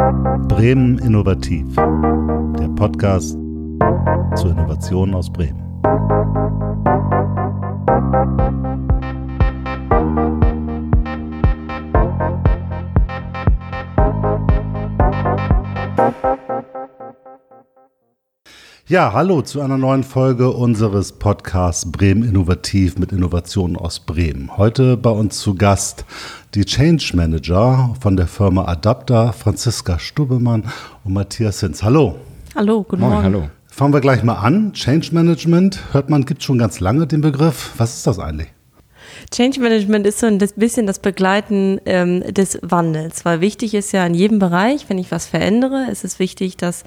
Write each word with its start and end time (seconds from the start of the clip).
Bremen 0.00 0.98
Innovativ, 0.98 1.76
der 1.76 2.68
Podcast 2.74 3.36
zur 4.34 4.50
Innovation 4.52 5.14
aus 5.14 5.30
Bremen. 5.30 5.60
Ja, 18.90 19.12
hallo 19.12 19.40
zu 19.40 19.60
einer 19.60 19.78
neuen 19.78 20.02
Folge 20.02 20.50
unseres 20.50 21.12
Podcasts 21.12 21.92
Bremen 21.92 22.28
Innovativ 22.28 22.98
mit 22.98 23.12
Innovationen 23.12 23.76
aus 23.76 24.00
Bremen. 24.00 24.56
Heute 24.56 24.96
bei 24.96 25.10
uns 25.10 25.38
zu 25.38 25.54
Gast 25.54 26.04
die 26.56 26.64
Change 26.64 27.12
Manager 27.14 27.94
von 28.00 28.16
der 28.16 28.26
Firma 28.26 28.64
Adapter, 28.64 29.32
Franziska 29.32 30.00
Stubbemann 30.00 30.64
und 31.04 31.12
Matthias 31.12 31.60
Hinz. 31.60 31.84
Hallo. 31.84 32.16
Hallo, 32.56 32.82
guten 32.82 33.02
Moin, 33.02 33.12
Morgen. 33.12 33.24
Hallo. 33.24 33.48
Fangen 33.68 33.92
wir 33.92 34.00
gleich 34.00 34.24
mal 34.24 34.34
an. 34.34 34.72
Change 34.72 35.10
Management, 35.12 35.78
hört 35.92 36.10
man, 36.10 36.24
gibt 36.24 36.42
schon 36.42 36.58
ganz 36.58 36.80
lange 36.80 37.06
den 37.06 37.20
Begriff. 37.20 37.74
Was 37.76 37.94
ist 37.94 38.08
das 38.08 38.18
eigentlich? 38.18 38.48
Change 39.30 39.60
Management 39.60 40.06
ist 40.06 40.18
so 40.18 40.26
ein 40.26 40.38
bisschen 40.38 40.86
das 40.86 40.98
Begleiten 40.98 41.80
ähm, 41.86 42.22
des 42.34 42.58
Wandels, 42.62 43.24
weil 43.24 43.40
wichtig 43.40 43.74
ist 43.74 43.92
ja 43.92 44.04
in 44.04 44.14
jedem 44.14 44.38
Bereich, 44.38 44.88
wenn 44.88 44.98
ich 44.98 45.10
was 45.10 45.26
verändere, 45.26 45.88
ist 45.90 46.04
es 46.04 46.18
wichtig, 46.18 46.56
dass 46.56 46.84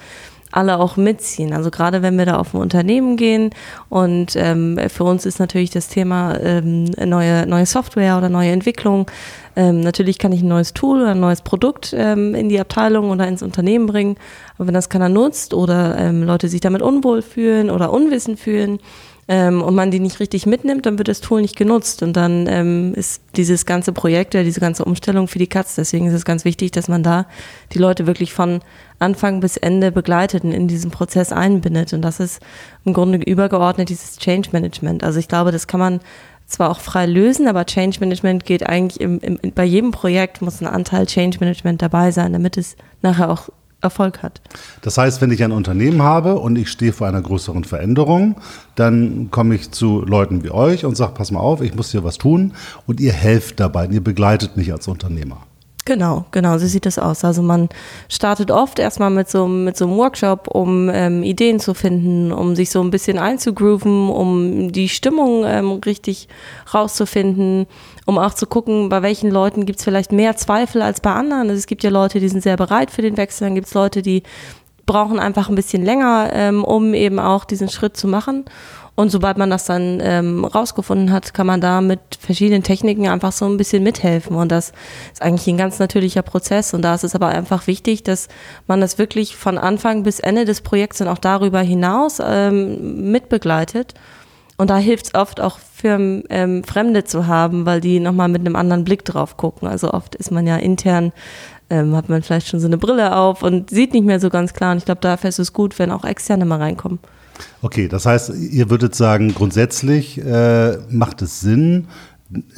alle 0.54 0.80
auch 0.80 0.98
mitziehen. 0.98 1.54
Also 1.54 1.72
gerade 1.72 2.02
wenn 2.02 2.18
wir 2.18 2.26
da 2.26 2.38
auf 2.38 2.54
ein 2.54 2.62
Unternehmen 2.62 3.18
gehen 3.18 3.50
und 3.90 4.36
ähm, 4.36 4.80
für 4.88 5.04
uns 5.04 5.26
ist 5.26 5.40
natürlich 5.40 5.72
das 5.72 5.88
Thema 5.88 6.40
ähm, 6.40 6.86
neue, 7.04 7.48
neue 7.48 7.66
Software 7.66 8.18
oder 8.18 8.30
neue 8.30 8.52
Entwicklung. 8.52 9.10
Ähm, 9.56 9.82
natürlich 9.82 10.20
kann 10.20 10.32
ich 10.32 10.42
ein 10.42 10.48
neues 10.48 10.74
Tool 10.74 11.02
oder 11.02 11.12
ein 11.12 11.20
neues 11.20 11.42
Produkt 11.42 11.94
ähm, 11.98 12.36
in 12.36 12.50
die 12.50 12.60
Abteilung 12.60 13.10
oder 13.10 13.28
ins 13.28 13.44
Unternehmen 13.44 13.88
bringen, 13.88 14.16
aber 14.56 14.68
wenn 14.68 14.74
das 14.74 14.90
keiner 14.90 15.10
nutzt 15.10 15.54
oder 15.54 15.98
ähm, 15.98 16.24
Leute 16.24 16.48
sich 16.48 16.62
damit 16.62 16.82
unwohl 16.82 17.22
fühlen 17.22 17.70
oder 17.70 17.92
unwissend 17.92 18.40
fühlen, 18.40 18.80
ähm, 19.28 19.62
und 19.62 19.74
man 19.76 19.90
die 19.90 20.00
nicht 20.00 20.20
richtig 20.20 20.46
mitnimmt, 20.46 20.86
dann 20.86 20.98
wird 20.98 21.08
das 21.08 21.22
Tool 21.22 21.42
nicht 21.42 21.56
genutzt 21.56 22.04
und 22.04 22.14
dann 22.14 22.46
ähm, 22.48 22.94
ist 22.94 23.22
dieses 23.38 23.66
ganze 23.66 23.94
Projekt 23.94 24.36
oder 24.36 24.44
diese 24.44 24.60
ganze 24.60 24.84
Umstellung 24.84 25.28
für 25.28 25.40
die 25.40 25.48
Katz. 25.48 25.76
Deswegen 25.76 26.08
ist 26.08 26.14
es 26.14 26.26
ganz 26.26 26.44
wichtig, 26.44 26.72
dass 26.72 26.90
man 26.90 27.04
da 27.04 27.26
die 27.72 27.78
Leute 27.78 28.06
wirklich 28.06 28.34
von 28.34 28.60
Anfang 29.00 29.40
bis 29.40 29.56
Ende 29.56 29.92
begleitet 29.92 30.44
und 30.44 30.52
in 30.52 30.68
diesen 30.68 30.92
Prozess 30.92 31.32
einbindet. 31.32 31.94
Und 31.94 32.02
das 32.02 32.20
ist 32.20 32.42
im 32.84 32.94
Grunde 32.94 33.18
übergeordnet 33.20 33.90
dieses 33.90 34.18
Change 34.18 34.50
Management. 34.52 35.04
Also 35.04 35.20
ich 35.20 35.30
glaube, 35.30 35.52
das 35.52 35.68
kann 35.68 35.80
man 35.80 36.00
zwar 36.46 36.70
auch 36.70 36.82
frei 36.82 37.06
lösen, 37.06 37.48
aber 37.48 37.66
Change 37.66 38.00
Management 38.02 38.46
geht 38.46 38.68
eigentlich 38.68 39.00
im, 39.00 39.20
im, 39.20 39.40
bei 39.56 39.64
jedem 39.64 39.92
Projekt 39.92 40.42
muss 40.42 40.62
ein 40.62 40.68
Anteil 40.68 41.06
Change 41.06 41.38
Management 41.40 41.82
dabei 41.82 42.12
sein, 42.12 42.34
damit 42.34 42.58
es 42.58 42.76
nachher 43.02 43.30
auch 43.30 43.50
Erfolg 43.84 44.24
hat. 44.24 44.42
Das 44.82 44.98
heißt, 44.98 45.22
wenn 45.22 45.32
ich 45.32 45.44
ein 45.44 45.52
Unternehmen 45.52 46.02
habe 46.02 46.36
und 46.36 46.58
ich 46.58 46.70
stehe 46.70 46.94
vor 46.94 47.08
einer 47.08 47.22
größeren 47.22 47.64
Veränderung, 47.64 48.36
dann 48.76 49.30
komme 49.32 49.56
ich 49.56 49.72
zu 49.72 50.02
Leuten 50.02 50.44
wie 50.44 50.52
euch 50.52 50.86
und 50.86 50.96
sage, 50.96 51.14
pass 51.14 51.32
mal 51.32 51.40
auf, 51.40 51.62
ich 51.62 51.76
muss 51.76 51.92
hier 51.92 52.04
was 52.04 52.18
tun 52.18 52.54
und 52.88 53.00
ihr 53.00 53.14
helft 53.14 53.60
dabei, 53.60 53.88
ihr 53.88 54.04
begleitet 54.04 54.58
mich 54.58 54.72
als 54.72 54.88
Unternehmer. 54.88 55.46
Genau, 55.86 56.26
genau, 56.32 56.58
so 56.60 56.66
sieht 56.66 56.86
das 56.86 56.98
aus. 56.98 57.26
Also 57.26 57.42
man 57.42 57.68
startet 58.08 58.52
oft 58.52 58.80
erstmal 58.80 59.10
mit 59.10 59.30
so, 59.30 59.48
mit 59.48 59.76
so 59.76 59.86
einem 59.86 59.98
Workshop, 59.98 60.48
um 60.48 60.90
ähm, 60.90 61.24
Ideen 61.24 61.60
zu 61.60 61.74
finden, 61.74 62.32
um 62.32 62.56
sich 62.56 62.70
so 62.70 62.82
ein 62.82 62.90
bisschen 62.90 63.20
einzugrooven, 63.20 64.10
um 64.10 64.72
die 64.72 64.88
Stimmung 64.88 65.44
ähm, 65.46 65.82
richtig 65.86 66.30
rauszufinden, 66.74 67.68
um 68.06 68.18
auch 68.18 68.34
zu 68.34 68.48
gucken, 68.48 68.88
bei 68.88 69.02
welchen 69.02 69.30
Leuten 69.30 69.66
gibt 69.66 69.80
es 69.80 69.84
vielleicht 69.84 70.14
mehr 70.14 70.38
Zweifel 70.38 70.82
als 70.82 71.02
bei 71.02 71.12
anderen. 71.12 71.50
Also 71.50 71.60
es 71.60 71.68
gibt 71.68 71.84
ja 71.84 71.90
Leute, 71.90 72.22
die 72.22 72.30
sind 72.30 72.44
sehr 72.44 72.56
bereit 72.56 72.90
für 72.90 73.02
den 73.02 73.18
Wechsel, 73.18 73.48
dann 73.48 73.56
gibt 73.56 73.68
es 73.68 73.74
Leute, 73.74 74.02
die 74.02 74.24
brauchen 74.86 75.20
einfach 75.20 75.50
ein 75.50 75.56
bisschen 75.56 75.84
länger, 75.84 76.30
ähm, 76.34 76.64
um 76.64 76.94
eben 76.94 77.20
auch 77.20 77.44
diesen 77.44 77.68
Schritt 77.68 77.98
zu 77.98 78.08
machen. 78.08 78.46
Und 78.96 79.10
sobald 79.10 79.38
man 79.38 79.50
das 79.50 79.66
dann 79.66 80.00
ähm, 80.04 80.46
rausgefunden 80.46 81.12
hat, 81.12 81.34
kann 81.34 81.48
man 81.48 81.62
da 81.62 81.82
mit 81.82 82.00
verschiedenen 82.20 82.62
Techniken 82.62 83.08
einfach 83.08 83.32
so 83.32 83.46
ein 83.46 83.58
bisschen 83.58 83.82
mithelfen. 83.82 84.36
Und 84.36 84.52
das 84.52 84.72
ist 85.12 85.22
eigentlich 85.22 85.48
ein 85.48 85.58
ganz 85.58 85.80
natürlicher 85.80 86.22
Prozess. 86.22 86.76
Und 86.76 86.84
da 86.84 86.94
ist 86.94 87.04
es 87.04 87.16
aber 87.16 87.30
einfach 87.30 87.66
wichtig, 87.66 88.04
dass 88.04 88.28
man 88.68 88.82
das 88.82 89.00
wirklich 89.00 89.36
von 89.36 89.58
Anfang 89.58 90.04
bis 90.04 90.20
Ende 90.20 90.46
des 90.46 90.62
Projekts 90.62 91.02
und 91.02 91.08
auch 91.08 91.18
darüber 91.18 91.62
hinaus 91.62 92.20
ähm, 92.24 93.12
mitbegleitet. 93.12 93.96
Und 94.58 94.70
da 94.70 94.78
hilft 94.78 95.08
es 95.08 95.16
oft 95.16 95.42
auch 95.42 95.58
für 95.58 96.24
ähm, 96.30 96.64
Fremde 96.64 97.04
zu 97.04 97.26
haben, 97.26 97.66
weil 97.66 97.82
die 97.82 98.00
nochmal 98.00 98.28
mit 98.28 98.42
einem 98.42 98.56
anderen 98.56 98.84
Blick 98.84 99.04
drauf 99.06 99.38
gucken. 99.38 99.68
Also 99.68 99.92
oft 99.92 100.14
ist 100.14 100.30
man 100.30 100.46
ja 100.46 100.58
intern, 100.58 101.14
ähm, 101.72 101.96
hat 101.96 102.10
man 102.10 102.22
vielleicht 102.22 102.48
schon 102.48 102.60
so 102.60 102.68
eine 102.68 102.78
Brille 102.78 103.16
auf 103.16 103.42
und 103.42 103.72
sieht 103.72 103.94
nicht 103.94 104.06
mehr 104.06 104.20
so 104.20 104.30
ganz 104.30 104.54
klar. 104.54 104.72
Und 104.72 104.78
ich 104.78 104.86
glaube, 104.86 105.02
dafür 105.02 105.30
ist 105.30 105.40
es 105.40 105.52
gut, 105.52 105.80
wenn 105.80 105.90
auch 105.90 106.06
Externe 106.06 106.46
mal 106.46 106.60
reinkommen. 106.60 107.00
Okay, 107.62 107.88
das 107.88 108.06
heißt, 108.06 108.34
ihr 108.52 108.70
würdet 108.70 108.96
sagen, 108.96 109.34
grundsätzlich 109.34 110.20
äh, 110.20 110.78
macht 110.90 111.22
es 111.22 111.42
Sinn, 111.42 111.88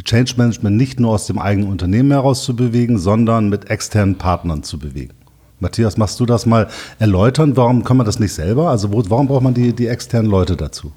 Change 0.04 0.36
Management 0.38 0.78
nicht 0.78 1.00
nur 1.00 1.12
aus 1.12 1.28
dem 1.28 1.38
eigenen 1.38 1.70
Unternehmen 1.70 2.12
heraus 2.12 2.44
zu 2.44 2.56
bewegen, 2.56 2.98
sondern 2.98 3.50
mit 3.50 3.70
externen 3.70 4.18
Partnern 4.18 4.64
zu 4.64 4.80
bewegen. 4.80 5.14
Matthias, 5.60 5.98
machst 5.98 6.20
du 6.20 6.26
das 6.26 6.46
mal 6.46 6.68
erläutern? 7.00 7.56
Warum 7.56 7.84
kann 7.84 7.98
man 7.98 8.06
das 8.06 8.20
nicht 8.20 8.34
selber? 8.34 8.70
Also 8.70 8.92
wo, 8.92 9.04
warum 9.10 9.28
braucht 9.28 9.44
man 9.44 9.54
die, 9.54 9.74
die 9.74 9.88
externen 9.88 10.30
Leute 10.30 10.56
dazu? 10.56 10.92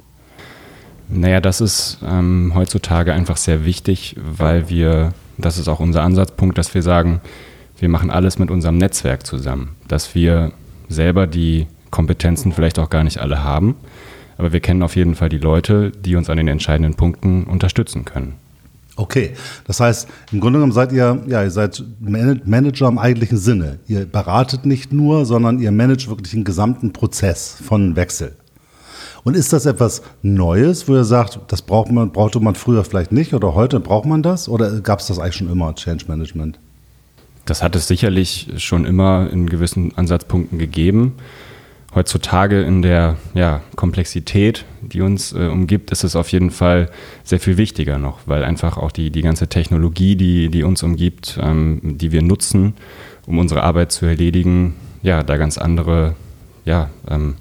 Naja, 1.09 1.41
das 1.41 1.61
ist 1.61 1.99
ähm, 2.07 2.53
heutzutage 2.55 3.13
einfach 3.13 3.37
sehr 3.37 3.65
wichtig, 3.65 4.17
weil 4.21 4.69
wir, 4.69 5.15
das 5.39 5.59
ist 5.59 5.69
auch 5.69 5.81
unser 5.81 6.03
Ansatzpunkt, 6.03 6.59
dass 6.59 6.75
wir 6.75 6.83
sagen, 6.83 7.21
wir 7.79 7.89
machen 7.89 8.11
alles 8.11 8.39
mit 8.39 8.51
unserem 8.51 8.77
Netzwerk 8.77 9.25
zusammen, 9.27 9.77
dass 9.87 10.15
wir 10.15 10.53
selber 10.89 11.27
die 11.27 11.67
Kompetenzen 11.91 12.53
vielleicht 12.53 12.79
auch 12.79 12.91
gar 12.91 13.05
nicht 13.05 13.19
alle 13.19 13.43
haben. 13.43 13.77
Aber 14.37 14.53
wir 14.53 14.61
kennen 14.61 14.83
auf 14.83 14.97
jeden 14.97 15.17
Fall 15.17 15.29
die 15.29 15.39
Leute, 15.39 15.91
die 15.91 16.15
uns 16.15 16.31
an 16.31 16.37
den 16.37 16.49
entscheidenden 16.49 16.95
Punkten 16.95 17.45
unterstützen 17.45 18.05
können. 18.05 18.35
Okay, 18.97 19.35
das 19.65 19.79
heißt, 19.79 20.09
im 20.33 20.41
Grunde 20.41 20.59
genommen 20.59 20.73
seid 20.73 20.91
ihr, 20.93 21.23
ja, 21.29 21.43
ihr 21.43 21.51
seid 21.53 21.83
Manager 22.01 22.89
im 22.89 22.99
eigentlichen 22.99 23.39
Sinne. 23.39 23.79
Ihr 23.87 24.07
beratet 24.07 24.67
nicht 24.67 24.93
nur, 24.93 25.25
sondern 25.25 25.61
ihr 25.61 25.71
managt 25.71 26.09
wirklich 26.09 26.33
den 26.33 26.43
gesamten 26.43 26.93
Prozess 26.93 27.57
von 27.63 27.95
Wechsel. 27.95 28.35
Und 29.23 29.37
ist 29.37 29.53
das 29.53 29.67
etwas 29.67 30.03
Neues, 30.23 30.89
wo 30.89 30.95
ihr 30.95 31.05
sagt, 31.05 31.39
das 31.49 31.63
braucht 31.63 31.93
man, 31.93 32.11
brauchte 32.11 32.41
man 32.41 32.57
früher 32.57 32.85
vielleicht 32.85 33.13
nicht 33.13 33.35
oder 33.35 33.55
heute 33.55 33.79
braucht 33.79 34.07
man 34.07 34.23
das? 34.23 34.49
Oder 34.49 34.81
gab 34.81 34.99
es 34.99 35.07
das 35.07 35.19
eigentlich 35.21 35.37
schon 35.37 35.51
immer, 35.51 35.75
Change 35.75 36.07
Management? 36.09 36.59
Das 37.45 37.63
hat 37.63 37.77
es 37.77 37.87
sicherlich 37.89 38.49
schon 38.57 38.85
immer 38.85 39.31
in 39.31 39.49
gewissen 39.49 39.97
Ansatzpunkten 39.97 40.59
gegeben 40.59 41.15
heutzutage 41.95 42.63
in 42.63 42.83
der 42.83 43.17
ja, 43.35 43.61
Komplexität, 43.77 44.65
die 44.83 45.01
uns 45.01 45.33
äh, 45.33 45.47
umgibt, 45.47 45.91
ist 45.91 46.05
es 46.05 46.17
auf 46.17 46.31
jeden 46.31 46.51
Fall 46.51 46.91
sehr 47.25 47.41
viel 47.41 47.57
wichtiger 47.57 47.99
noch, 47.99 48.21
weil 48.27 48.45
einfach 48.45 48.77
auch 48.77 48.93
die, 48.93 49.11
die 49.11 49.23
ganze 49.23 49.49
Technologie, 49.49 50.17
die, 50.17 50.49
die 50.49 50.63
uns 50.63 50.83
umgibt, 50.83 51.39
ähm, 51.43 51.81
die 51.83 52.13
wir 52.13 52.23
nutzen, 52.23 52.75
um 53.27 53.39
unsere 53.39 53.63
Arbeit 53.63 53.93
zu 53.93 54.07
erledigen, 54.07 54.75
ja, 55.03 55.23
da 55.23 55.37
ganz 55.37 55.59
andere, 55.59 56.15
ja, 56.65 56.91
ähm, 57.09 57.37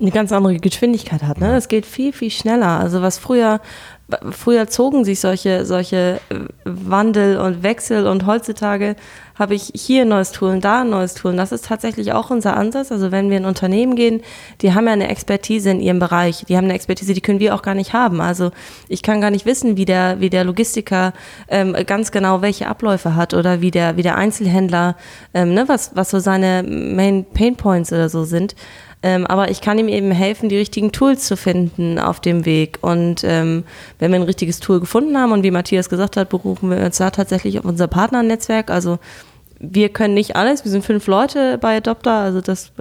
eine 0.00 0.10
ganz 0.10 0.32
andere 0.32 0.56
Geschwindigkeit 0.56 1.22
hat. 1.22 1.40
Ne? 1.40 1.56
Es 1.56 1.68
geht 1.68 1.84
viel, 1.84 2.12
viel 2.12 2.30
schneller. 2.30 2.80
Also 2.80 3.02
was 3.02 3.18
früher 3.18 3.60
früher 4.30 4.68
zogen 4.68 5.04
sich 5.04 5.20
solche, 5.20 5.64
solche 5.64 6.20
äh, 6.28 6.34
Wandel 6.64 7.38
und 7.38 7.62
Wechsel 7.62 8.06
und 8.06 8.26
heutzutage 8.26 8.96
habe 9.40 9.54
ich 9.54 9.72
hier 9.74 10.02
ein 10.02 10.08
neues 10.08 10.32
Tool 10.32 10.50
und 10.50 10.64
da 10.64 10.82
ein 10.82 10.90
neues 10.90 11.14
Tool. 11.14 11.30
Und 11.30 11.38
das 11.38 11.50
ist 11.50 11.64
tatsächlich 11.64 12.12
auch 12.12 12.30
unser 12.30 12.58
Ansatz. 12.58 12.92
Also 12.92 13.10
wenn 13.10 13.30
wir 13.30 13.38
in 13.38 13.46
Unternehmen 13.46 13.96
gehen, 13.96 14.20
die 14.60 14.74
haben 14.74 14.86
ja 14.86 14.92
eine 14.92 15.08
Expertise 15.08 15.70
in 15.70 15.80
ihrem 15.80 15.98
Bereich. 15.98 16.44
Die 16.46 16.58
haben 16.58 16.64
eine 16.64 16.74
Expertise, 16.74 17.14
die 17.14 17.22
können 17.22 17.40
wir 17.40 17.54
auch 17.54 17.62
gar 17.62 17.74
nicht 17.74 17.94
haben. 17.94 18.20
Also 18.20 18.50
ich 18.88 19.02
kann 19.02 19.22
gar 19.22 19.30
nicht 19.30 19.46
wissen, 19.46 19.78
wie 19.78 19.86
der, 19.86 20.20
wie 20.20 20.28
der 20.28 20.44
Logistiker 20.44 21.14
ähm, 21.48 21.74
ganz 21.86 22.12
genau 22.12 22.42
welche 22.42 22.68
Abläufe 22.68 23.16
hat 23.16 23.32
oder 23.32 23.62
wie 23.62 23.70
der, 23.70 23.96
wie 23.96 24.02
der 24.02 24.16
Einzelhändler, 24.16 24.94
ähm, 25.32 25.54
ne, 25.54 25.64
was, 25.68 25.96
was 25.96 26.10
so 26.10 26.18
seine 26.18 26.62
Main 26.62 27.24
Pain 27.24 27.56
Points 27.56 27.92
oder 27.94 28.10
so 28.10 28.24
sind. 28.24 28.54
Ähm, 29.02 29.26
aber 29.26 29.50
ich 29.50 29.60
kann 29.60 29.78
ihm 29.78 29.88
eben 29.88 30.10
helfen, 30.10 30.48
die 30.48 30.58
richtigen 30.58 30.92
Tools 30.92 31.24
zu 31.24 31.36
finden 31.36 31.98
auf 31.98 32.20
dem 32.20 32.44
Weg. 32.44 32.78
Und 32.82 33.24
ähm, 33.24 33.64
wenn 33.98 34.12
wir 34.12 34.20
ein 34.20 34.24
richtiges 34.24 34.60
Tool 34.60 34.80
gefunden 34.80 35.16
haben 35.16 35.32
und 35.32 35.42
wie 35.42 35.50
Matthias 35.50 35.88
gesagt 35.88 36.16
hat, 36.16 36.28
berufen 36.28 36.70
wir 36.70 36.84
uns 36.84 36.98
da 36.98 37.10
tatsächlich 37.10 37.58
auf 37.58 37.64
unser 37.64 37.88
Partnernetzwerk. 37.88 38.70
Also 38.70 38.98
wir 39.58 39.88
können 39.88 40.14
nicht 40.14 40.36
alles, 40.36 40.64
wir 40.64 40.70
sind 40.70 40.84
fünf 40.84 41.06
Leute 41.06 41.58
bei 41.58 41.78
Adopter, 41.78 42.12
also 42.12 42.40
das 42.40 42.72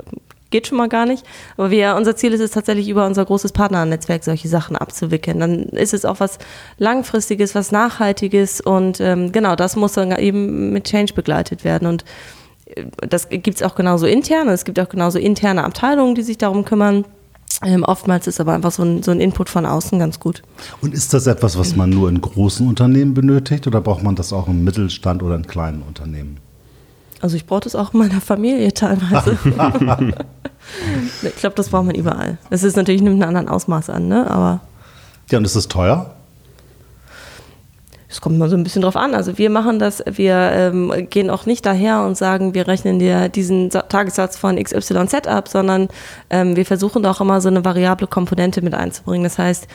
geht 0.50 0.68
schon 0.68 0.78
mal 0.78 0.90
gar 0.90 1.06
nicht. 1.06 1.26
Aber 1.58 1.72
wir, 1.72 1.96
unser 1.96 2.16
Ziel 2.16 2.34
ist 2.34 2.42
es 2.42 2.52
tatsächlich 2.52 2.90
über 2.90 3.06
unser 3.06 3.24
großes 3.26 3.52
Partnernetzwerk 3.52 4.24
solche 4.24 4.48
Sachen 4.48 4.76
abzuwickeln. 4.76 5.40
Dann 5.40 5.64
ist 5.70 5.94
es 5.94 6.06
auch 6.06 6.20
was 6.20 6.40
Langfristiges, 6.78 7.56
was 7.56 7.72
Nachhaltiges 7.72 8.60
und 8.60 9.00
ähm, 9.00 9.32
genau, 9.32 9.56
das 9.56 9.76
muss 9.76 9.94
dann 9.94 10.12
eben 10.18 10.72
mit 10.72 10.86
Change 10.86 11.14
begleitet 11.14 11.64
werden. 11.64 11.88
Und 11.88 12.04
das 13.08 13.30
gibt 13.30 13.56
es 13.56 13.64
auch 13.64 13.76
genauso 13.76 14.06
intern. 14.06 14.48
Es 14.50 14.66
gibt 14.66 14.80
auch 14.80 14.90
genauso 14.90 15.20
interne 15.20 15.64
Abteilungen, 15.64 16.16
die 16.16 16.22
sich 16.22 16.38
darum 16.38 16.66
kümmern. 16.66 17.06
Ähm, 17.64 17.84
oftmals 17.84 18.28
ist 18.28 18.40
aber 18.40 18.54
einfach 18.54 18.72
so 18.72 18.84
ein, 18.84 19.04
so 19.04 19.12
ein 19.12 19.20
Input 19.20 19.50
von 19.50 19.66
außen 19.66 20.00
ganz 20.00 20.20
gut. 20.20 20.44
Und 20.82 20.94
ist 20.94 21.14
das 21.14 21.28
etwas, 21.28 21.58
was 21.58 21.76
man 21.76 21.90
nur 21.90 22.08
in 22.08 22.22
großen 22.22 22.66
Unternehmen 22.68 23.14
benötigt 23.14 23.68
oder 23.68 23.82
braucht 23.82 24.04
man 24.04 24.16
das 24.16 24.32
auch 24.32 24.48
im 24.48 24.64
Mittelstand 24.64 25.24
oder 25.24 25.36
in 25.36 25.46
kleinen 25.46 25.82
Unternehmen? 25.82 26.38
Also 27.22 27.36
ich 27.36 27.46
brauche 27.46 27.62
das 27.62 27.76
auch 27.76 27.94
in 27.94 28.00
meiner 28.00 28.22
Familie 28.22 28.74
teilweise. 28.74 29.38
ich 31.24 31.36
glaube, 31.36 31.56
das 31.56 31.70
braucht 31.70 31.86
man 31.86 31.96
überall. 31.96 32.38
Es 32.50 32.64
ist 32.64 32.78
natürlich 32.78 33.02
nimmt 33.02 33.22
einen 33.22 33.36
anderen 33.36 33.50
Ausmaß 33.50 33.90
an, 33.90 34.08
ne? 34.08 34.30
Aber 34.32 34.62
ja, 35.30 35.38
und 35.38 35.46
ist 35.46 35.56
es 35.56 35.68
teuer? 35.68 36.16
Es 38.12 38.22
kommt 38.22 38.40
mal 38.40 38.50
so 38.50 38.58
ein 38.58 38.64
bisschen 38.64 38.82
drauf 38.82 38.96
an. 38.96 39.14
Also 39.14 39.38
wir 39.38 39.52
machen 39.52 39.78
das, 39.78 40.04
wir 40.10 40.34
ähm, 40.36 41.08
gehen 41.12 41.30
auch 41.30 41.46
nicht 41.46 41.64
daher 41.64 42.02
und 42.02 42.18
sagen, 42.18 42.56
wir 42.56 42.68
rechnen 42.68 42.98
dir 42.98 43.30
diesen 43.30 43.70
Tagessatz 43.70 44.36
von 44.36 44.62
XYZ 44.62 45.28
ab, 45.28 45.48
sondern 45.48 45.90
ähm, 46.32 46.56
wir 46.56 46.66
versuchen 46.66 47.06
auch 47.06 47.22
immer 47.22 47.40
so 47.40 47.50
eine 47.50 47.64
variable 47.64 48.08
Komponente 48.08 48.64
mit 48.64 48.74
einzubringen. 48.74 49.26
Das 49.26 49.38
heißt, 49.38 49.68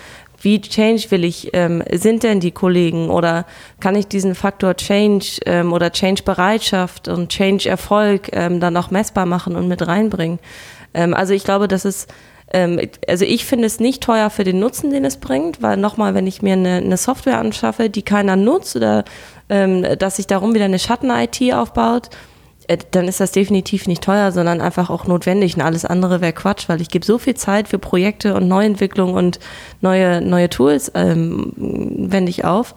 wie 0.43 0.61
change 0.61 1.07
will 1.11 1.23
ich, 1.23 1.51
ähm, 1.53 1.85
sind 1.93 2.25
denn 2.25 2.41
die 2.41 2.51
Kollegen 2.51 3.09
oder 3.09 3.47
kann 3.79 3.95
ich 3.95 4.09
diesen 4.09 4.35
Faktor 4.35 4.75
Change 4.75 5.39
ähm, 5.47 5.73
oder 5.73 5.93
Change-Bereitschaft 5.93 7.07
und 7.07 7.29
Change-Erfolg 7.29 8.31
ähm, 8.33 8.59
dann 8.59 8.77
auch 8.77 8.91
messbar 8.91 9.27
machen 9.27 9.55
und 9.55 9.69
mit 9.69 9.87
reinbringen? 9.87 10.41
Ähm, 10.93 11.15
also 11.15 11.35
ich 11.35 11.45
glaube, 11.45 11.69
das 11.69 11.85
ist 11.85 12.13
also 12.53 13.25
ich 13.25 13.45
finde 13.45 13.67
es 13.67 13.81
nicht 13.81 14.03
teuer 14.03 14.31
für 14.31 14.45
den 14.45 14.61
Nutzen, 14.61 14.91
den 14.91 15.05
es 15.05 15.17
bringt, 15.17 15.61
weil 15.61 15.77
nochmal, 15.77 16.15
wenn 16.15 16.27
ich 16.27 16.43
mir 16.43 16.53
eine, 16.53 16.77
eine, 16.77 16.97
Software 16.97 17.39
anschaffe, 17.39 17.91
die 17.91 18.03
keiner 18.03 18.37
nutzt 18.37 18.77
oder 18.77 19.05
ähm, 19.49 19.85
dass 19.99 20.17
sich 20.17 20.27
darum 20.27 20.55
wieder 20.55 20.67
eine 20.67 20.79
Schatten-IT 20.79 21.53
aufbaut, 21.53 22.11
äh, 22.69 22.79
dann 22.91 23.09
ist 23.09 23.21
das 23.21 23.33
definitiv 23.33 23.87
nicht 23.87 24.05
teuer, 24.05 24.33
sondern 24.33 24.61
einfach 24.61 24.91
auch 24.91 25.07
notwendig. 25.07 25.57
Und 25.57 25.63
alles 25.63 25.85
andere 25.85 26.21
wäre 26.21 26.33
Quatsch, 26.33 26.69
weil 26.69 26.81
ich 26.81 26.89
gebe 26.89 27.05
so 27.05 27.19
viel 27.19 27.35
Zeit 27.35 27.69
für 27.69 27.79
Projekte 27.79 28.35
und 28.35 28.47
Neuentwicklung 28.47 29.15
und 29.15 29.41
neue, 29.81 30.21
neue 30.21 30.49
Tools 30.49 30.93
ähm, 30.95 31.53
wende 31.57 32.31
ich 32.31 32.45
auf. 32.45 32.75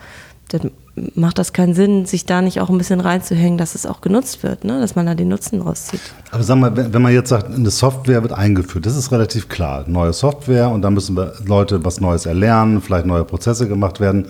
Dann 0.50 0.72
macht 1.16 1.38
das 1.38 1.54
keinen 1.54 1.74
Sinn, 1.74 2.06
sich 2.06 2.26
da 2.26 2.42
nicht 2.42 2.60
auch 2.60 2.70
ein 2.70 2.78
bisschen 2.78 3.00
reinzuhängen, 3.00 3.58
dass 3.58 3.76
es 3.76 3.86
auch 3.86 4.02
genutzt 4.02 4.44
wird, 4.44 4.64
ne? 4.64 4.80
dass 4.80 4.96
man 4.96 5.06
da 5.06 5.16
den 5.16 5.28
Nutzen 5.28 5.62
rauszieht. 5.62 6.02
Aber 6.32 6.44
sag 6.44 6.58
mal, 6.58 6.94
wenn 6.94 7.02
man 7.02 7.14
jetzt 7.14 7.30
sagt, 7.30 7.54
eine 7.54 7.70
Software 7.70 8.22
wird 8.24 8.34
eingeführt, 8.34 8.86
das 8.86 8.96
ist 8.96 9.12
relativ 9.12 9.50
klar. 9.50 9.86
Neue 9.88 10.14
Software 10.14 10.70
und 10.70 10.82
da 10.82 10.90
müssen 10.90 11.16
wir 11.16 11.34
Leute 11.46 11.84
was 11.86 12.02
Neues 12.02 12.26
erlernen, 12.26 12.82
vielleicht 12.82 13.06
neue 13.06 13.24
Prozesse 13.24 13.68
gemacht 13.68 14.00
werden. 14.00 14.28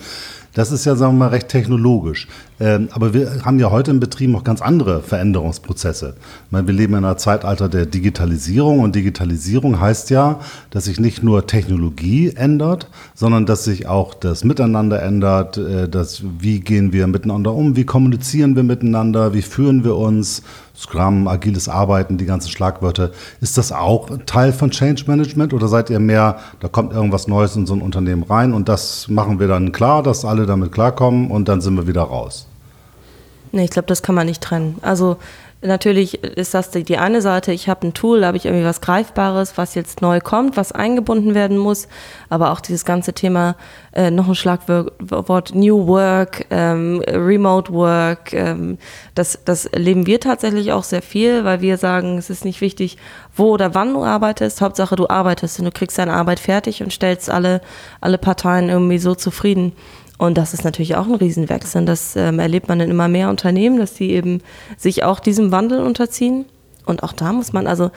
Das 0.58 0.72
ist 0.72 0.84
ja, 0.86 0.96
sagen 0.96 1.12
wir 1.12 1.26
mal, 1.26 1.28
recht 1.28 1.46
technologisch. 1.46 2.26
Ähm, 2.58 2.88
aber 2.90 3.14
wir 3.14 3.44
haben 3.44 3.60
ja 3.60 3.70
heute 3.70 3.92
im 3.92 4.00
Betrieb 4.00 4.30
noch 4.30 4.42
ganz 4.42 4.60
andere 4.60 5.02
Veränderungsprozesse. 5.02 6.16
Ich 6.18 6.50
meine, 6.50 6.66
wir 6.66 6.74
leben 6.74 6.94
in 6.94 7.04
einer 7.04 7.16
Zeitalter 7.16 7.68
der 7.68 7.86
Digitalisierung 7.86 8.80
und 8.80 8.96
Digitalisierung 8.96 9.80
heißt 9.80 10.10
ja, 10.10 10.40
dass 10.70 10.86
sich 10.86 10.98
nicht 10.98 11.22
nur 11.22 11.46
Technologie 11.46 12.32
ändert, 12.34 12.88
sondern 13.14 13.46
dass 13.46 13.62
sich 13.62 13.86
auch 13.86 14.14
das 14.14 14.42
Miteinander 14.42 15.00
ändert, 15.00 15.58
äh, 15.58 15.88
dass, 15.88 16.24
wie 16.40 16.58
gehen 16.58 16.92
wir 16.92 17.06
miteinander 17.06 17.54
um, 17.54 17.76
wie 17.76 17.84
kommunizieren 17.84 18.56
wir 18.56 18.64
miteinander, 18.64 19.34
wie 19.34 19.42
führen 19.42 19.84
wir 19.84 19.94
uns, 19.94 20.42
Scrum, 20.78 21.26
agiles 21.26 21.68
Arbeiten, 21.68 22.18
die 22.18 22.24
ganzen 22.24 22.50
Schlagwörter. 22.50 23.10
Ist 23.40 23.58
das 23.58 23.72
auch 23.72 24.08
Teil 24.26 24.52
von 24.52 24.70
Change 24.70 25.04
Management 25.08 25.52
oder 25.52 25.66
seid 25.66 25.90
ihr 25.90 25.98
mehr, 25.98 26.38
da 26.60 26.68
kommt 26.68 26.92
irgendwas 26.92 27.26
Neues 27.26 27.56
in 27.56 27.66
so 27.66 27.74
ein 27.74 27.82
Unternehmen 27.82 28.22
rein 28.22 28.52
und 28.52 28.68
das 28.68 29.08
machen 29.08 29.40
wir 29.40 29.48
dann 29.48 29.72
klar, 29.72 30.04
dass 30.04 30.24
alle 30.24 30.46
damit 30.46 30.70
klarkommen 30.70 31.32
und 31.32 31.48
dann 31.48 31.60
sind 31.60 31.74
wir 31.74 31.88
wieder 31.88 32.02
raus? 32.02 32.46
Nee, 33.50 33.64
ich 33.64 33.70
glaube, 33.70 33.86
das 33.86 34.02
kann 34.02 34.14
man 34.14 34.26
nicht 34.26 34.42
trennen. 34.42 34.76
Also 34.82 35.16
Natürlich 35.60 36.22
ist 36.22 36.54
das 36.54 36.70
die, 36.70 36.84
die 36.84 36.98
eine 36.98 37.20
Seite, 37.20 37.50
ich 37.50 37.68
habe 37.68 37.88
ein 37.88 37.92
Tool, 37.92 38.20
da 38.20 38.28
habe 38.28 38.36
ich 38.36 38.46
irgendwie 38.46 38.64
was 38.64 38.80
Greifbares, 38.80 39.58
was 39.58 39.74
jetzt 39.74 40.00
neu 40.02 40.20
kommt, 40.20 40.56
was 40.56 40.70
eingebunden 40.70 41.34
werden 41.34 41.58
muss, 41.58 41.88
aber 42.28 42.52
auch 42.52 42.60
dieses 42.60 42.84
ganze 42.84 43.12
Thema, 43.12 43.56
äh, 43.92 44.12
noch 44.12 44.28
ein 44.28 44.36
Schlagwort 44.36 45.56
New 45.56 45.88
Work, 45.88 46.46
ähm, 46.50 47.02
Remote 47.08 47.72
Work, 47.72 48.32
ähm, 48.34 48.78
das, 49.16 49.40
das 49.44 49.68
leben 49.72 50.06
wir 50.06 50.20
tatsächlich 50.20 50.70
auch 50.70 50.84
sehr 50.84 51.02
viel, 51.02 51.44
weil 51.44 51.60
wir 51.60 51.76
sagen, 51.76 52.18
es 52.18 52.30
ist 52.30 52.44
nicht 52.44 52.60
wichtig, 52.60 52.96
wo 53.34 53.50
oder 53.50 53.74
wann 53.74 53.94
du 53.94 54.04
arbeitest, 54.04 54.60
Hauptsache 54.60 54.94
du 54.94 55.08
arbeitest 55.08 55.58
und 55.58 55.64
du 55.64 55.72
kriegst 55.72 55.98
deine 55.98 56.12
Arbeit 56.12 56.38
fertig 56.38 56.84
und 56.84 56.92
stellst 56.92 57.30
alle, 57.30 57.62
alle 58.00 58.18
Parteien 58.18 58.68
irgendwie 58.68 58.98
so 58.98 59.16
zufrieden. 59.16 59.72
Und 60.18 60.36
das 60.36 60.52
ist 60.52 60.64
natürlich 60.64 60.96
auch 60.96 61.06
ein 61.06 61.14
Riesenwechsel. 61.14 61.84
Das 61.84 62.16
ähm, 62.16 62.40
erlebt 62.40 62.68
man 62.68 62.80
in 62.80 62.90
immer 62.90 63.08
mehr 63.08 63.30
Unternehmen, 63.30 63.78
dass 63.78 63.96
sie 63.96 64.10
eben 64.10 64.42
sich 64.76 65.04
auch 65.04 65.20
diesem 65.20 65.52
Wandel 65.52 65.80
unterziehen. 65.80 66.44
Und 66.84 67.02
auch 67.02 67.12
da 67.12 67.32
muss 67.32 67.52
man, 67.52 67.66
also 67.66 67.90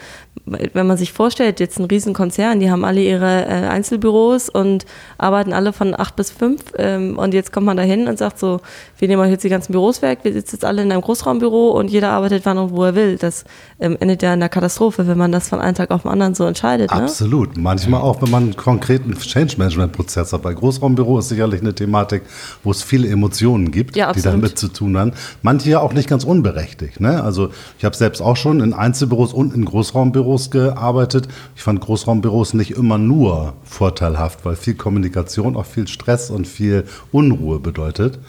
wenn 0.45 0.87
man 0.87 0.97
sich 0.97 1.13
vorstellt, 1.13 1.59
jetzt 1.59 1.79
ein 1.79 1.85
Riesenkonzern, 1.85 2.59
die 2.59 2.71
haben 2.71 2.85
alle 2.85 3.01
ihre 3.01 3.45
äh, 3.45 3.67
Einzelbüros 3.67 4.49
und 4.49 4.85
arbeiten 5.17 5.53
alle 5.53 5.73
von 5.73 5.97
acht 5.97 6.15
bis 6.15 6.31
fünf. 6.31 6.61
Ähm, 6.77 7.17
und 7.17 7.33
jetzt 7.33 7.51
kommt 7.51 7.65
man 7.65 7.77
da 7.77 7.83
hin 7.83 8.07
und 8.07 8.17
sagt 8.17 8.39
so, 8.39 8.61
wir 8.97 9.07
nehmen 9.07 9.21
euch 9.21 9.29
jetzt 9.29 9.43
die 9.43 9.49
ganzen 9.49 9.71
Büros 9.71 10.01
weg, 10.01 10.19
wir 10.23 10.33
sitzen 10.33 10.55
jetzt 10.55 10.65
alle 10.65 10.81
in 10.81 10.91
einem 10.91 11.01
Großraumbüro 11.01 11.71
und 11.71 11.89
jeder 11.89 12.11
arbeitet 12.11 12.45
wann 12.45 12.57
und 12.57 12.71
wo 12.71 12.83
er 12.83 12.95
will. 12.95 13.17
Das 13.17 13.43
ähm, 13.79 13.97
endet 13.99 14.23
ja 14.23 14.33
in 14.33 14.39
der 14.39 14.49
Katastrophe, 14.49 15.05
wenn 15.07 15.17
man 15.17 15.31
das 15.31 15.49
von 15.49 15.59
einem 15.59 15.75
Tag 15.75 15.91
auf 15.91 16.03
den 16.03 16.11
anderen 16.11 16.33
so 16.33 16.45
entscheidet. 16.45 16.91
Ne? 16.91 17.03
Absolut. 17.03 17.57
Manchmal 17.57 18.01
auch, 18.01 18.21
wenn 18.21 18.31
man 18.31 18.43
einen 18.43 18.55
konkreten 18.55 19.13
Change-Management-Prozess 19.17 20.33
hat. 20.33 20.41
Bei 20.41 20.53
Großraumbüro 20.53 21.19
ist 21.19 21.29
sicherlich 21.29 21.61
eine 21.61 21.75
Thematik, 21.75 22.23
wo 22.63 22.71
es 22.71 22.83
viele 22.83 23.09
Emotionen 23.09 23.71
gibt, 23.71 23.95
ja, 23.95 24.13
die 24.13 24.21
damit 24.21 24.57
zu 24.57 24.69
tun 24.69 24.97
haben. 24.97 25.11
Manche 25.41 25.69
ja 25.69 25.79
auch 25.81 25.93
nicht 25.93 26.09
ganz 26.09 26.23
unberechtigt. 26.23 26.99
Ne? 26.99 27.21
Also 27.21 27.49
ich 27.77 27.85
habe 27.85 27.95
selbst 27.95 28.21
auch 28.21 28.37
schon 28.37 28.61
in 28.61 28.73
Einzelbüros 28.73 29.33
und 29.33 29.53
in 29.53 29.65
Großraumbüros 29.65 30.20
gearbeitet. 30.51 31.27
Ich 31.55 31.63
fand 31.63 31.81
Großraumbüros 31.81 32.53
nicht 32.53 32.71
immer 32.71 32.97
nur 32.97 33.53
vorteilhaft, 33.63 34.45
weil 34.45 34.55
viel 34.55 34.75
Kommunikation 34.75 35.55
auch 35.55 35.65
viel 35.65 35.87
Stress 35.87 36.29
und 36.29 36.47
viel 36.47 36.85
Unruhe 37.11 37.59
bedeutet. 37.59 38.19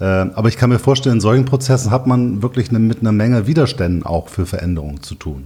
Äh, 0.00 0.04
aber 0.04 0.48
ich 0.48 0.56
kann 0.56 0.70
mir 0.70 0.78
vorstellen, 0.78 1.16
in 1.16 1.20
solchen 1.20 1.44
Prozessen 1.44 1.90
hat 1.90 2.06
man 2.06 2.42
wirklich 2.42 2.70
eine, 2.70 2.78
mit 2.78 3.00
einer 3.00 3.12
Menge 3.12 3.46
Widerständen 3.46 4.04
auch 4.04 4.28
für 4.28 4.46
Veränderungen 4.46 5.02
zu 5.02 5.14
tun. 5.14 5.44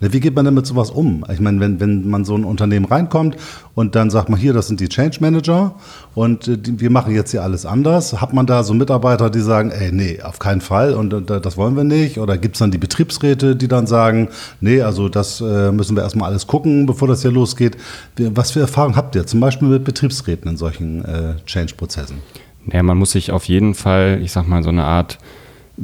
Wie 0.00 0.20
geht 0.20 0.34
man 0.34 0.46
denn 0.46 0.54
mit 0.54 0.66
sowas 0.66 0.90
um? 0.90 1.24
Ich 1.30 1.40
meine, 1.40 1.60
wenn, 1.60 1.78
wenn 1.78 2.08
man 2.08 2.24
so 2.24 2.34
ein 2.34 2.44
Unternehmen 2.44 2.86
reinkommt 2.86 3.36
und 3.74 3.94
dann 3.94 4.08
sagt 4.08 4.30
man 4.30 4.40
hier, 4.40 4.54
das 4.54 4.66
sind 4.66 4.80
die 4.80 4.88
Change 4.88 5.18
Manager 5.20 5.74
und 6.14 6.48
äh, 6.48 6.56
die, 6.56 6.80
wir 6.80 6.90
machen 6.90 7.14
jetzt 7.14 7.32
hier 7.32 7.42
alles 7.42 7.66
anders, 7.66 8.18
hat 8.20 8.32
man 8.32 8.46
da 8.46 8.62
so 8.62 8.72
Mitarbeiter, 8.72 9.28
die 9.28 9.40
sagen, 9.40 9.70
ey, 9.70 9.92
nee, 9.92 10.22
auf 10.22 10.38
keinen 10.38 10.62
Fall 10.62 10.94
und, 10.94 11.12
und 11.12 11.28
das 11.28 11.56
wollen 11.58 11.76
wir 11.76 11.84
nicht? 11.84 12.18
Oder 12.18 12.38
gibt 12.38 12.56
es 12.56 12.60
dann 12.60 12.70
die 12.70 12.78
Betriebsräte, 12.78 13.56
die 13.56 13.68
dann 13.68 13.86
sagen, 13.86 14.28
nee, 14.60 14.80
also 14.80 15.10
das 15.10 15.42
äh, 15.42 15.70
müssen 15.70 15.96
wir 15.96 16.02
erstmal 16.02 16.30
alles 16.30 16.46
gucken, 16.46 16.86
bevor 16.86 17.06
das 17.06 17.20
hier 17.20 17.30
losgeht? 17.30 17.76
Was 18.16 18.52
für 18.52 18.60
Erfahrungen 18.60 18.96
habt 18.96 19.14
ihr 19.16 19.26
zum 19.26 19.40
Beispiel 19.40 19.68
mit 19.68 19.84
Betriebsräten 19.84 20.50
in 20.50 20.56
solchen 20.56 21.04
äh, 21.04 21.34
Change-Prozessen? 21.44 22.16
Ja, 22.72 22.82
man 22.82 22.96
muss 22.96 23.12
sich 23.12 23.32
auf 23.32 23.44
jeden 23.44 23.74
Fall, 23.74 24.20
ich 24.22 24.32
sag 24.32 24.46
mal, 24.48 24.62
so 24.62 24.70
eine 24.70 24.84
Art 24.84 25.18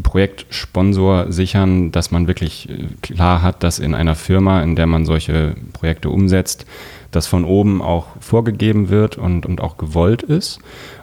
Projektsponsor 0.03 1.33
sichern, 1.33 1.93
dass 1.93 2.11
man 2.11 2.27
wirklich 2.27 2.69
äh, 2.69 2.87
klar 3.03 3.43
hat, 3.43 3.63
dass 3.63 3.79
in 3.79 3.95
einer 3.95 4.15
Firma, 4.15 4.63
in 4.63 4.77
der 4.77 4.87
man 4.87 5.05
solche 5.05 5.55
Projekte 5.73 6.11
umsetzt, 6.11 6.67
das 7.13 7.27
von 7.27 7.45
oben 7.45 7.81
auch 7.81 8.07
vorgegeben 8.21 8.89
wird 8.91 9.17
und, 9.17 9.47
und 9.47 9.61
auch 9.61 9.79
gewollt 9.79 10.23
ist. 10.23 10.59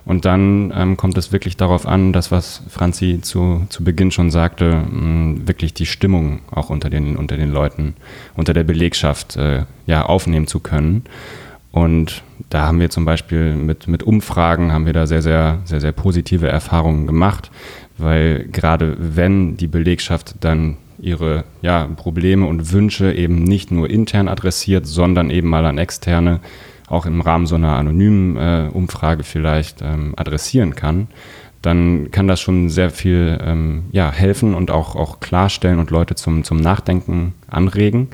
Und 0.05 0.25
dann 0.25 0.71
ähm, 0.75 0.97
kommt 0.97 1.17
es 1.17 1.31
wirklich 1.31 1.57
darauf 1.57 1.87
an, 1.87 2.13
dass 2.13 2.31
was 2.31 2.61
Franzi 2.69 3.19
zu, 3.21 3.65
zu 3.69 3.83
Beginn 3.83 4.11
schon 4.11 4.29
sagte, 4.29 4.83
mh, 4.89 5.47
wirklich 5.47 5.73
die 5.73 5.85
Stimmung 5.85 6.41
auch 6.51 6.69
unter 6.69 6.89
den, 6.89 7.15
unter 7.15 7.37
den 7.37 7.51
Leuten, 7.51 7.95
unter 8.35 8.53
der 8.53 8.63
Belegschaft 8.63 9.37
äh, 9.37 9.63
ja, 9.85 10.05
aufnehmen 10.05 10.47
zu 10.47 10.59
können. 10.59 11.03
Und 11.71 12.21
da 12.51 12.67
haben 12.67 12.79
wir 12.79 12.91
zum 12.91 13.03
Beispiel 13.03 13.55
mit, 13.55 13.87
mit 13.87 14.03
Umfragen 14.03 14.71
haben 14.71 14.85
wir 14.85 14.93
da 14.93 15.07
sehr, 15.07 15.23
sehr, 15.23 15.59
sehr, 15.65 15.81
sehr 15.81 15.91
positive 15.91 16.47
Erfahrungen 16.47 17.07
gemacht 17.07 17.49
weil 17.97 18.47
gerade 18.51 18.95
wenn 18.99 19.57
die 19.57 19.67
Belegschaft 19.67 20.35
dann 20.41 20.77
ihre 20.99 21.43
ja, 21.61 21.87
Probleme 21.95 22.45
und 22.45 22.71
Wünsche 22.71 23.11
eben 23.13 23.43
nicht 23.43 23.71
nur 23.71 23.89
intern 23.89 24.27
adressiert, 24.27 24.87
sondern 24.87 25.29
eben 25.29 25.49
mal 25.49 25.65
an 25.65 25.77
externe, 25.77 26.39
auch 26.87 27.05
im 27.05 27.21
Rahmen 27.21 27.45
so 27.45 27.55
einer 27.55 27.75
anonymen 27.75 28.37
äh, 28.37 28.69
Umfrage 28.71 29.23
vielleicht 29.23 29.81
ähm, 29.81 30.13
adressieren 30.15 30.75
kann, 30.75 31.07
dann 31.61 32.11
kann 32.11 32.27
das 32.27 32.41
schon 32.41 32.69
sehr 32.69 32.89
viel 32.89 33.39
ähm, 33.41 33.85
ja, 33.91 34.11
helfen 34.11 34.53
und 34.53 34.69
auch, 34.69 34.95
auch 34.95 35.19
klarstellen 35.21 35.79
und 35.79 35.91
Leute 35.91 36.15
zum, 36.15 36.43
zum 36.43 36.57
Nachdenken 36.57 37.33
anregen. 37.47 38.09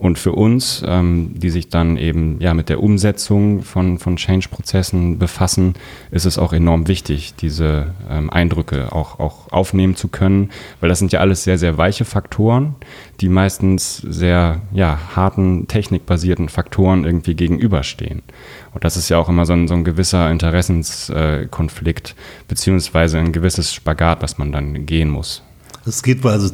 Und 0.00 0.18
für 0.18 0.32
uns, 0.32 0.82
ähm, 0.86 1.32
die 1.34 1.50
sich 1.50 1.68
dann 1.68 1.98
eben 1.98 2.38
ja 2.40 2.54
mit 2.54 2.70
der 2.70 2.82
Umsetzung 2.82 3.62
von, 3.62 3.98
von 3.98 4.16
Change-Prozessen 4.16 5.18
befassen, 5.18 5.74
ist 6.10 6.24
es 6.24 6.38
auch 6.38 6.54
enorm 6.54 6.88
wichtig, 6.88 7.34
diese 7.34 7.92
ähm, 8.08 8.30
Eindrücke 8.30 8.92
auch, 8.92 9.20
auch 9.20 9.52
aufnehmen 9.52 9.96
zu 9.96 10.08
können, 10.08 10.48
weil 10.80 10.88
das 10.88 11.00
sind 11.00 11.12
ja 11.12 11.20
alles 11.20 11.44
sehr, 11.44 11.58
sehr 11.58 11.76
weiche 11.76 12.06
Faktoren, 12.06 12.76
die 13.20 13.28
meistens 13.28 13.98
sehr 13.98 14.62
ja, 14.72 14.98
harten, 15.14 15.68
technikbasierten 15.68 16.48
Faktoren 16.48 17.04
irgendwie 17.04 17.34
gegenüberstehen. 17.34 18.22
Und 18.72 18.84
das 18.84 18.96
ist 18.96 19.10
ja 19.10 19.18
auch 19.18 19.28
immer 19.28 19.44
so 19.44 19.52
ein, 19.52 19.68
so 19.68 19.74
ein 19.74 19.84
gewisser 19.84 20.30
Interessenskonflikt, 20.30 22.16
beziehungsweise 22.48 23.18
ein 23.18 23.32
gewisses 23.32 23.74
Spagat, 23.74 24.22
was 24.22 24.38
man 24.38 24.50
dann 24.50 24.86
gehen 24.86 25.10
muss. 25.10 25.42
Es 25.86 26.02
geht 26.02 26.24
also 26.24 26.50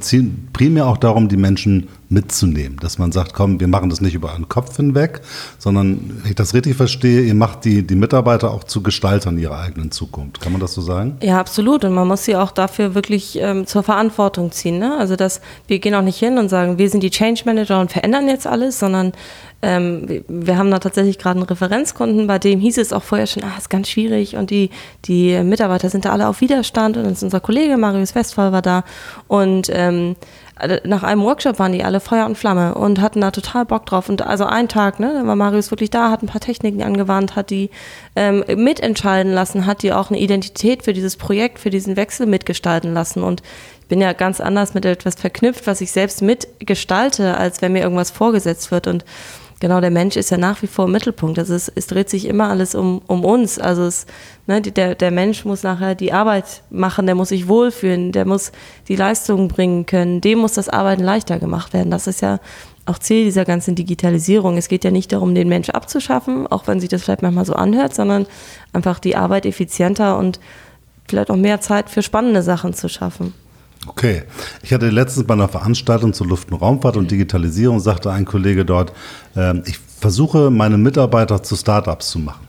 primär 0.53 0.87
auch 0.87 0.97
darum, 0.97 1.29
die 1.29 1.37
Menschen 1.37 1.89
mitzunehmen, 2.09 2.79
dass 2.81 2.99
man 2.99 3.13
sagt, 3.13 3.35
komm, 3.35 3.61
wir 3.61 3.69
machen 3.69 3.91
das 3.91 4.01
nicht 4.01 4.15
über 4.15 4.35
einen 4.35 4.49
Kopf 4.49 4.77
hinweg, 4.77 5.21
sondern, 5.59 6.21
wenn 6.23 6.31
ich 6.31 6.37
das 6.37 6.55
richtig 6.55 6.77
verstehe, 6.77 7.23
ihr 7.23 7.35
macht 7.35 7.65
die, 7.65 7.87
die 7.87 7.97
Mitarbeiter 7.97 8.53
auch 8.53 8.65
zu 8.65 8.83
Gestaltern 8.83 9.39
ihrer 9.39 9.59
eigenen 9.59 9.91
Zukunft. 9.91 10.41
Kann 10.41 10.53
man 10.53 10.61
das 10.61 10.75
so 10.75 10.81
sagen? 10.81 11.17
Ja, 11.23 11.41
absolut. 11.41 11.85
Und 11.85 11.95
man 11.95 12.07
muss 12.07 12.25
sie 12.25 12.37
auch 12.37 12.53
dafür 12.53 12.95
wirklich 12.95 13.39
ähm, 13.41 13.67
zur 13.67 13.83
Verantwortung 13.83 14.53
ziehen. 14.53 14.79
Ne? 14.79 14.97
Also, 14.97 15.17
dass 15.17 15.41
wir 15.67 15.79
gehen 15.79 15.95
auch 15.95 16.03
nicht 16.03 16.19
hin 16.19 16.39
und 16.39 16.49
sagen, 16.49 16.79
wir 16.79 16.89
sind 16.91 17.03
die 17.03 17.11
Change 17.11 17.43
Manager 17.45 17.81
und 17.81 17.91
verändern 17.91 18.29
jetzt 18.29 18.47
alles, 18.47 18.79
sondern 18.79 19.13
ähm, 19.63 20.23
wir 20.29 20.59
haben 20.59 20.71
da 20.71 20.79
tatsächlich 20.79 21.19
gerade 21.19 21.41
einen 21.41 21.49
Referenzkunden, 21.49 22.27
bei 22.27 22.39
dem 22.39 22.61
hieß 22.61 22.79
es 22.79 22.93
auch 22.93 23.03
vorher 23.03 23.27
schon, 23.27 23.43
ah, 23.43 23.57
ist 23.57 23.71
ganz 23.71 23.89
schwierig 23.89 24.37
und 24.37 24.51
die, 24.51 24.71
die 25.07 25.43
Mitarbeiter 25.43 25.89
sind 25.89 26.05
da 26.05 26.13
alle 26.13 26.29
auf 26.29 26.41
Widerstand 26.41 26.97
und 26.97 27.05
dann 27.05 27.13
ist 27.13 27.23
unser 27.23 27.41
Kollege 27.41 27.77
Marius 27.77 28.15
Westphal 28.15 28.53
war 28.53 28.63
da 28.63 28.85
und 29.29 29.71
ähm, 29.73 30.15
nach 30.85 31.03
einem 31.03 31.23
Workshop 31.23 31.59
waren 31.59 31.73
die 31.73 31.85
alle 31.85 32.01
Feuer 32.01 32.25
und 32.25 32.39
Flamme 32.39 32.75
und 32.75 33.01
hatten 33.01 33.21
da 33.21 33.31
total 33.31 33.67
Bock 33.67 33.85
drauf. 33.85 34.09
Und 34.09 34.23
also 34.23 34.47
einen 34.47 34.69
Tag, 34.69 34.99
ne, 34.99 35.13
da 35.13 35.27
war 35.27 35.37
Marius 35.37 35.71
wirklich 35.71 35.91
da, 35.91 36.11
hat 36.11 36.23
ein 36.23 36.29
paar 36.29 36.41
Techniken 36.41 36.83
angewandt, 36.83 37.37
hat 37.37 37.51
die 37.51 37.69
ähm, 38.17 38.43
mitentscheiden 38.49 39.33
lassen, 39.33 39.67
hat 39.67 39.83
die 39.83 39.93
auch 39.93 40.09
eine 40.11 40.19
Identität 40.19 40.83
für 40.83 40.95
dieses 40.95 41.17
Projekt, 41.17 41.59
für 41.59 41.69
diesen 41.69 41.97
Wechsel 41.97 42.27
mitgestalten 42.27 42.95
lassen. 42.95 43.23
Und 43.23 43.43
ich 43.83 43.89
bin 43.89 44.01
ja 44.01 44.15
ganz 44.15 44.41
anders 44.41 44.73
mit 44.73 44.87
etwas 44.87 45.17
verknüpft, 45.17 45.67
was 45.67 45.83
ich 45.83 45.93
selbst 45.93 46.23
mitgestalte, 46.23 47.37
als 47.37 47.61
wenn 47.61 47.73
mir 47.73 47.83
irgendwas 47.83 48.11
vorgesetzt 48.11 48.71
wird. 48.71 48.87
Und 48.87 49.05
genau, 49.61 49.81
der 49.81 49.91
Mensch 49.91 50.17
ist 50.17 50.31
ja 50.31 50.37
nach 50.37 50.63
wie 50.63 50.67
vor 50.67 50.87
im 50.87 50.93
Mittelpunkt. 50.93 51.39
Also 51.39 51.55
es, 51.55 51.71
es 51.75 51.87
dreht 51.87 52.11
sich 52.11 52.27
immer 52.27 52.49
alles 52.49 52.75
um, 52.75 53.03
um 53.07 53.25
uns. 53.25 53.59
Also 53.59 53.85
es, 53.85 54.07
ne, 54.47 54.61
der, 54.61 54.95
der 54.95 55.11
Mensch 55.11 55.45
muss 55.45 55.63
nachher 55.63 55.95
die 55.95 56.13
Arbeit 56.13 56.63
machen, 56.71 57.07
der 57.07 57.15
muss 57.15 57.31
sich 57.31 57.49
wohlfühlen, 57.49 58.13
der 58.13 58.27
muss 58.27 58.53
die 58.89 58.97
Leistungen 58.97 59.49
bringen 59.49 59.87
können, 59.87 60.21
dem 60.21 60.39
muss 60.39 60.55
das 60.55 60.69
Arbeiten 60.69 61.03
leichter 61.03 61.39
gemacht 61.39 61.73
werden. 61.73 61.91
Das 61.91 62.07
ist 62.07 62.23
ja 62.23 62.41
auch 62.87 62.99
Ziel 62.99 63.25
dieser 63.25 63.45
ganzen 63.45 63.75
Digitalisierung. 63.75 64.57
Es 64.57 64.69
geht 64.69 64.85
ja 64.85 64.91
nicht 64.91 65.13
darum, 65.13 65.35
den 65.35 65.49
Mensch 65.49 65.71
abzuschaffen, 65.71 66.47
auch 66.47 66.67
wenn 66.67 66.81
sich 66.81 66.89
das 66.89 67.03
vielleicht 67.03 67.23
manchmal 67.23 67.45
so 67.45 67.55
anhört, 67.55 67.95
sondern 67.95 68.27
einfach 68.73 69.01
die 69.01 69.17
Arbeit 69.17 69.45
effizienter 69.45 70.19
und 70.19 70.39
vielleicht 71.09 71.31
auch 71.31 71.37
mehr 71.37 71.61
Zeit 71.61 71.91
für 71.91 72.03
spannende 72.03 72.43
Sachen 72.43 72.75
zu 72.75 72.89
schaffen. 72.89 73.35
Okay. 73.87 74.25
Ich 74.63 74.73
hatte 74.73 74.91
letztens 74.91 75.27
bei 75.27 75.35
einer 75.35 75.49
Veranstaltung 75.49 76.13
zur 76.13 76.27
Luft- 76.27 76.51
und 76.51 76.61
Raumfahrt 76.61 76.97
und 76.97 77.11
Digitalisierung, 77.11 77.81
sagte 77.81 78.11
ein 78.11 78.25
Kollege 78.25 78.65
dort, 78.65 78.93
äh, 79.35 79.59
ich 79.67 79.79
versuche 79.79 80.51
meine 80.51 80.79
Mitarbeiter 80.79 81.43
zu 81.43 81.57
Startups 81.57 82.11
zu 82.11 82.19
machen. 82.19 82.47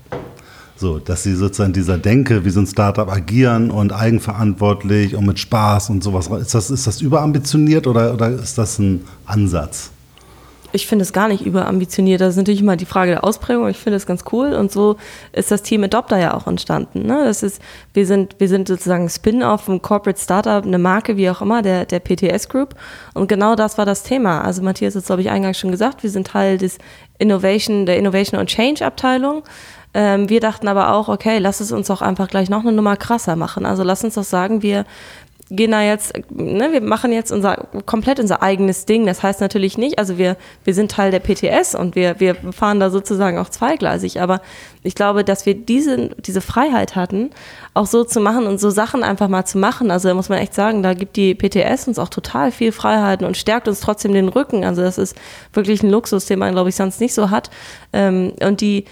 So, 0.76 1.00
dass 1.00 1.24
sie 1.24 1.34
sozusagen 1.34 1.74
dieser 1.74 1.98
Denke, 1.98 2.46
wie 2.46 2.52
so 2.52 2.60
ein 2.60 2.68
Startup 2.68 3.10
agieren 3.10 3.72
und 3.72 3.92
eigenverantwortlich 3.92 5.16
und 5.16 5.26
mit 5.26 5.40
Spaß 5.40 5.90
und 5.90 6.04
sowas. 6.04 6.28
Ist 6.28 6.54
das, 6.54 6.70
ist 6.70 6.86
das 6.86 7.02
überambitioniert 7.02 7.88
oder, 7.88 8.14
oder 8.14 8.30
ist 8.30 8.58
das 8.60 8.78
ein 8.78 9.04
Ansatz? 9.26 9.92
Ich 10.72 10.88
finde 10.88 11.04
es 11.04 11.14
gar 11.14 11.28
nicht 11.28 11.46
überambitioniert. 11.46 12.22
Das 12.22 12.32
ist 12.32 12.38
natürlich 12.38 12.62
immer 12.62 12.76
die 12.76 12.86
Frage 12.86 13.12
der 13.12 13.24
Ausprägung. 13.24 13.68
Ich 13.70 13.78
finde 13.78 13.98
es 13.98 14.06
ganz 14.06 14.24
cool. 14.32 14.54
Und 14.54 14.72
so 14.72 14.98
ist 15.32 15.52
das 15.52 15.64
Team 15.64 15.84
Adopter 15.84 16.18
ja 16.18 16.34
auch 16.34 16.48
entstanden. 16.48 17.06
Ne? 17.06 17.24
Das 17.26 17.44
ist, 17.44 17.62
wir 17.94 18.06
sind, 18.06 18.36
wir 18.40 18.48
sind 18.48 18.68
sozusagen 18.68 19.10
Spin-off, 19.10 19.68
ein 19.68 19.82
Corporate 19.82 20.20
Startup, 20.20 20.64
eine 20.66 20.78
Marke, 20.78 21.18
wie 21.18 21.30
auch 21.30 21.42
immer, 21.42 21.62
der, 21.62 21.86
der 21.86 22.00
PTS 22.00 22.50
Group. 22.50 22.76
Und 23.14 23.28
genau 23.28 23.56
das 23.56 23.78
war 23.78 23.86
das 23.86 24.04
Thema. 24.04 24.42
Also 24.42 24.62
Matthias 24.62 24.96
hat 24.96 25.02
es, 25.02 25.08
glaube 25.08 25.22
ich, 25.22 25.30
eingangs 25.30 25.58
schon 25.58 25.72
gesagt. 25.72 26.04
Wir 26.04 26.10
sind 26.10 26.28
Teil 26.28 26.58
des 26.58 26.78
Innovation, 27.18 27.86
der 27.86 27.98
Innovation 27.98 28.40
und 28.40 28.48
Change 28.48 28.86
Abteilung. 28.86 29.44
Ähm, 29.94 30.30
wir 30.30 30.42
dachten 30.42 30.68
aber 30.68 30.94
auch, 30.94 31.08
okay, 31.08 31.40
lass 31.40 31.60
es 31.60 31.72
uns 31.72 31.90
auch 31.90 32.02
einfach 32.02 32.28
gleich 32.28 32.50
noch 32.50 32.62
eine 32.62 32.72
Nummer 32.72 32.98
krasser 32.98 33.36
machen. 33.36 33.66
Also 33.66 33.84
lass 33.84 34.04
uns 34.04 34.16
doch 34.16 34.24
sagen, 34.24 34.62
wir, 34.62 34.86
gehen 35.50 35.72
da 35.72 35.82
jetzt, 35.82 36.14
ne, 36.30 36.72
wir 36.74 36.82
machen 36.82 37.14
jetzt 37.14 37.32
unser 37.32 37.68
komplett 37.86 38.20
unser 38.20 38.44
eigenes 38.44 38.86
Ding. 38.86 39.06
Das 39.06 39.24
heißt 39.24 39.40
natürlich 39.40 39.78
nicht, 39.78 39.98
also 39.98 40.18
wir, 40.18 40.36
wir 40.64 40.74
sind 40.74 40.92
Teil 40.92 41.12
der 41.12 41.20
PTS 41.20 41.76
und 41.76 41.96
wir, 41.96 42.20
wir 42.20 42.36
fahren 42.52 42.80
da 42.80 42.90
sozusagen 42.90 43.38
auch 43.38 43.50
zweigleisig, 43.50 44.20
aber 44.20 44.42
ich 44.84 44.96
glaube, 44.96 45.24
dass 45.24 45.46
wir 45.46 45.54
diese, 45.54 46.10
diese 46.18 46.42
Freiheit 46.42 46.96
hatten, 46.96 47.30
auch 47.74 47.86
so 47.86 48.04
zu 48.04 48.20
machen 48.20 48.46
und 48.46 48.60
so 48.60 48.70
Sachen 48.70 49.04
einfach 49.04 49.30
mal 49.30 49.46
zu 49.46 49.58
machen. 49.58 49.90
Also 49.90 50.10
da 50.10 50.14
muss 50.14 50.30
man 50.30 50.40
echt 50.40 50.54
sagen, 50.54 50.84
da 50.84 50.94
gibt 50.94 51.16
die 51.16 51.34
PTS 51.34 51.88
uns 51.88 52.00
auch 52.00 52.10
total 52.10 52.52
viel 52.52 52.72
Freiheiten 52.72 53.26
und 53.26 53.38
stärkt 53.38 53.68
uns 53.68 53.80
trotzdem 53.80 54.14
den 54.14 54.30
Rücken. 54.30 54.66
Also 54.66 54.82
das 54.82 54.98
ist 54.98 55.16
wirklich 55.54 55.82
ein 55.82 55.90
Luxus, 55.90 56.26
den 56.26 56.40
man, 56.40 56.54
glaube 56.54 56.70
ich, 56.70 56.76
sonst 56.76 57.00
nicht 57.00 57.14
so 57.14 57.30
hat. 57.30 57.50
Ähm, 57.94 58.34
und 58.42 58.62
die 58.62 58.86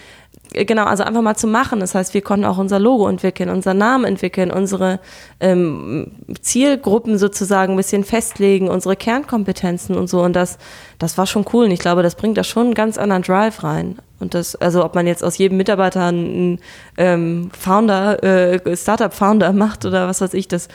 genau, 0.64 0.86
also 0.86 1.04
einfach 1.04 1.22
mal 1.22 1.36
zu 1.36 1.48
machen. 1.48 1.80
Das 1.80 1.96
heißt, 1.96 2.14
wir 2.14 2.22
konnten 2.22 2.46
auch 2.46 2.58
unser 2.58 2.80
Logo 2.80 3.08
entwickeln, 3.08 3.50
unseren 3.50 3.78
Namen 3.78 4.06
entwickeln, 4.06 4.52
unsere 4.52 5.00
ähm, 5.40 6.12
Zielgruppen 6.42 7.18
sozusagen 7.18 7.74
ein 7.74 7.78
bisschen 7.78 8.04
festlegen, 8.04 8.70
unsere 8.70 8.96
Kernkompetenzen 8.96 9.96
und 9.96 10.10
so. 10.10 10.22
Und 10.22 10.36
das, 10.36 10.58
das 11.00 11.18
war 11.18 11.28
schon 11.28 11.46
cool. 11.54 11.66
Und 11.66 11.72
ich 11.72 11.80
glaube, 11.80 12.04
das 12.04 12.16
bringt 12.16 12.38
da 12.38 12.44
schon 12.44 12.68
einen 12.68 12.74
ganz 12.74 12.98
anderen 12.98 13.24
Drive 13.24 13.64
rein. 13.64 13.98
Und 14.20 14.34
das, 14.34 14.56
also 14.56 14.86
ob 14.86 14.96
man 14.96 15.08
jetzt 15.08 15.24
aus 15.24 15.38
jedem 15.38 15.58
Mitarbeiter 15.58 16.06
einen 16.06 16.60
ähm, 16.98 17.50
Founder, 17.58 18.24
äh, 18.24 18.78
Startup-Founder 18.78 19.52
macht 19.52 19.86
oder 19.86 20.08
was 20.08 20.22
weiß 20.22 20.34
ich, 20.34 20.48
das 20.48 20.70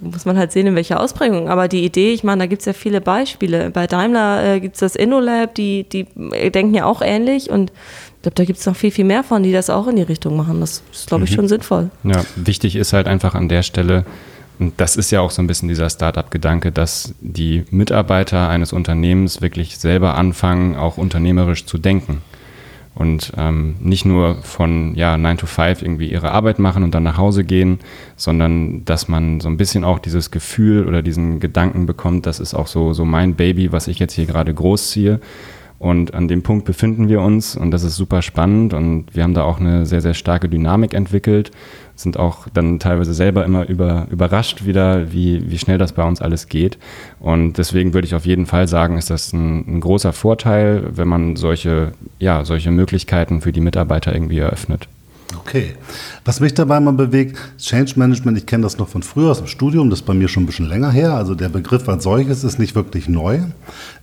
muss 0.00 0.24
man 0.24 0.38
halt 0.38 0.52
sehen, 0.52 0.66
in 0.66 0.76
welcher 0.76 1.00
Ausprägung. 1.00 1.48
Aber 1.48 1.68
die 1.68 1.84
Idee, 1.84 2.12
ich 2.12 2.24
meine, 2.24 2.44
da 2.44 2.46
gibt 2.46 2.60
es 2.60 2.66
ja 2.66 2.72
viele 2.72 3.00
Beispiele. 3.00 3.70
Bei 3.70 3.86
Daimler 3.86 4.44
äh, 4.44 4.60
gibt 4.60 4.76
es 4.76 4.80
das 4.80 4.96
InnoLab, 4.96 5.54
die, 5.54 5.84
die 5.84 6.06
denken 6.50 6.74
ja 6.74 6.84
auch 6.84 7.02
ähnlich 7.02 7.50
und 7.50 7.72
ich 8.22 8.24
glaube, 8.24 8.36
da 8.36 8.44
gibt 8.44 8.60
es 8.60 8.66
noch 8.66 8.76
viel, 8.76 8.92
viel 8.92 9.04
mehr 9.04 9.24
von, 9.24 9.42
die 9.42 9.50
das 9.50 9.68
auch 9.68 9.88
in 9.88 9.96
die 9.96 10.02
Richtung 10.02 10.36
machen. 10.36 10.60
Das 10.60 10.84
ist, 10.92 11.08
glaube 11.08 11.24
ich, 11.24 11.32
mhm. 11.32 11.34
schon 11.34 11.48
sinnvoll. 11.48 11.90
Ja, 12.04 12.24
wichtig 12.36 12.76
ist 12.76 12.92
halt 12.92 13.08
einfach 13.08 13.34
an 13.34 13.48
der 13.48 13.64
Stelle, 13.64 14.04
und 14.60 14.74
das 14.76 14.94
ist 14.94 15.10
ja 15.10 15.20
auch 15.20 15.32
so 15.32 15.42
ein 15.42 15.48
bisschen 15.48 15.68
dieser 15.68 15.90
Startup-Gedanke, 15.90 16.70
dass 16.70 17.16
die 17.20 17.64
Mitarbeiter 17.72 18.48
eines 18.48 18.72
Unternehmens 18.72 19.40
wirklich 19.40 19.76
selber 19.76 20.14
anfangen, 20.14 20.76
auch 20.76 20.98
unternehmerisch 20.98 21.66
zu 21.66 21.78
denken. 21.78 22.22
Und 22.94 23.32
ähm, 23.36 23.74
nicht 23.80 24.04
nur 24.04 24.36
von 24.42 24.94
ja, 24.94 25.16
9 25.16 25.38
to 25.38 25.46
5 25.46 25.82
irgendwie 25.82 26.08
ihre 26.08 26.30
Arbeit 26.30 26.60
machen 26.60 26.84
und 26.84 26.94
dann 26.94 27.02
nach 27.02 27.16
Hause 27.16 27.42
gehen, 27.42 27.80
sondern 28.14 28.84
dass 28.84 29.08
man 29.08 29.40
so 29.40 29.48
ein 29.48 29.56
bisschen 29.56 29.82
auch 29.82 29.98
dieses 29.98 30.30
Gefühl 30.30 30.86
oder 30.86 31.02
diesen 31.02 31.40
Gedanken 31.40 31.86
bekommt, 31.86 32.26
das 32.26 32.38
ist 32.38 32.54
auch 32.54 32.68
so, 32.68 32.92
so 32.92 33.04
mein 33.04 33.34
Baby, 33.34 33.72
was 33.72 33.88
ich 33.88 33.98
jetzt 33.98 34.12
hier 34.12 34.26
gerade 34.26 34.54
großziehe. 34.54 35.18
Und 35.82 36.14
an 36.14 36.28
dem 36.28 36.44
Punkt 36.44 36.64
befinden 36.64 37.08
wir 37.08 37.20
uns 37.20 37.56
und 37.56 37.72
das 37.72 37.82
ist 37.82 37.96
super 37.96 38.22
spannend 38.22 38.72
und 38.72 39.06
wir 39.16 39.24
haben 39.24 39.34
da 39.34 39.42
auch 39.42 39.58
eine 39.58 39.84
sehr, 39.84 40.00
sehr 40.00 40.14
starke 40.14 40.48
Dynamik 40.48 40.94
entwickelt, 40.94 41.50
sind 41.96 42.16
auch 42.16 42.46
dann 42.54 42.78
teilweise 42.78 43.12
selber 43.14 43.44
immer 43.44 43.68
über, 43.68 44.06
überrascht 44.08 44.64
wieder, 44.64 45.12
wie, 45.12 45.50
wie 45.50 45.58
schnell 45.58 45.78
das 45.78 45.92
bei 45.92 46.04
uns 46.04 46.22
alles 46.22 46.46
geht. 46.46 46.78
Und 47.18 47.58
deswegen 47.58 47.94
würde 47.94 48.06
ich 48.06 48.14
auf 48.14 48.26
jeden 48.26 48.46
Fall 48.46 48.68
sagen, 48.68 48.96
ist 48.96 49.10
das 49.10 49.32
ein, 49.32 49.64
ein 49.66 49.80
großer 49.80 50.12
Vorteil, 50.12 50.84
wenn 50.94 51.08
man 51.08 51.34
solche, 51.34 51.94
ja, 52.20 52.44
solche 52.44 52.70
Möglichkeiten 52.70 53.40
für 53.40 53.50
die 53.50 53.60
Mitarbeiter 53.60 54.14
irgendwie 54.14 54.38
eröffnet. 54.38 54.86
Okay. 55.38 55.74
Was 56.24 56.40
mich 56.40 56.54
dabei 56.54 56.78
mal 56.80 56.92
bewegt, 56.92 57.36
Change 57.58 57.94
Management, 57.96 58.38
ich 58.38 58.46
kenne 58.46 58.62
das 58.62 58.78
noch 58.78 58.88
von 58.88 59.02
früher 59.02 59.30
aus 59.30 59.38
dem 59.38 59.46
Studium, 59.46 59.90
das 59.90 60.00
ist 60.00 60.06
bei 60.06 60.14
mir 60.14 60.28
schon 60.28 60.44
ein 60.44 60.46
bisschen 60.46 60.68
länger 60.68 60.90
her. 60.90 61.14
Also 61.14 61.34
der 61.34 61.48
Begriff 61.48 61.88
als 61.88 62.04
solches 62.04 62.44
ist 62.44 62.58
nicht 62.58 62.74
wirklich 62.74 63.08
neu. 63.08 63.40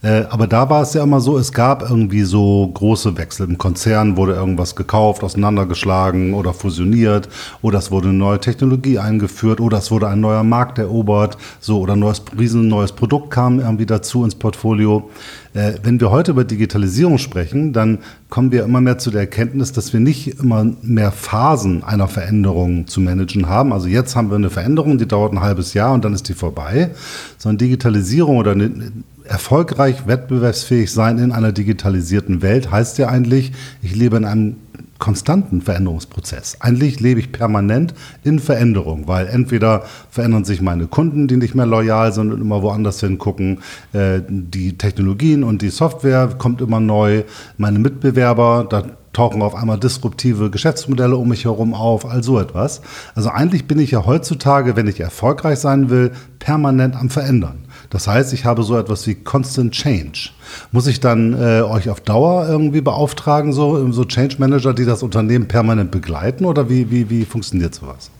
Äh, 0.02 0.24
aber 0.30 0.48
da 0.48 0.70
war 0.70 0.82
es 0.82 0.94
ja 0.94 1.04
immer 1.04 1.22
so, 1.22 1.38
es 1.38 1.52
gab 1.52 1.82
irgendwie 1.90 2.24
so 2.24 2.70
große 2.74 3.18
Wechsel. 3.18 3.48
Im 3.48 3.58
Konzern 3.58 4.18
wurde 4.18 4.34
irgendwas 4.34 4.76
gekauft, 4.76 5.24
auseinandergeschlagen 5.24 6.34
oder 6.34 6.54
fusioniert 6.54 7.30
oder 7.62 7.80
es 7.80 7.92
wurde 7.92 8.10
eine 8.10 8.18
neue 8.18 8.40
Technologie 8.40 9.00
eingeführt 9.00 9.62
oder 9.62 9.78
es 9.78 9.92
wurde 9.92 10.08
ein 10.08 10.20
neuer 10.20 10.44
Markt 10.44 10.78
erobert, 10.78 11.38
so 11.60 11.80
oder 11.80 11.94
ein 11.94 12.00
neues, 12.00 12.22
riesen 12.38 12.68
neues 12.68 12.92
Produkt 12.92 13.32
kam 13.32 13.60
irgendwie 13.60 13.86
dazu 13.86 14.24
ins 14.24 14.36
Portfolio. 14.36 15.10
Äh, 15.54 15.74
wenn 15.84 16.00
wir 16.00 16.12
heute 16.12 16.32
über 16.32 16.44
Digitalisierung 16.44 17.18
sprechen, 17.18 17.74
dann 17.74 18.00
kommen 18.30 18.52
wir 18.52 18.64
immer 18.64 18.80
mehr 18.80 19.00
zu 19.00 19.10
der 19.10 19.22
Erkenntnis, 19.22 19.72
dass 19.72 19.92
wir 19.92 20.00
nicht 20.00 20.40
immer 20.40 20.66
mehr 20.82 21.12
Phasen 21.12 21.84
einer 21.84 22.08
Veränderung 22.08 22.86
zu 22.88 23.02
managen 23.02 23.48
haben. 23.48 23.74
Also 23.74 23.88
jetzt 23.88 24.16
haben 24.16 24.30
wir 24.30 24.36
eine 24.36 24.52
Veränderung, 24.52 24.98
die 25.00 25.08
dauert 25.08 25.34
ein 25.34 25.42
halbes 25.42 25.74
Jahr 25.74 25.94
und 25.94 26.06
dann 26.06 26.14
ist 26.14 26.30
die 26.30 26.36
vorbei. 26.36 26.92
Sondern 27.38 27.58
Digitalisierung 27.58 28.38
oder 28.38 28.52
eine, 28.52 28.92
erfolgreich 29.30 30.08
wettbewerbsfähig 30.08 30.92
sein 30.92 31.20
in 31.20 31.32
einer 31.32 31.52
digitalisierten 31.52 32.42
Welt 32.42 32.72
heißt 32.72 32.98
ja 32.98 33.10
eigentlich, 33.10 33.52
ich 33.82 33.96
lebe 33.96 34.18
in 34.18 34.26
einem 34.26 34.56
konstanten 35.00 35.62
Veränderungsprozess. 35.62 36.58
Eigentlich 36.60 37.00
lebe 37.00 37.20
ich 37.20 37.32
permanent 37.32 37.94
in 38.24 38.40
Veränderung, 38.40 39.08
weil 39.08 39.28
entweder 39.28 39.84
verändern 40.12 40.44
sich 40.44 40.62
meine 40.62 40.88
Kunden, 40.88 41.28
die 41.28 41.38
nicht 41.38 41.56
mehr 41.56 41.66
loyal 41.66 42.14
sind 42.14 42.32
und 42.32 42.42
immer 42.42 42.62
woanders 42.62 43.00
hingucken, 43.00 43.60
äh, 43.94 44.20
die 44.28 44.78
Technologien 44.78 45.44
und 45.44 45.62
die 45.62 45.70
Software 45.70 46.28
kommt 46.38 46.62
immer 46.62 46.80
neu, 46.80 47.24
meine 47.58 47.80
Mitbewerber, 47.80 48.68
da 48.70 48.84
tauchen 49.14 49.42
auf 49.42 49.56
einmal 49.56 49.80
disruptive 49.80 50.50
Geschäftsmodelle 50.50 51.16
um 51.18 51.30
mich 51.30 51.46
herum 51.46 51.74
auf, 51.74 52.06
all 52.06 52.24
so 52.24 52.40
etwas. 52.40 52.82
Also 53.16 53.30
eigentlich 53.30 53.68
bin 53.68 53.80
ich 53.80 53.92
ja 53.92 54.06
heutzutage, 54.06 54.76
wenn 54.76 54.88
ich 54.88 55.00
erfolgreich 55.00 55.60
sein 55.60 55.90
will, 55.90 56.12
permanent 56.40 56.96
am 56.96 57.10
Verändern. 57.10 57.66
Das 57.90 58.08
heißt, 58.08 58.34
ich 58.34 58.46
habe 58.46 58.64
so 58.64 58.78
etwas 58.78 59.08
wie 59.08 59.16
Constant 59.16 59.74
Change. 59.74 60.30
Muss 60.72 60.88
ich 60.88 61.00
dann 61.00 61.34
äh, 61.34 61.62
euch 61.62 61.90
auf 61.90 62.02
Dauer 62.02 62.48
irgendwie 62.48 62.82
beauftragen, 62.82 63.52
so, 63.52 63.92
so 63.92 64.06
Change 64.06 64.36
Manager, 64.38 64.74
die 64.74 64.86
das 64.86 65.02
Unternehmen 65.02 65.48
permanent 65.48 65.90
begleiten 65.92 66.46
oder 66.46 66.70
wie, 66.70 66.92
wie, 66.92 67.10
wie 67.10 67.26
funktioniert 67.26 67.74
sowas? 67.74 68.12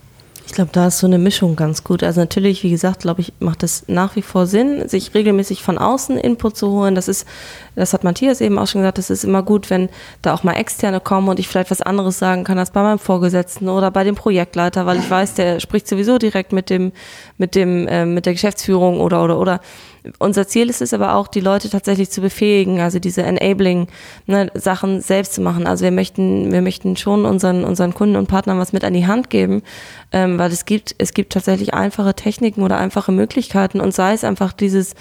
Ich 0.50 0.56
glaube, 0.56 0.72
da 0.74 0.88
ist 0.88 0.98
so 0.98 1.06
eine 1.06 1.20
Mischung 1.20 1.56
ganz 1.56 1.84
gut. 1.84 2.02
Also 2.02 2.22
natürlich, 2.22 2.64
wie 2.64 2.72
gesagt, 2.72 3.02
glaube 3.02 3.22
ich, 3.22 3.34
macht 3.40 3.62
es 3.62 3.84
nach 3.88 4.16
wie 4.16 4.24
vor 4.24 4.48
Sinn, 4.48 4.90
sich 4.90 5.14
regelmäßig 5.14 5.62
von 5.62 5.78
außen 5.78 6.18
Input 6.18 6.58
zu 6.58 6.72
holen. 6.72 6.96
Das 6.96 7.08
ist, 7.08 7.28
das 7.76 7.94
hat 7.94 8.04
Matthias 8.04 8.42
eben 8.42 8.58
auch 8.58 8.66
schon 8.66 8.82
gesagt, 8.82 8.98
es 8.98 9.12
ist 9.12 9.24
immer 9.24 9.44
gut, 9.44 9.70
wenn 9.70 9.90
da 10.24 10.34
auch 10.34 10.42
mal 10.42 10.54
Externe 10.54 11.02
kommen 11.02 11.30
und 11.30 11.38
ich 11.38 11.48
vielleicht 11.48 11.70
was 11.70 11.84
anderes 11.84 12.18
sagen 12.18 12.46
kann 12.46 12.58
als 12.58 12.72
bei 12.72 12.82
meinem 12.82 12.98
Vorgesetzten 12.98 13.70
oder 13.70 13.92
bei 13.92 14.04
dem 14.04 14.16
Projektleiter, 14.16 14.88
weil 14.88 14.98
ich 14.98 15.08
weiß, 15.08 15.36
der 15.36 15.60
spricht 15.60 15.88
sowieso 15.88 16.18
direkt 16.18 16.52
mit 16.52 16.72
dem, 16.72 16.94
mit 17.38 17.54
dem, 17.54 17.88
äh, 17.88 18.08
mit 18.08 18.26
der 18.26 18.34
Geschäftsführung 18.34 19.02
oder 19.02 19.24
oder 19.24 19.38
oder 19.38 19.62
unser 20.20 20.48
Ziel 20.48 20.70
ist 20.70 20.82
es 20.82 20.94
aber 20.94 21.16
auch, 21.16 21.28
die 21.28 21.40
Leute 21.40 21.70
tatsächlich 21.70 22.10
zu 22.10 22.22
befähigen, 22.22 22.80
also 22.80 23.00
diese 23.00 23.24
enabling 23.24 23.88
ne, 24.28 24.52
Sachen 24.54 25.02
selbst 25.02 25.34
zu 25.34 25.42
machen. 25.42 25.68
Also 25.68 25.84
wir 25.84 25.92
möchten, 25.92 26.52
wir 26.52 26.62
möchten 26.62 26.96
schon 26.96 27.26
unseren, 27.26 27.64
unseren 27.64 27.94
Kunden 27.94 28.16
und 28.16 28.28
Partnern 28.28 28.60
was 28.60 28.74
mit 28.74 28.84
an 28.84 28.94
die 28.94 29.08
Hand 29.08 29.30
geben, 29.30 29.62
ähm, 30.12 30.38
weil 30.40 30.52
es 30.52 30.66
gibt, 30.66 30.96
es 30.98 31.14
gibt 31.14 31.34
tatsächlich 31.34 31.74
einfache 31.74 32.14
Techniken 32.14 32.64
oder 32.64 32.78
einfache 32.78 33.12
Möglichkeiten 33.12 33.82
und 33.82 33.94
sei 33.94 34.14
es 34.14 34.24
einfach 34.24 34.54
dieses 34.54 34.96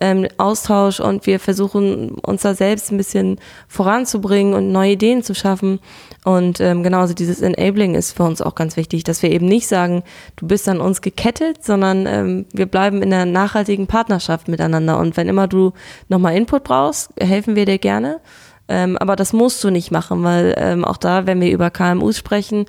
ähm, 0.00 0.28
Austausch 0.38 1.00
und 1.00 1.26
wir 1.26 1.40
versuchen 1.40 2.10
uns 2.10 2.42
da 2.42 2.54
selbst 2.54 2.92
ein 2.92 2.96
bisschen 2.96 3.38
voranzubringen 3.68 4.54
und 4.54 4.72
neue 4.72 4.92
Ideen 4.92 5.22
zu 5.22 5.34
schaffen. 5.34 5.80
Und 6.24 6.58
ähm, 6.58 6.82
genauso 6.82 7.12
dieses 7.12 7.42
Enabling 7.42 7.94
ist 7.94 8.16
für 8.16 8.22
uns 8.22 8.40
auch 8.40 8.54
ganz 8.54 8.78
wichtig, 8.78 9.04
dass 9.04 9.22
wir 9.22 9.30
eben 9.30 9.44
nicht 9.44 9.68
sagen, 9.68 10.02
du 10.36 10.46
bist 10.46 10.66
an 10.70 10.80
uns 10.80 11.02
gekettet, 11.02 11.62
sondern 11.62 12.06
ähm, 12.06 12.46
wir 12.52 12.64
bleiben 12.64 13.02
in 13.02 13.12
einer 13.12 13.30
nachhaltigen 13.30 13.86
Partnerschaft 13.86 14.48
miteinander. 14.48 14.98
Und 14.98 15.18
wenn 15.18 15.28
immer 15.28 15.46
du 15.46 15.74
nochmal 16.08 16.34
Input 16.34 16.64
brauchst, 16.64 17.10
helfen 17.20 17.56
wir 17.56 17.66
dir 17.66 17.78
gerne. 17.78 18.20
Ähm, 18.68 18.96
aber 18.96 19.16
das 19.16 19.34
musst 19.34 19.62
du 19.62 19.68
nicht 19.68 19.90
machen, 19.90 20.24
weil 20.24 20.54
ähm, 20.56 20.86
auch 20.86 20.96
da, 20.96 21.26
wenn 21.26 21.42
wir 21.42 21.52
über 21.52 21.70
KMUs 21.70 22.16
sprechen, 22.16 22.64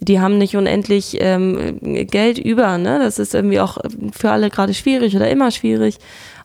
die 0.00 0.20
haben 0.20 0.36
nicht 0.36 0.54
unendlich 0.54 1.16
ähm, 1.20 1.78
Geld 2.06 2.38
über. 2.38 2.76
Ne? 2.76 2.98
Das 2.98 3.18
ist 3.18 3.34
irgendwie 3.34 3.60
auch 3.60 3.78
für 4.12 4.30
alle 4.30 4.50
gerade 4.50 4.74
schwierig 4.74 5.16
oder 5.16 5.30
immer 5.30 5.50
schwierig. 5.50 5.98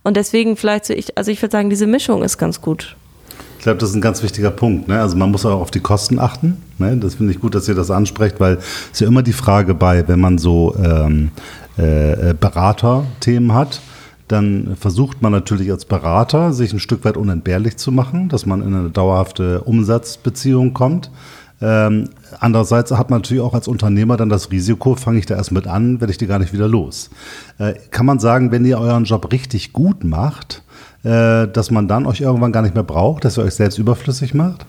Und 0.03 0.15
deswegen 0.15 0.55
vielleicht 0.55 0.85
so, 0.85 0.93
ich, 0.93 1.17
also 1.17 1.31
ich 1.31 1.41
würde 1.41 1.51
sagen, 1.51 1.69
diese 1.69 1.87
Mischung 1.87 2.23
ist 2.23 2.37
ganz 2.37 2.61
gut. 2.61 2.95
Ich 3.65 3.67
glaube, 3.67 3.79
das 3.79 3.89
ist 3.89 3.95
ein 3.95 4.01
ganz 4.01 4.21
wichtiger 4.21 4.51
Punkt. 4.51 4.87
Ne? 4.87 5.01
Also 5.01 5.17
man 5.17 5.31
muss 5.31 5.43
auch 5.43 5.59
auf 5.59 5.71
die 5.71 5.79
Kosten 5.79 6.19
achten. 6.19 6.57
Ne? 6.77 6.97
Das 6.97 7.15
finde 7.15 7.31
ich 7.31 7.41
gut, 7.41 7.55
dass 7.55 7.67
ihr 7.67 7.73
das 7.73 7.89
ansprecht, 7.89 8.39
weil 8.39 8.59
es 8.93 8.99
ja 8.99 9.07
immer 9.07 9.23
die 9.23 9.33
Frage 9.33 9.73
bei, 9.73 10.07
wenn 10.07 10.19
man 10.19 10.37
so 10.37 10.75
ähm, 10.77 11.31
äh, 11.75 12.35
Beraterthemen 12.39 13.55
hat, 13.55 13.81
dann 14.27 14.77
versucht 14.79 15.23
man 15.23 15.31
natürlich 15.31 15.71
als 15.71 15.85
Berater, 15.85 16.53
sich 16.53 16.73
ein 16.73 16.79
Stück 16.79 17.05
weit 17.05 17.17
unentbehrlich 17.17 17.77
zu 17.77 17.91
machen, 17.91 18.29
dass 18.29 18.45
man 18.45 18.61
in 18.61 18.75
eine 18.75 18.91
dauerhafte 18.91 19.61
Umsatzbeziehung 19.61 20.75
kommt. 20.75 21.09
Ähm, 21.59 22.09
andererseits 22.39 22.91
hat 22.91 23.09
man 23.09 23.21
natürlich 23.21 23.41
auch 23.41 23.55
als 23.55 23.67
Unternehmer 23.67 24.15
dann 24.15 24.29
das 24.29 24.51
Risiko, 24.51 24.93
fange 24.93 25.17
ich 25.17 25.25
da 25.25 25.37
erst 25.37 25.51
mit 25.51 25.65
an, 25.65 26.01
werde 26.01 26.11
ich 26.11 26.19
die 26.19 26.27
gar 26.27 26.37
nicht 26.37 26.53
wieder 26.53 26.67
los. 26.67 27.09
Äh, 27.57 27.73
kann 27.89 28.05
man 28.05 28.19
sagen, 28.19 28.51
wenn 28.51 28.63
ihr 28.63 28.77
euren 28.77 29.05
Job 29.05 29.31
richtig 29.31 29.73
gut 29.73 30.03
macht, 30.03 30.61
äh, 31.05 31.47
dass 31.47 31.71
man 31.71 31.87
dann 31.87 32.05
euch 32.05 32.21
irgendwann 32.21 32.51
gar 32.51 32.63
nicht 32.63 32.73
mehr 32.73 32.83
braucht, 32.83 33.25
dass 33.25 33.37
ihr 33.37 33.43
euch 33.43 33.53
selbst 33.53 33.77
überflüssig 33.77 34.33
macht? 34.33 34.65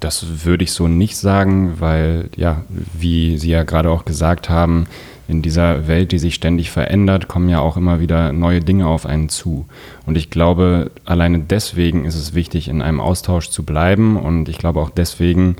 Das 0.00 0.44
würde 0.44 0.64
ich 0.64 0.72
so 0.72 0.88
nicht 0.88 1.16
sagen, 1.16 1.74
weil, 1.78 2.30
ja, 2.36 2.62
wie 2.98 3.38
Sie 3.38 3.50
ja 3.50 3.62
gerade 3.62 3.90
auch 3.90 4.04
gesagt 4.04 4.48
haben, 4.48 4.86
in 5.28 5.42
dieser 5.42 5.86
Welt, 5.86 6.10
die 6.10 6.18
sich 6.18 6.34
ständig 6.34 6.72
verändert, 6.72 7.28
kommen 7.28 7.48
ja 7.48 7.60
auch 7.60 7.76
immer 7.76 8.00
wieder 8.00 8.32
neue 8.32 8.60
Dinge 8.60 8.88
auf 8.88 9.06
einen 9.06 9.28
zu. 9.28 9.66
Und 10.04 10.16
ich 10.16 10.30
glaube, 10.30 10.90
alleine 11.04 11.38
deswegen 11.38 12.04
ist 12.04 12.16
es 12.16 12.34
wichtig, 12.34 12.66
in 12.66 12.82
einem 12.82 13.00
Austausch 13.00 13.50
zu 13.50 13.62
bleiben. 13.62 14.16
Und 14.16 14.48
ich 14.48 14.58
glaube 14.58 14.80
auch 14.80 14.90
deswegen, 14.90 15.54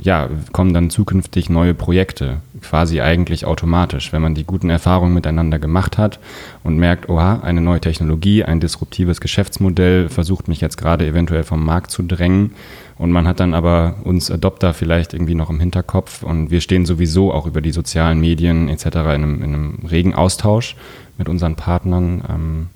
ja, 0.00 0.28
kommen 0.52 0.72
dann 0.72 0.90
zukünftig 0.90 1.50
neue 1.50 1.74
Projekte, 1.74 2.40
quasi 2.60 3.00
eigentlich 3.00 3.44
automatisch, 3.44 4.12
wenn 4.12 4.22
man 4.22 4.34
die 4.34 4.44
guten 4.44 4.70
Erfahrungen 4.70 5.14
miteinander 5.14 5.58
gemacht 5.58 5.98
hat 5.98 6.18
und 6.64 6.78
merkt, 6.78 7.08
oha, 7.08 7.40
eine 7.40 7.60
neue 7.60 7.80
Technologie, 7.80 8.44
ein 8.44 8.60
disruptives 8.60 9.20
Geschäftsmodell 9.20 10.08
versucht 10.08 10.48
mich 10.48 10.60
jetzt 10.60 10.76
gerade 10.76 11.06
eventuell 11.06 11.44
vom 11.44 11.64
Markt 11.64 11.90
zu 11.90 12.02
drängen 12.02 12.52
und 12.98 13.10
man 13.10 13.26
hat 13.26 13.40
dann 13.40 13.52
aber 13.52 13.96
uns 14.04 14.30
Adopter 14.30 14.74
vielleicht 14.74 15.12
irgendwie 15.12 15.34
noch 15.34 15.50
im 15.50 15.60
Hinterkopf 15.60 16.22
und 16.22 16.50
wir 16.50 16.60
stehen 16.60 16.86
sowieso 16.86 17.32
auch 17.32 17.46
über 17.46 17.60
die 17.60 17.72
sozialen 17.72 18.20
Medien 18.20 18.68
etc. 18.68 18.86
in 18.86 18.96
einem, 18.96 19.42
in 19.42 19.54
einem 19.54 19.78
regen 19.90 20.14
Austausch 20.14 20.76
mit 21.18 21.28
unseren 21.28 21.56
Partnern. 21.56 22.22
Ähm, 22.28 22.66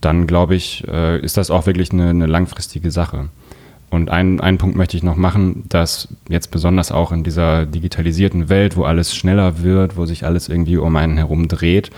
dann 0.00 0.26
glaube 0.26 0.54
ich, 0.54 0.86
äh, 0.88 1.20
ist 1.20 1.36
das 1.36 1.50
auch 1.50 1.66
wirklich 1.66 1.92
eine, 1.92 2.10
eine 2.10 2.26
langfristige 2.26 2.90
Sache. 2.90 3.28
Und 3.92 4.08
einen, 4.08 4.40
einen 4.40 4.56
Punkt 4.56 4.74
möchte 4.74 4.96
ich 4.96 5.02
noch 5.02 5.16
machen, 5.16 5.64
dass 5.68 6.08
jetzt 6.30 6.50
besonders 6.50 6.90
auch 6.90 7.12
in 7.12 7.24
dieser 7.24 7.66
digitalisierten 7.66 8.48
Welt, 8.48 8.78
wo 8.78 8.84
alles 8.84 9.14
schneller 9.14 9.62
wird, 9.62 9.98
wo 9.98 10.06
sich 10.06 10.24
alles 10.24 10.48
irgendwie 10.48 10.78
um 10.78 10.96
einen 10.96 11.18
herum 11.18 11.46
dreht, 11.46 11.90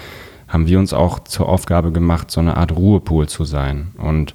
haben 0.48 0.66
wir 0.66 0.80
uns 0.80 0.92
auch 0.92 1.20
zur 1.20 1.48
Aufgabe 1.48 1.92
gemacht, 1.92 2.32
so 2.32 2.40
eine 2.40 2.56
Art 2.56 2.72
Ruhepool 2.72 3.28
zu 3.28 3.44
sein. 3.44 3.92
Und 3.96 4.34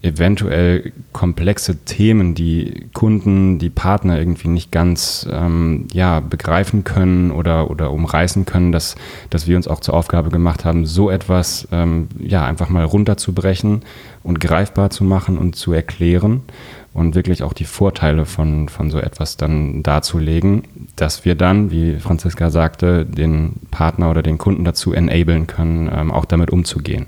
eventuell 0.00 0.92
komplexe 1.12 1.84
Themen, 1.84 2.34
die 2.34 2.86
Kunden, 2.94 3.58
die 3.58 3.68
Partner 3.68 4.18
irgendwie 4.18 4.48
nicht 4.48 4.70
ganz 4.70 5.28
ähm, 5.30 5.88
ja, 5.92 6.20
begreifen 6.20 6.84
können 6.84 7.32
oder, 7.32 7.68
oder 7.68 7.90
umreißen 7.90 8.46
können, 8.46 8.70
dass, 8.70 8.94
dass 9.28 9.46
wir 9.46 9.56
uns 9.56 9.66
auch 9.66 9.80
zur 9.80 9.94
Aufgabe 9.94 10.30
gemacht 10.30 10.64
haben, 10.64 10.86
so 10.86 11.10
etwas 11.10 11.66
ähm, 11.72 12.08
ja, 12.18 12.46
einfach 12.46 12.68
mal 12.68 12.84
runterzubrechen 12.84 13.82
und 14.22 14.40
greifbar 14.40 14.90
zu 14.90 15.02
machen 15.02 15.36
und 15.36 15.56
zu 15.56 15.72
erklären 15.72 16.42
und 16.98 17.14
wirklich 17.14 17.42
auch 17.42 17.52
die 17.52 17.64
Vorteile 17.64 18.26
von, 18.26 18.68
von 18.68 18.90
so 18.90 18.98
etwas 18.98 19.36
dann 19.36 19.82
darzulegen, 19.82 20.64
dass 20.96 21.24
wir 21.24 21.34
dann, 21.34 21.70
wie 21.70 21.96
Franziska 21.96 22.50
sagte, 22.50 23.06
den 23.06 23.54
Partner 23.70 24.10
oder 24.10 24.22
den 24.22 24.38
Kunden 24.38 24.64
dazu 24.64 24.92
enablen 24.92 25.46
können, 25.46 25.90
ähm, 25.92 26.10
auch 26.10 26.24
damit 26.24 26.50
umzugehen. 26.50 27.06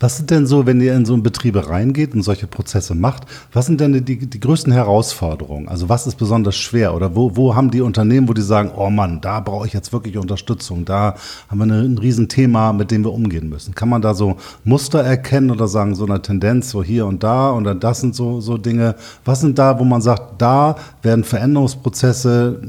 Was 0.00 0.16
sind 0.16 0.30
denn 0.30 0.46
so, 0.46 0.66
wenn 0.66 0.80
ihr 0.80 0.94
in 0.94 1.04
so 1.04 1.12
einen 1.12 1.22
Betriebe 1.22 1.68
reingeht 1.68 2.14
und 2.14 2.22
solche 2.22 2.46
Prozesse 2.46 2.94
macht, 2.94 3.24
was 3.52 3.66
sind 3.66 3.80
denn 3.80 4.04
die, 4.04 4.26
die 4.26 4.40
größten 4.40 4.72
Herausforderungen? 4.72 5.68
Also 5.68 5.88
was 5.88 6.06
ist 6.06 6.16
besonders 6.16 6.56
schwer 6.56 6.94
oder 6.94 7.14
wo, 7.14 7.36
wo 7.36 7.54
haben 7.54 7.70
die 7.70 7.80
Unternehmen, 7.80 8.28
wo 8.28 8.32
die 8.32 8.42
sagen, 8.42 8.72
oh 8.76 8.90
Mann, 8.90 9.20
da 9.20 9.40
brauche 9.40 9.66
ich 9.66 9.72
jetzt 9.72 9.92
wirklich 9.92 10.18
Unterstützung, 10.18 10.84
da 10.84 11.14
haben 11.48 11.58
wir 11.58 11.64
eine, 11.64 11.82
ein 11.82 11.98
Riesenthema, 11.98 12.72
mit 12.72 12.90
dem 12.90 13.04
wir 13.04 13.12
umgehen 13.12 13.48
müssen. 13.48 13.74
Kann 13.74 13.88
man 13.88 14.02
da 14.02 14.14
so 14.14 14.36
Muster 14.64 15.02
erkennen 15.02 15.50
oder 15.50 15.68
sagen, 15.68 15.94
so 15.94 16.04
eine 16.04 16.20
Tendenz, 16.20 16.70
so 16.70 16.82
hier 16.82 17.06
und 17.06 17.22
da 17.22 17.50
und 17.50 17.64
dann 17.64 17.80
das 17.80 18.00
sind 18.00 18.14
so, 18.14 18.40
so 18.40 18.58
Dinge. 18.58 18.96
Was 19.24 19.40
sind 19.40 19.58
da, 19.58 19.78
wo 19.78 19.84
man 19.84 20.02
sagt, 20.02 20.40
da 20.42 20.76
werden 21.02 21.24
Veränderungsprozesse, 21.24 22.60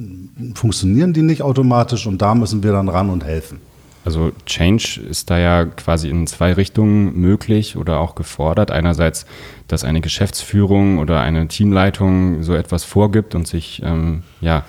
funktionieren 0.56 1.14
die 1.14 1.22
nicht 1.22 1.42
automatisch 1.42 2.08
und 2.08 2.22
da 2.22 2.36
müssen 2.36 2.64
wir 2.64 2.72
dann 2.72 2.90
ran 2.90 3.10
und 3.10 3.24
helfen? 3.24 3.73
Also 4.06 4.32
Change 4.46 5.02
ist 5.10 5.30
da 5.30 5.38
ja 5.38 5.66
quasi 5.66 6.10
in 6.10 6.28
zwei 6.28 6.54
Richtungen 6.54 7.20
möglich 7.20 7.78
oder 7.78 8.00
auch 8.00 8.16
gefordert. 8.16 8.70
Einerseits, 8.72 9.26
dass 9.68 9.84
eine 9.84 10.02
Geschäftsführung 10.02 11.00
oder 11.00 11.22
eine 11.22 11.48
Teamleitung 11.48 12.44
so 12.44 12.54
etwas 12.54 12.84
vorgibt 12.84 13.34
und 13.34 13.48
sich 13.48 13.82
ähm, 13.84 14.24
ja, 14.42 14.66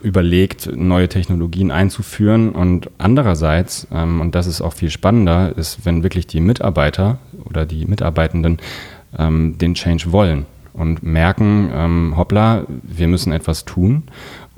überlegt, 0.00 0.70
neue 0.76 1.08
Technologien 1.08 1.72
einzuführen. 1.72 2.50
Und 2.50 2.90
andererseits, 2.98 3.88
ähm, 3.92 4.20
und 4.20 4.34
das 4.34 4.46
ist 4.46 4.60
auch 4.60 4.72
viel 4.72 4.90
spannender, 4.90 5.56
ist, 5.56 5.84
wenn 5.84 6.04
wirklich 6.04 6.26
die 6.28 6.40
Mitarbeiter 6.40 7.18
oder 7.44 7.66
die 7.66 7.84
Mitarbeitenden 7.86 8.58
ähm, 9.18 9.58
den 9.58 9.74
Change 9.74 10.12
wollen 10.12 10.46
und 10.72 11.02
merken, 11.02 11.70
ähm, 11.74 12.14
hoppla, 12.16 12.64
wir 12.68 13.08
müssen 13.08 13.32
etwas 13.32 13.64
tun 13.64 14.04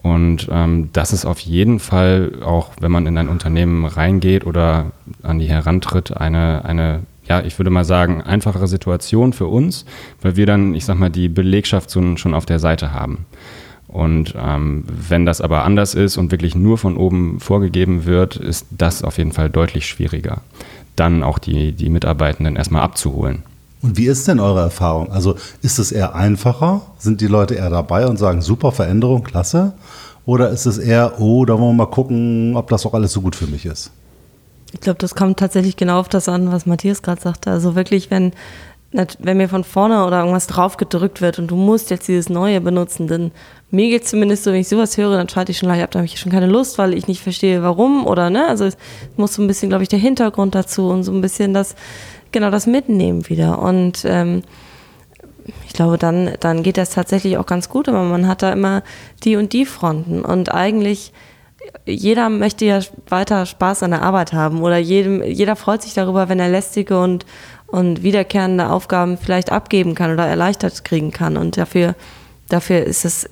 und 0.03 0.49
ähm, 0.51 0.91
das 0.93 1.13
ist 1.13 1.25
auf 1.25 1.41
jeden 1.41 1.81
Fall 1.81 2.33
auch, 2.45 2.71
wenn 2.81 2.93
man 2.93 3.07
in 3.07 3.19
ein 3.19 3.29
Unternehmen 3.29 3.85
reingeht 3.85 4.47
oder 4.47 4.93
an 5.23 5.39
die 5.41 5.49
herantritt, 5.49 6.17
eine, 6.17 6.65
eine, 6.65 7.03
ja, 7.25 7.41
ich 7.41 7.59
würde 7.59 7.71
mal 7.71 7.85
sagen, 7.85 8.23
einfachere 8.23 8.69
Situation 8.69 9.33
für 9.33 9.47
uns, 9.47 9.85
weil 10.23 10.37
wir 10.37 10.47
dann, 10.47 10.75
ich 10.75 10.85
sag 10.85 10.99
mal, 10.99 11.11
die 11.11 11.29
Belegschaft 11.29 11.93
schon, 11.93 12.35
auf 12.35 12.47
der 12.47 12.61
Seite 12.61 12.93
haben. 12.93 13.27
Und 13.89 14.35
ähm, 14.39 14.85
wenn 14.87 15.27
das 15.27 15.41
aber 15.41 15.65
anders 15.65 15.95
ist 15.95 16.17
und 16.17 16.31
wirklich 16.31 16.55
nur 16.55 16.79
von 16.79 16.97
oben 16.97 17.41
vorgegeben 17.41 18.05
wird, 18.05 18.37
ist 18.37 18.67
das 18.71 19.03
auf 19.03 19.19
jeden 19.19 19.33
Fall 19.33 19.51
deutlich 19.51 19.87
schwieriger, 19.87 20.43
dann 20.95 21.25
auch 21.25 21.39
die, 21.39 21.73
die 21.73 21.89
Mitarbeitenden 21.89 22.55
erstmal 22.55 22.83
abzuholen. 22.83 23.43
Und 23.81 23.97
wie 23.97 24.07
ist 24.07 24.27
denn 24.27 24.41
eure 24.41 24.61
Erfahrung? 24.61 25.13
Also 25.13 25.37
ist 25.63 25.79
es 25.79 25.93
eher 25.93 26.15
einfacher? 26.15 26.83
Sind 26.99 27.21
die 27.21 27.27
Leute 27.27 27.55
eher 27.55 27.71
dabei 27.71 28.07
und 28.07 28.17
sagen, 28.17 28.43
super 28.43 28.73
Veränderung, 28.73 29.23
klasse? 29.23 29.75
Oder 30.27 30.51
ist 30.51 30.67
es 30.67 30.79
eher, 30.79 31.21
oh, 31.21 31.45
da 31.45 31.55
wollen 31.55 31.77
wir 31.77 31.87
mal 31.87 31.91
gucken, 31.91 32.57
ob 32.57 32.69
das 32.69 32.85
auch 32.85 32.95
alles 32.95 33.13
so 33.13 33.21
gut 33.21 33.37
für 33.37 33.47
mich 33.47 33.65
ist? 33.67 33.93
Ich 34.73 34.81
glaube, 34.81 34.99
das 34.99 35.15
kommt 35.15 35.39
tatsächlich 35.39 35.77
genau 35.77 36.01
auf 36.01 36.09
das 36.09 36.29
an, 36.29 36.53
was 36.53 36.67
Matthias 36.67 37.03
gerade 37.03 37.21
sagte. 37.21 37.51
Also 37.51 37.75
wirklich, 37.75 38.11
wenn, 38.11 38.33
wenn 38.93 39.37
mir 39.37 39.49
von 39.49 39.65
vorne 39.65 40.05
oder 40.05 40.19
irgendwas 40.19 40.47
drauf 40.47 40.77
gedrückt 40.77 41.21
wird 41.21 41.39
und 41.39 41.51
du 41.51 41.57
musst 41.57 41.91
jetzt 41.91 42.09
dieses 42.09 42.29
Neue 42.29 42.61
benutzen, 42.61 43.07
dann 43.07 43.31
mir 43.71 43.91
geht 43.91 44.09
zumindest 44.09 44.45
so, 44.45 44.53
wenn 44.53 44.61
ich 44.61 44.69
sowas 44.69 44.97
höre, 44.97 45.17
dann 45.17 45.29
schalte 45.29 45.53
ich 45.53 45.59
schon 45.59 45.69
gleich 45.69 45.83
ab, 45.83 45.91
da 45.91 45.99
habe 45.99 46.07
ich 46.07 46.19
schon 46.19 46.33
keine 46.33 46.47
Lust, 46.47 46.79
weil 46.79 46.95
ich 46.95 47.07
nicht 47.07 47.23
verstehe, 47.23 47.63
warum 47.63 48.07
oder 48.07 48.31
ne. 48.31 48.47
Also 48.49 48.65
es 48.65 48.77
muss 49.17 49.35
so 49.35 49.43
ein 49.43 49.47
bisschen, 49.47 49.69
glaube 49.69 49.83
ich, 49.83 49.89
der 49.89 49.99
Hintergrund 49.99 50.55
dazu 50.55 50.89
und 50.89 51.05
so 51.05 51.13
ein 51.13 51.21
bisschen 51.21 51.53
das, 51.53 51.75
genau 52.33 52.51
das 52.51 52.67
mitnehmen 52.67 53.29
wieder. 53.29 53.61
Und 53.61 54.05
ähm, 54.05 54.43
ich 55.67 55.73
glaube, 55.73 55.99
dann, 55.99 56.31
dann 56.41 56.63
geht 56.63 56.77
das 56.77 56.91
tatsächlich 56.91 57.39
auch 57.39 57.47
ganz 57.47 57.69
gut, 57.69 57.89
aber 57.89 58.03
man 58.03 58.27
hat 58.27 58.43
da 58.43 58.53
immer 58.53 58.83
die 59.25 59.37
und 59.37 59.53
die 59.53 59.65
Fronten. 59.65 60.23
Und 60.23 60.53
eigentlich 60.53 61.13
jeder 61.87 62.29
möchte 62.29 62.65
ja 62.65 62.81
weiter 63.09 63.47
Spaß 63.47 63.83
an 63.83 63.91
der 63.91 64.03
Arbeit 64.03 64.33
haben 64.33 64.63
oder 64.63 64.79
jedem, 64.79 65.23
jeder 65.23 65.57
freut 65.57 65.83
sich 65.83 65.95
darüber, 65.95 66.29
wenn 66.29 66.41
er 66.41 66.49
lästige 66.49 67.01
und, 67.01 67.27
und 67.67 68.03
wiederkehrende 68.03 68.71
Aufgaben 68.71 69.19
vielleicht 69.19 69.51
abgeben 69.51 69.95
kann 69.95 70.13
oder 70.13 70.27
erleichtert 70.27 70.85
kriegen 70.85 71.11
kann. 71.11 71.37
Und 71.37 71.57
dafür, 71.57 71.95
dafür 72.49 72.85
ist, 72.85 73.05
es, 73.05 73.29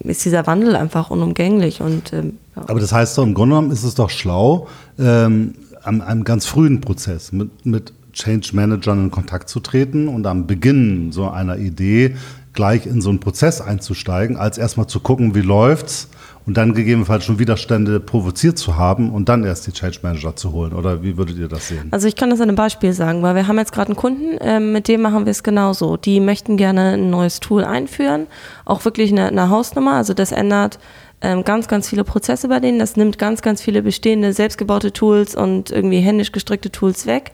ist 0.00 0.24
dieser 0.24 0.46
Wandel 0.46 0.76
einfach 0.76 1.10
unumgänglich. 1.10 1.80
Und, 1.80 2.12
ähm, 2.12 2.38
ja. 2.56 2.62
Aber 2.66 2.80
das 2.80 2.92
heißt 2.92 3.18
doch, 3.18 3.24
im 3.24 3.34
Grunde 3.34 3.56
genommen 3.56 3.72
ist 3.72 3.84
es 3.84 3.94
doch 3.94 4.10
schlau, 4.10 4.68
ähm, 4.98 5.54
an 5.82 6.00
einem 6.00 6.24
ganz 6.24 6.46
frühen 6.46 6.80
Prozess 6.80 7.32
mit, 7.32 7.66
mit 7.66 7.92
Change 8.14 8.50
Managern 8.52 9.04
in 9.04 9.10
Kontakt 9.10 9.48
zu 9.48 9.60
treten 9.60 10.08
und 10.08 10.26
am 10.26 10.46
Beginn 10.46 11.12
so 11.12 11.28
einer 11.28 11.58
Idee 11.58 12.16
gleich 12.54 12.86
in 12.86 13.00
so 13.00 13.10
einen 13.10 13.20
Prozess 13.20 13.60
einzusteigen, 13.60 14.36
als 14.36 14.58
erstmal 14.58 14.86
zu 14.86 15.00
gucken, 15.00 15.34
wie 15.34 15.40
läuft's 15.40 16.08
und 16.46 16.56
dann 16.56 16.74
gegebenenfalls 16.74 17.24
schon 17.24 17.38
Widerstände 17.38 18.00
provoziert 18.00 18.58
zu 18.58 18.76
haben 18.76 19.10
und 19.10 19.28
dann 19.28 19.44
erst 19.44 19.66
die 19.66 19.72
Change 19.72 19.98
Manager 20.02 20.36
zu 20.36 20.52
holen? 20.52 20.72
Oder 20.72 21.02
wie 21.02 21.16
würdet 21.16 21.38
ihr 21.38 21.48
das 21.48 21.68
sehen? 21.68 21.88
Also 21.90 22.06
ich 22.06 22.16
kann 22.16 22.30
das 22.30 22.40
an 22.40 22.48
einem 22.48 22.56
Beispiel 22.56 22.92
sagen, 22.92 23.22
weil 23.22 23.34
wir 23.34 23.48
haben 23.48 23.58
jetzt 23.58 23.72
gerade 23.72 23.88
einen 23.88 23.96
Kunden, 23.96 24.36
äh, 24.38 24.60
mit 24.60 24.88
dem 24.88 25.02
machen 25.02 25.24
wir 25.24 25.30
es 25.30 25.42
genauso. 25.42 25.96
Die 25.96 26.20
möchten 26.20 26.56
gerne 26.56 26.94
ein 26.94 27.10
neues 27.10 27.40
Tool 27.40 27.64
einführen, 27.64 28.26
auch 28.64 28.84
wirklich 28.84 29.10
eine, 29.10 29.28
eine 29.28 29.48
Hausnummer. 29.48 29.94
Also 29.94 30.12
das 30.12 30.32
ändert 30.32 30.78
ähm, 31.22 31.44
ganz, 31.44 31.66
ganz 31.66 31.88
viele 31.88 32.04
Prozesse 32.04 32.48
bei 32.48 32.60
denen. 32.60 32.78
Das 32.78 32.96
nimmt 32.96 33.18
ganz, 33.18 33.40
ganz 33.40 33.62
viele 33.62 33.82
bestehende 33.82 34.32
selbstgebaute 34.32 34.92
Tools 34.92 35.34
und 35.34 35.70
irgendwie 35.70 36.00
händisch 36.00 36.32
gestrickte 36.32 36.70
Tools 36.70 37.06
weg. 37.06 37.32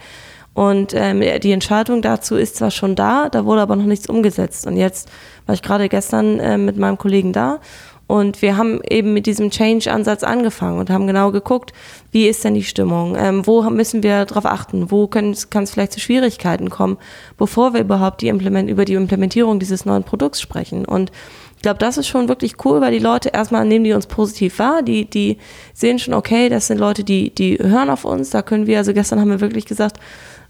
Und 0.61 0.92
ähm, 0.94 1.23
die 1.40 1.53
Entscheidung 1.53 2.03
dazu 2.03 2.37
ist 2.37 2.57
zwar 2.57 2.70
schon 2.70 2.94
da, 2.94 3.31
da 3.31 3.46
wurde 3.46 3.62
aber 3.62 3.77
noch 3.77 3.87
nichts 3.87 4.11
umgesetzt. 4.11 4.66
Und 4.66 4.77
jetzt 4.77 5.09
war 5.46 5.55
ich 5.55 5.62
gerade 5.62 5.88
gestern 5.88 6.38
äh, 6.38 6.59
mit 6.59 6.77
meinem 6.77 6.99
Kollegen 6.99 7.33
da. 7.33 7.61
Und 8.07 8.42
wir 8.42 8.59
haben 8.59 8.83
eben 8.87 9.14
mit 9.14 9.25
diesem 9.25 9.51
Change-Ansatz 9.51 10.23
angefangen 10.23 10.79
und 10.79 10.90
haben 10.90 11.07
genau 11.07 11.31
geguckt, 11.31 11.73
wie 12.12 12.29
ist 12.29 12.44
denn 12.44 12.53
die 12.53 12.62
Stimmung, 12.62 13.16
ähm, 13.16 13.46
wo 13.46 13.62
müssen 13.70 14.03
wir 14.03 14.27
darauf 14.27 14.44
achten, 14.44 14.90
wo 14.90 15.07
kann 15.07 15.31
es 15.31 15.70
vielleicht 15.70 15.92
zu 15.92 16.01
Schwierigkeiten 16.01 16.68
kommen, 16.68 16.99
bevor 17.38 17.73
wir 17.73 17.81
überhaupt 17.81 18.20
die 18.20 18.29
Implement 18.29 18.68
über 18.68 18.85
die 18.85 18.94
Implementierung 18.94 19.61
dieses 19.61 19.87
neuen 19.87 20.05
Produkts 20.05 20.42
sprechen. 20.42 20.85
Und 20.85 21.11
ich 21.57 21.62
glaube, 21.62 21.79
das 21.79 21.96
ist 21.96 22.07
schon 22.07 22.29
wirklich 22.29 22.62
cool, 22.66 22.83
weil 22.83 22.92
die 22.92 22.99
Leute 22.99 23.31
erstmal 23.31 23.64
nehmen 23.64 23.85
die 23.85 23.94
uns 23.94 24.07
positiv 24.07 24.59
wahr, 24.59 24.83
die, 24.83 25.05
die 25.05 25.38
sehen 25.73 25.99
schon, 25.99 26.12
okay, 26.12 26.51
das 26.51 26.66
sind 26.66 26.77
Leute, 26.79 27.03
die, 27.03 27.35
die 27.35 27.59
hören 27.59 27.88
auf 27.88 28.05
uns, 28.05 28.29
da 28.29 28.42
können 28.42 28.66
wir, 28.66 28.77
also 28.77 28.92
gestern 28.92 29.20
haben 29.20 29.31
wir 29.31 29.40
wirklich 29.40 29.66
gesagt, 29.66 29.99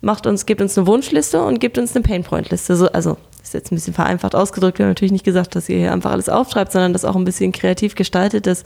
macht 0.01 0.27
uns, 0.27 0.47
gebt 0.47 0.61
uns 0.61 0.77
eine 0.77 0.87
Wunschliste 0.87 1.43
und 1.43 1.61
gebt 1.61 1.79
uns 1.79 1.95
eine 1.95 2.03
Painpoint-Liste. 2.03 2.77
So, 2.77 2.89
also 2.89 3.17
ist 3.43 3.55
jetzt 3.55 3.73
ein 3.73 3.75
bisschen 3.75 3.95
vereinfacht 3.95 4.35
ausgedrückt. 4.35 4.79
Wir 4.79 4.87
haben 4.87 4.91
natürlich 4.91 5.13
nicht 5.13 5.25
gesagt, 5.25 5.57
dass 5.57 5.69
ihr 5.69 5.79
hier 5.79 5.93
einfach 5.93 6.13
alles 6.13 6.29
aufschreibt, 6.29 6.73
sondern 6.73 6.93
das 6.93 7.05
auch 7.05 7.17
ein 7.17 7.25
bisschen 7.25 7.53
kreativ 7.53 7.95
gestaltet, 7.95 8.47
dass 8.47 8.65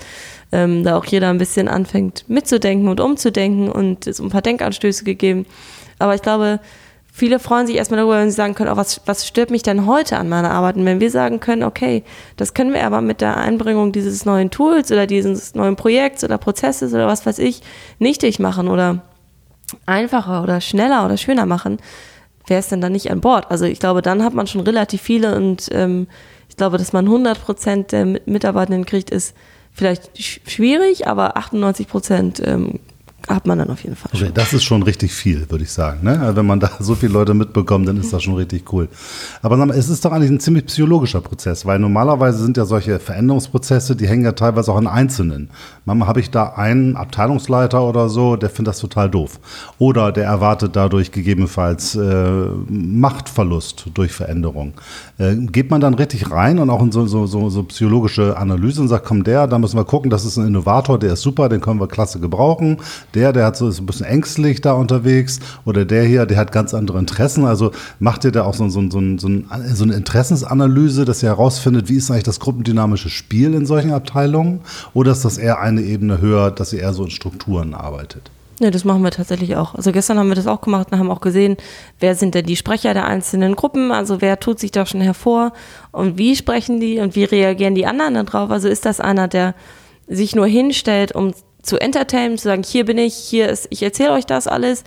ähm, 0.53 0.85
da 0.85 0.97
auch 0.97 1.05
jeder 1.05 1.31
ein 1.31 1.39
bisschen 1.39 1.69
anfängt 1.69 2.25
mitzudenken 2.29 2.89
und 2.89 3.01
umzudenken 3.01 3.71
und 3.71 4.07
es 4.07 4.21
ein 4.21 4.29
paar 4.29 4.43
Denkanstöße 4.43 5.05
gegeben. 5.05 5.47
Aber 5.99 6.15
ich 6.15 6.23
glaube, 6.23 6.61
viele 7.13 7.39
freuen 7.39 7.67
sich 7.67 7.77
erstmal 7.77 7.99
darüber, 7.99 8.19
wenn 8.19 8.31
sie 8.31 8.37
sagen 8.37 8.55
können, 8.55 8.71
oh, 8.71 8.77
was, 8.77 9.01
was 9.07 9.27
stört 9.27 9.51
mich 9.51 9.63
denn 9.63 9.87
heute 9.87 10.19
an 10.19 10.29
meiner 10.29 10.51
Arbeit? 10.51 10.77
Und 10.77 10.85
wenn 10.85 11.01
wir 11.01 11.11
sagen 11.11 11.41
können, 11.41 11.63
okay, 11.63 12.03
das 12.37 12.53
können 12.53 12.75
wir 12.75 12.85
aber 12.85 13.01
mit 13.01 13.21
der 13.21 13.37
Einbringung 13.37 13.93
dieses 13.93 14.25
neuen 14.25 14.51
Tools 14.51 14.93
oder 14.93 15.07
dieses 15.07 15.55
neuen 15.55 15.77
Projekts 15.77 16.25
oder 16.25 16.39
Prozesses 16.39 16.93
oder 16.93 17.07
was 17.07 17.25
weiß 17.25 17.39
ich 17.39 17.63
nichtig 17.99 18.39
machen 18.39 18.69
oder 18.69 19.03
einfacher 19.87 20.43
oder 20.43 20.61
schneller 20.61 21.05
oder 21.05 21.17
schöner 21.17 21.47
machen, 21.47 21.79
wer 22.47 22.59
ist 22.59 22.71
denn 22.73 22.81
dann 22.81 22.93
nicht 22.93 23.11
an 23.11 23.21
Bord? 23.21 23.51
Also 23.51 23.65
ich 23.65 23.79
glaube, 23.79 24.03
dann 24.03 24.23
hat 24.23 24.35
man 24.35 24.47
schon 24.47 24.61
relativ 24.63 25.03
viele 25.03 25.37
und 25.37 25.69
ähm, 25.73 26.07
ich 26.49 26.57
glaube, 26.57 26.79
dass 26.79 26.93
man 26.93 27.07
100 27.07 27.43
Prozent 27.43 27.93
der 27.93 28.05
Mitarbeitenden 28.27 28.85
kriegt, 28.85 29.11
ist 29.11 29.35
vielleicht 29.73 30.11
schwierig, 30.23 31.07
aber 31.07 31.37
98 31.37 31.89
Prozent 31.89 32.43
ähm, 32.45 32.81
hat 33.29 33.47
man 33.47 33.59
dann 33.59 33.71
auf 33.71 33.83
jeden 33.83 33.97
Fall. 33.97 34.11
Okay, 34.15 34.31
das 34.33 34.53
ist 34.53 34.65
schon 34.65 34.83
richtig 34.83 35.13
viel, 35.13 35.51
würde 35.51 35.65
ich 35.65 35.73
sagen. 35.73 36.01
Ne? 36.03 36.21
Also 36.21 36.37
wenn 36.37 36.47
man 36.47 36.61
da 36.61 36.71
so 36.81 36.95
viele 36.95 37.13
Leute 37.13 37.35
mitbekommt, 37.35 37.89
dann 37.89 37.97
ist 37.97 38.13
das 38.13 38.23
schon 38.23 38.35
richtig 38.35 38.73
cool. 38.73 38.89
Aber 39.43 39.57
mal, 39.57 39.71
es 39.71 39.89
ist 39.89 40.05
doch 40.05 40.13
eigentlich 40.13 40.31
ein 40.31 40.41
ziemlich 40.41 40.67
psychologischer 40.67 41.21
Prozess, 41.21 41.65
weil 41.65 41.79
normalerweise 41.79 42.39
sind 42.39 42.57
ja 42.57 42.65
solche 42.65 42.99
Veränderungsprozesse, 42.99 43.97
die 43.97 44.09
hängen 44.09 44.25
ja 44.25 44.33
teilweise 44.33 44.73
auch 44.73 44.77
an 44.77 44.87
Einzelnen. 44.87 45.51
Manchmal 45.85 46.09
habe 46.09 46.21
ich 46.21 46.31
da 46.31 46.51
einen 46.51 46.97
Abteilungsleiter 46.97 47.83
oder 47.83 48.09
so, 48.09 48.37
der 48.37 48.51
findet 48.51 48.75
das 48.75 48.81
total 48.81 49.09
doof. 49.09 49.41
Oder 49.79 50.13
der 50.13 50.25
erwartet 50.25 50.77
dadurch 50.77 51.11
gegebenenfalls 51.11 51.95
äh, 51.95 52.47
Machtverlust 52.69 53.87
durch 53.95 54.13
Veränderung. 54.13 54.75
Äh, 55.19 55.37
geht 55.37 55.71
man 55.71 55.81
dann 55.81 55.95
richtig 55.95 56.31
rein 56.31 56.59
und 56.59 56.71
auch 56.71 56.83
in 56.83 56.93
so, 56.93 57.07
so, 57.07 57.27
so, 57.27 57.49
so 57.49 57.63
psychologische 57.65 58.37
Analyse 58.37 58.81
und 58.81 58.89
sagt, 58.89 59.07
komm 59.07 59.25
der, 59.25 59.47
da 59.47 59.59
müssen 59.59 59.77
wir 59.77 59.85
gucken, 59.85 60.11
das 60.11 60.25
ist 60.25 60.37
ein 60.37 60.47
Innovator, 60.47 60.99
der 60.99 61.15
ist 61.15 61.23
super, 61.23 61.49
den 61.49 61.61
können 61.61 61.81
wir 61.81 61.89
klasse 61.89 62.21
gebrauchen 62.21 62.79
der, 63.15 63.33
der 63.33 63.47
hat 63.47 63.57
so, 63.57 63.69
ist 63.69 63.81
ein 63.81 63.87
bisschen 63.87 64.07
ängstlich 64.07 64.61
da 64.61 64.73
unterwegs 64.73 65.41
oder 65.65 65.85
der 65.85 66.05
hier, 66.05 66.27
der 66.27 66.37
hat 66.37 66.53
ganz 66.53 66.75
andere 66.75 66.99
Interessen. 66.99 67.45
Also 67.45 67.73
macht 67.99 68.25
ihr 68.25 68.33
da 68.33 68.45
auch 68.45 68.55
so, 68.55 68.69
so, 68.69 68.81
so, 68.91 69.01
so, 69.19 69.29
so 69.75 69.85
eine 69.85 69.95
Interessensanalyse, 69.95 71.05
dass 71.05 71.23
ihr 71.23 71.29
herausfindet, 71.29 71.89
wie 71.89 71.97
ist 71.97 72.11
eigentlich 72.11 72.25
das 72.25 72.41
gruppendynamische 72.41 73.09
Spiel 73.09 73.55
in 73.55 73.67
solchen 73.67 73.93
Abteilungen? 73.93 74.61
Oder 74.93 75.13
ist 75.13 75.25
das 75.25 75.39
eher 75.39 75.61
eine 75.61 75.83
Ebene 75.83 76.21
höher, 76.21 76.51
dass 76.51 76.73
ihr 76.73 76.81
eher 76.81 76.93
so 76.93 77.05
in 77.05 77.11
Strukturen 77.11 77.75
arbeitet? 77.75 78.31
Ja, 78.61 78.71
das 78.71 78.85
machen 78.85 79.03
wir 79.03 79.11
tatsächlich 79.11 79.57
auch. 79.57 79.75
Also 79.75 79.91
gestern 79.91 80.19
haben 80.19 80.29
wir 80.29 80.37
das 80.37 80.47
auch 80.47 80.61
gemacht 80.61 80.89
und 80.91 80.99
haben 80.99 81.11
auch 81.11 81.21
gesehen, 81.21 81.57
wer 81.99 82.15
sind 82.15 82.35
denn 82.37 82.47
die 82.47 82.57
Sprecher 82.57 82.95
der 82.95 83.07
einzelnen 83.07 83.57
Gruppen, 83.57 83.91
also 83.91 84.21
wer 84.21 84.39
tut 84.39 84.61
sich 84.61 84.71
da 84.71 84.87
schon 84.87 85.01
hervor 85.01 85.53
und 85.91 86.19
wie 86.19 86.37
sprechen 86.37 86.79
die 86.79 87.01
und 87.01 87.17
wie 87.17 87.25
reagieren 87.25 87.75
die 87.75 87.87
anderen 87.87 88.15
darauf. 88.27 88.51
Also 88.51 88.69
ist 88.69 88.85
das 88.85 89.01
einer, 89.01 89.27
der 89.27 89.55
sich 90.07 90.37
nur 90.37 90.47
hinstellt, 90.47 91.13
um 91.13 91.35
zu 91.65 91.81
entertainen, 91.81 92.39
zu 92.39 92.45
sagen, 92.45 92.63
hier 92.63 92.85
bin 92.85 92.99
ich, 92.99 93.15
hier 93.15 93.49
ist, 93.49 93.67
ich 93.71 93.83
erzähle 93.83 94.13
euch 94.13 94.27
das 94.27 94.47
alles. 94.47 94.85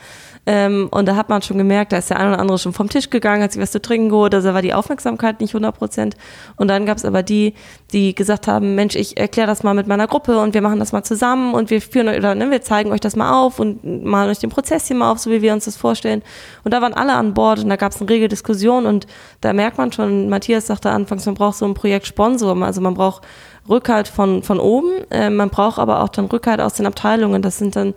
Ähm, 0.50 0.88
und 0.92 1.10
da 1.10 1.18
hat 1.18 1.28
man 1.28 1.42
schon 1.42 1.58
gemerkt, 1.58 1.92
da 1.92 1.98
ist 1.98 2.10
der 2.10 2.20
eine 2.20 2.30
oder 2.30 2.40
andere 2.40 2.58
schon 2.58 2.72
vom 2.72 2.88
Tisch 2.88 3.10
gegangen, 3.10 3.44
hat 3.44 3.52
sich 3.52 3.62
was 3.62 3.74
zu 3.74 3.82
trinken 3.82 4.08
geholt, 4.08 4.34
also 4.34 4.48
da 4.48 4.54
war 4.54 4.62
die 4.62 4.74
Aufmerksamkeit 4.74 5.42
nicht 5.42 5.54
100 5.54 5.78
Prozent. 5.78 6.16
Und 6.56 6.70
dann 6.70 6.86
gab 6.86 6.96
es 6.96 7.04
aber 7.04 7.22
die, 7.22 7.54
die 7.92 8.16
gesagt 8.16 8.48
haben, 8.48 8.74
Mensch, 8.74 8.96
ich 8.96 9.18
erkläre 9.18 9.48
das 9.48 9.64
mal 9.64 9.74
mit 9.74 9.88
meiner 9.88 10.08
Gruppe 10.08 10.40
und 10.40 10.54
wir 10.54 10.62
machen 10.62 10.80
das 10.80 10.94
mal 10.94 11.04
zusammen 11.04 11.54
und 11.54 11.70
wir 11.70 11.82
führen 11.82 12.08
oder 12.08 12.34
ne, 12.34 12.50
wir 12.50 12.62
zeigen 12.62 12.94
euch 12.94 13.02
das 13.02 13.18
mal 13.18 13.34
auf 13.34 13.60
und 13.60 13.84
malen 14.06 14.30
euch 14.30 14.40
den 14.40 14.50
Prozess 14.50 14.88
hier 14.88 14.96
mal 14.96 15.12
auf, 15.12 15.20
so 15.20 15.30
wie 15.32 15.42
wir 15.42 15.52
uns 15.52 15.66
das 15.66 15.76
vorstellen. 15.76 16.24
Und 16.64 16.74
da 16.74 16.82
waren 16.82 16.94
alle 16.94 17.14
an 17.14 17.34
Bord 17.34 17.60
und 17.60 17.68
da 17.68 17.76
gab 17.76 17.92
es 17.92 18.00
eine 18.00 18.10
rege 18.10 18.30
Diskussion 18.30 18.86
und 18.86 19.06
da 19.42 19.52
merkt 19.52 19.78
man 19.78 19.92
schon, 19.92 20.30
Matthias 20.30 20.68
sagte 20.68 20.92
anfangs, 20.92 21.26
man 21.26 21.36
braucht 21.36 21.58
so 21.58 21.66
ein 21.66 21.74
Projekt 21.74 22.08
Sponsor, 22.08 22.56
also 22.64 22.80
man 22.80 22.94
braucht 22.94 23.24
Rückhalt 23.70 24.08
von, 24.08 24.44
von 24.44 24.60
oben. 24.60 24.92
Äh, 25.10 25.30
man 25.30 25.50
braucht 25.50 25.80
aber 25.80 26.04
auch 26.04 26.10
dann 26.10 26.26
Rückhalt 26.26 26.62
aus 26.62 26.74
den 26.74 26.86
Abteilungen. 26.86 27.42
Das 27.42 27.58
sind 27.58 27.76
dann, 27.76 27.94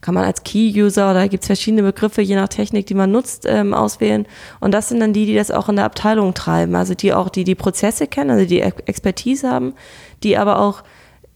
kann 0.00 0.14
man 0.14 0.24
als 0.24 0.42
Key-User 0.42 1.10
oder 1.10 1.28
gibt 1.28 1.44
es 1.44 1.46
verschiedene 1.46 1.82
Begriffe, 1.82 2.22
je 2.22 2.36
nach 2.36 2.48
Technik, 2.48 2.86
die 2.86 2.94
man 2.94 3.10
nutzt, 3.10 3.46
ähm, 3.46 3.74
auswählen. 3.74 4.26
Und 4.60 4.72
das 4.72 4.88
sind 4.88 5.00
dann 5.00 5.12
die, 5.12 5.26
die 5.26 5.34
das 5.34 5.50
auch 5.50 5.68
in 5.68 5.76
der 5.76 5.84
Abteilung 5.84 6.34
treiben. 6.34 6.74
Also 6.74 6.94
die 6.94 7.12
auch, 7.12 7.28
die 7.28 7.44
die 7.44 7.54
Prozesse 7.54 8.06
kennen, 8.06 8.30
also 8.30 8.46
die 8.46 8.60
Expertise 8.60 9.50
haben, 9.50 9.74
die 10.22 10.36
aber 10.36 10.58
auch 10.58 10.82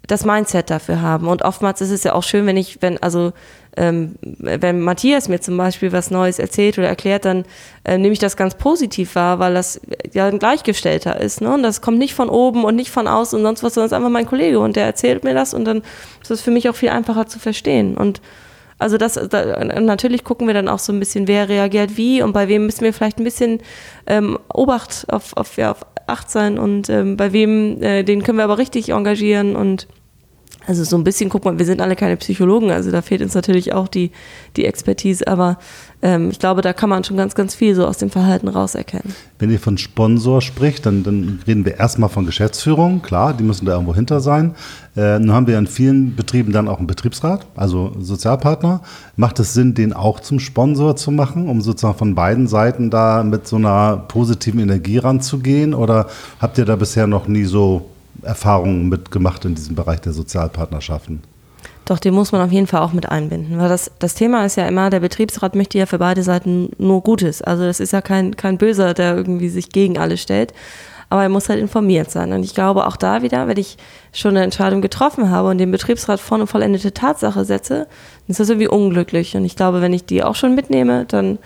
das 0.06 0.24
Mindset 0.24 0.70
dafür 0.70 1.00
haben. 1.00 1.28
Und 1.28 1.42
oftmals 1.42 1.80
ist 1.80 1.90
es 1.90 2.04
ja 2.04 2.12
auch 2.12 2.22
schön, 2.22 2.46
wenn 2.46 2.56
ich, 2.56 2.80
wenn, 2.80 3.02
also 3.02 3.32
ähm, 3.76 4.14
wenn 4.22 4.80
Matthias 4.80 5.28
mir 5.28 5.40
zum 5.40 5.56
Beispiel 5.56 5.92
was 5.92 6.10
Neues 6.10 6.38
erzählt 6.38 6.78
oder 6.78 6.88
erklärt, 6.88 7.24
dann 7.24 7.44
äh, 7.84 7.98
nehme 7.98 8.12
ich 8.12 8.18
das 8.18 8.36
ganz 8.36 8.54
positiv 8.54 9.14
wahr, 9.14 9.38
weil 9.38 9.54
das 9.54 9.80
ja 10.12 10.26
ein 10.26 10.38
Gleichgestellter 10.38 11.20
ist. 11.20 11.40
Ne? 11.40 11.52
Und 11.52 11.62
das 11.62 11.80
kommt 11.80 11.98
nicht 11.98 12.14
von 12.14 12.28
oben 12.28 12.64
und 12.64 12.76
nicht 12.76 12.90
von 12.90 13.06
außen 13.06 13.38
und 13.38 13.44
sonst 13.44 13.62
was, 13.62 13.74
sondern 13.74 13.86
es 13.86 13.92
ist 13.92 13.96
einfach 13.96 14.10
mein 14.10 14.26
Kollege 14.26 14.60
und 14.60 14.76
der 14.76 14.86
erzählt 14.86 15.24
mir 15.24 15.34
das 15.34 15.52
und 15.52 15.64
dann 15.64 15.82
ist 16.22 16.30
es 16.30 16.40
für 16.40 16.50
mich 16.50 16.68
auch 16.68 16.76
viel 16.76 16.88
einfacher 16.88 17.26
zu 17.26 17.38
verstehen. 17.38 17.96
Und 17.96 18.20
also 18.78 18.98
das, 18.98 19.14
da, 19.14 19.64
natürlich 19.64 20.22
gucken 20.24 20.46
wir 20.46 20.54
dann 20.54 20.68
auch 20.68 20.78
so 20.78 20.92
ein 20.92 21.00
bisschen, 21.00 21.28
wer 21.28 21.48
reagiert 21.48 21.96
wie 21.96 22.22
und 22.22 22.32
bei 22.32 22.48
wem 22.48 22.66
müssen 22.66 22.82
wir 22.82 22.92
vielleicht 22.92 23.18
ein 23.18 23.24
bisschen 23.24 23.60
ähm, 24.06 24.38
Obacht 24.52 25.06
auf, 25.08 25.36
auf, 25.36 25.56
ja, 25.56 25.72
auf 25.72 25.80
Acht 26.06 26.30
sein 26.30 26.58
und 26.58 26.88
ähm, 26.88 27.16
bei 27.16 27.32
wem, 27.32 27.82
äh, 27.82 28.02
den 28.04 28.22
können 28.22 28.38
wir 28.38 28.44
aber 28.44 28.58
richtig 28.58 28.90
engagieren 28.90 29.56
und 29.56 29.88
also 30.66 30.84
so 30.84 30.96
ein 30.96 31.04
bisschen, 31.04 31.28
guck 31.30 31.44
mal, 31.44 31.58
wir 31.58 31.64
sind 31.64 31.80
alle 31.80 31.96
keine 31.96 32.16
Psychologen, 32.16 32.70
also 32.70 32.90
da 32.90 33.02
fehlt 33.02 33.22
uns 33.22 33.34
natürlich 33.34 33.72
auch 33.72 33.88
die, 33.88 34.10
die 34.56 34.64
Expertise, 34.64 35.26
aber 35.26 35.58
ähm, 36.02 36.30
ich 36.30 36.38
glaube, 36.38 36.62
da 36.62 36.72
kann 36.72 36.90
man 36.90 37.04
schon 37.04 37.16
ganz, 37.16 37.34
ganz 37.34 37.54
viel 37.54 37.74
so 37.74 37.86
aus 37.86 37.98
dem 37.98 38.10
Verhalten 38.10 38.48
rauserkennen. 38.48 39.14
Wenn 39.38 39.50
ihr 39.50 39.60
von 39.60 39.78
Sponsor 39.78 40.42
spricht, 40.42 40.84
dann, 40.86 41.02
dann 41.04 41.40
reden 41.46 41.64
wir 41.64 41.78
erstmal 41.78 42.08
von 42.08 42.26
Geschäftsführung, 42.26 43.02
klar, 43.02 43.32
die 43.34 43.44
müssen 43.44 43.64
da 43.64 43.72
irgendwo 43.72 43.94
hinter 43.94 44.20
sein. 44.20 44.54
Äh, 44.96 45.18
nun 45.18 45.32
haben 45.32 45.46
wir 45.46 45.58
in 45.58 45.66
vielen 45.66 46.16
Betrieben 46.16 46.52
dann 46.52 46.68
auch 46.68 46.78
einen 46.78 46.86
Betriebsrat, 46.86 47.46
also 47.54 47.94
Sozialpartner. 47.98 48.80
Macht 49.16 49.38
es 49.38 49.54
Sinn, 49.54 49.74
den 49.74 49.92
auch 49.92 50.20
zum 50.20 50.40
Sponsor 50.40 50.96
zu 50.96 51.10
machen, 51.10 51.48
um 51.48 51.60
sozusagen 51.60 51.98
von 51.98 52.14
beiden 52.14 52.46
Seiten 52.46 52.90
da 52.90 53.22
mit 53.22 53.46
so 53.46 53.56
einer 53.56 53.96
positiven 53.96 54.60
Energie 54.60 54.98
ranzugehen? 54.98 55.74
Oder 55.74 56.06
habt 56.40 56.58
ihr 56.58 56.64
da 56.64 56.76
bisher 56.76 57.06
noch 57.06 57.28
nie 57.28 57.44
so 57.44 57.90
Erfahrungen 58.26 58.88
mitgemacht 58.88 59.44
in 59.44 59.54
diesem 59.54 59.74
Bereich 59.74 60.00
der 60.00 60.12
Sozialpartnerschaften. 60.12 61.22
Doch, 61.86 62.00
den 62.00 62.14
muss 62.14 62.32
man 62.32 62.40
auf 62.40 62.50
jeden 62.50 62.66
Fall 62.66 62.80
auch 62.82 62.92
mit 62.92 63.08
einbinden. 63.08 63.58
Weil 63.58 63.68
das, 63.68 63.92
das 64.00 64.14
Thema 64.14 64.44
ist 64.44 64.56
ja 64.56 64.66
immer, 64.66 64.90
der 64.90 65.00
Betriebsrat 65.00 65.54
möchte 65.54 65.78
ja 65.78 65.86
für 65.86 65.98
beide 65.98 66.24
Seiten 66.24 66.70
nur 66.78 67.00
Gutes. 67.02 67.42
Also 67.42 67.62
das 67.64 67.78
ist 67.78 67.92
ja 67.92 68.00
kein, 68.00 68.36
kein 68.36 68.58
Böser, 68.58 68.92
der 68.92 69.16
irgendwie 69.16 69.48
sich 69.48 69.70
gegen 69.70 69.96
alle 69.96 70.16
stellt. 70.16 70.52
aber 71.08 71.22
er 71.22 71.28
muss 71.28 71.48
halt 71.48 71.60
informiert 71.60 72.10
sein. 72.10 72.32
Und 72.32 72.42
ich 72.42 72.54
glaube 72.54 72.86
auch 72.86 72.96
da 72.96 73.22
wieder, 73.22 73.46
wenn 73.46 73.58
ich 73.58 73.76
schon 74.12 74.32
eine 74.32 74.42
Entscheidung 74.42 74.80
getroffen 74.80 75.30
habe 75.30 75.48
und 75.50 75.58
den 75.58 75.70
Betriebsrat 75.70 76.20
vor 76.20 76.38
eine 76.38 76.46
vollendete 76.46 76.92
Tatsache 76.92 77.44
setze, 77.44 77.74
dann 77.78 78.28
ist 78.28 78.40
das 78.40 78.48
irgendwie 78.48 78.68
unglücklich. 78.68 79.36
Und 79.36 79.44
ich 79.44 79.56
glaube, 79.56 79.80
wenn 79.80 79.92
ich 79.92 80.04
die 80.04 80.24
auch 80.24 80.34
schon 80.34 80.54
mitnehme, 80.54 81.04
dann 81.04 81.38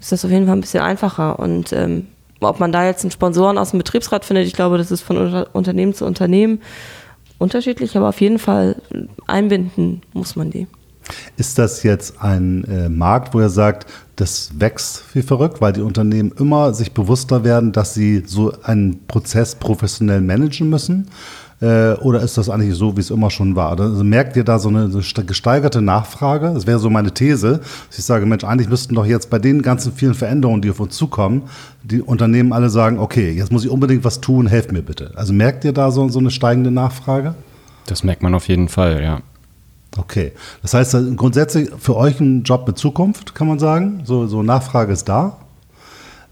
ist 0.00 0.10
das 0.12 0.24
auf 0.24 0.30
jeden 0.30 0.46
Fall 0.46 0.56
ein 0.56 0.60
bisschen 0.60 0.82
einfacher. 0.82 1.38
Und 1.38 1.72
ähm, 1.72 2.08
ob 2.44 2.60
man 2.60 2.72
da 2.72 2.84
jetzt 2.86 3.04
einen 3.04 3.10
Sponsoren 3.10 3.58
aus 3.58 3.70
dem 3.70 3.78
Betriebsrat 3.78 4.24
findet, 4.24 4.46
ich 4.46 4.52
glaube, 4.52 4.78
das 4.78 4.90
ist 4.90 5.02
von 5.02 5.16
Unter 5.16 5.54
Unternehmen 5.54 5.94
zu 5.94 6.04
Unternehmen 6.04 6.60
unterschiedlich, 7.38 7.96
aber 7.96 8.08
auf 8.08 8.20
jeden 8.20 8.38
Fall 8.38 8.76
einbinden 9.26 10.02
muss 10.12 10.36
man 10.36 10.50
die. 10.50 10.66
Ist 11.36 11.58
das 11.58 11.82
jetzt 11.82 12.22
ein 12.22 12.64
äh, 12.64 12.88
Markt, 12.88 13.34
wo 13.34 13.40
er 13.40 13.50
sagt, 13.50 13.86
das 14.16 14.52
wächst 14.58 15.04
wie 15.12 15.22
verrückt, 15.22 15.60
weil 15.60 15.72
die 15.72 15.82
Unternehmen 15.82 16.32
immer 16.38 16.72
sich 16.72 16.92
bewusster 16.92 17.44
werden, 17.44 17.72
dass 17.72 17.94
sie 17.94 18.22
so 18.24 18.52
einen 18.62 19.06
Prozess 19.06 19.54
professionell 19.56 20.22
managen 20.22 20.70
müssen? 20.70 21.10
Äh, 21.60 21.92
oder 21.94 22.20
ist 22.20 22.36
das 22.36 22.50
eigentlich 22.50 22.74
so, 22.74 22.96
wie 22.96 23.00
es 23.00 23.10
immer 23.10 23.30
schon 23.30 23.56
war? 23.56 23.78
Also 23.78 24.04
merkt 24.04 24.36
ihr 24.36 24.44
da 24.44 24.58
so 24.58 24.68
eine, 24.68 24.88
gesteigerte 25.26 25.80
Nachfrage? 25.80 26.52
Das 26.54 26.66
wäre 26.66 26.78
so 26.78 26.90
meine 26.90 27.12
These, 27.12 27.60
dass 27.88 27.98
ich 27.98 28.04
sage, 28.04 28.26
Mensch, 28.26 28.44
eigentlich 28.44 28.68
müssten 28.68 28.94
doch 28.94 29.06
jetzt 29.06 29.30
bei 29.30 29.38
den 29.38 29.62
ganzen 29.62 29.92
vielen 29.92 30.14
Veränderungen, 30.14 30.62
die 30.62 30.70
auf 30.70 30.80
uns 30.80 30.96
zukommen, 30.96 31.42
die 31.82 32.02
Unternehmen 32.02 32.52
alle 32.52 32.70
sagen, 32.70 32.98
okay, 32.98 33.30
jetzt 33.30 33.52
muss 33.52 33.64
ich 33.64 33.70
unbedingt 33.70 34.04
was 34.04 34.20
tun, 34.20 34.46
helft 34.46 34.72
mir 34.72 34.82
bitte. 34.82 35.12
Also 35.14 35.32
merkt 35.32 35.64
ihr 35.64 35.72
da 35.72 35.90
so, 35.90 36.08
so 36.08 36.18
eine 36.18 36.30
steigende 36.30 36.70
Nachfrage? 36.70 37.34
Das 37.86 38.02
merkt 38.02 38.22
man 38.22 38.34
auf 38.34 38.48
jeden 38.48 38.68
Fall, 38.68 39.02
ja. 39.02 39.20
Okay, 39.96 40.32
das 40.62 40.74
heißt 40.74 40.96
grundsätzlich 41.16 41.70
für 41.78 41.96
euch 41.96 42.18
ein 42.18 42.42
Job 42.42 42.66
mit 42.66 42.76
Zukunft, 42.78 43.34
kann 43.34 43.46
man 43.46 43.60
sagen. 43.60 44.02
So, 44.04 44.26
so 44.26 44.42
Nachfrage 44.42 44.92
ist 44.92 45.08
da. 45.08 45.36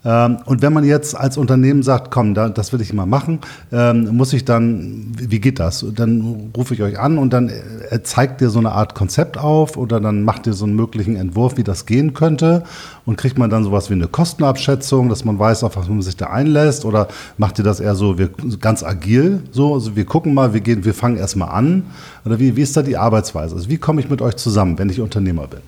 Ähm, 0.05 0.39
und 0.47 0.63
wenn 0.63 0.73
man 0.73 0.85
jetzt 0.85 1.17
als 1.17 1.37
Unternehmen 1.37 1.83
sagt, 1.83 2.11
komm, 2.11 2.35
das 2.35 2.73
will 2.73 2.81
ich 2.81 2.93
mal 2.93 3.07
machen, 3.07 3.39
ähm, 3.71 4.17
muss 4.17 4.33
ich 4.33 4.45
dann, 4.45 5.13
wie 5.17 5.41
geht 5.41 5.61
das? 5.61 5.85
Dann 5.95 6.51
rufe 6.57 6.75
ich 6.75 6.83
euch 6.83 6.99
an 6.99 7.19
und 7.19 7.33
dann 7.33 7.49
äh, 7.49 8.03
zeigt 8.03 8.41
ihr 8.41 8.51
so 8.51 8.59
eine 8.59 8.73
Art 8.73 8.95
Konzept 8.95 9.39
auf 9.39 9.77
oder 9.77 10.01
dann 10.01 10.25
macht 10.25 10.47
ihr 10.47 10.55
so 10.55 10.65
einen 10.65 10.75
möglichen 10.75 11.17
Entwurf, 11.17 11.57
wie 11.57 11.63
das 11.63 11.87
gehen 11.87 12.15
könnte 12.15 12.65
und 13.07 13.17
kriegt 13.17 13.39
man 13.39 13.49
dann 13.49 13.63
sowas 13.65 13.91
wie 13.91 13.95
eine 13.95 14.09
Kostenabschätzung, 14.09 15.09
dass 15.09 15.25
man 15.25 15.39
weiß, 15.39 15.63
auf 15.63 15.77
was 15.77 15.89
man 15.89 16.03
sich 16.03 16.17
da 16.17 16.27
einlässt 16.27 16.85
oder 16.85 17.09
macht 17.39 17.59
ihr 17.59 17.65
das 17.65 17.79
eher 17.79 17.95
so 17.95 18.19
wir, 18.19 18.31
ganz 18.61 18.83
agil, 18.83 19.43
so, 19.53 19.75
also 19.75 19.95
wir 19.95 20.05
gucken 20.05 20.35
mal, 20.35 20.53
wir 20.53 20.61
gehen, 20.61 20.85
wir 20.85 20.95
fangen 20.95 21.17
erstmal 21.17 21.51
an 21.51 21.85
oder 22.25 22.41
wie, 22.41 22.57
wie 22.57 22.63
ist 22.63 22.77
da 22.77 22.83
die 22.83 22.97
Arbeitsweise? 22.97 23.55
Also 23.55 23.69
wie 23.69 23.79
komme 23.79 24.01
ich 24.01 24.11
mit 24.11 24.21
euch 24.21 24.37
zusammen, 24.37 24.79
wenn 24.79 24.89
ich 24.89 25.01
Unternehmer 25.01 25.47
bin? 25.47 25.61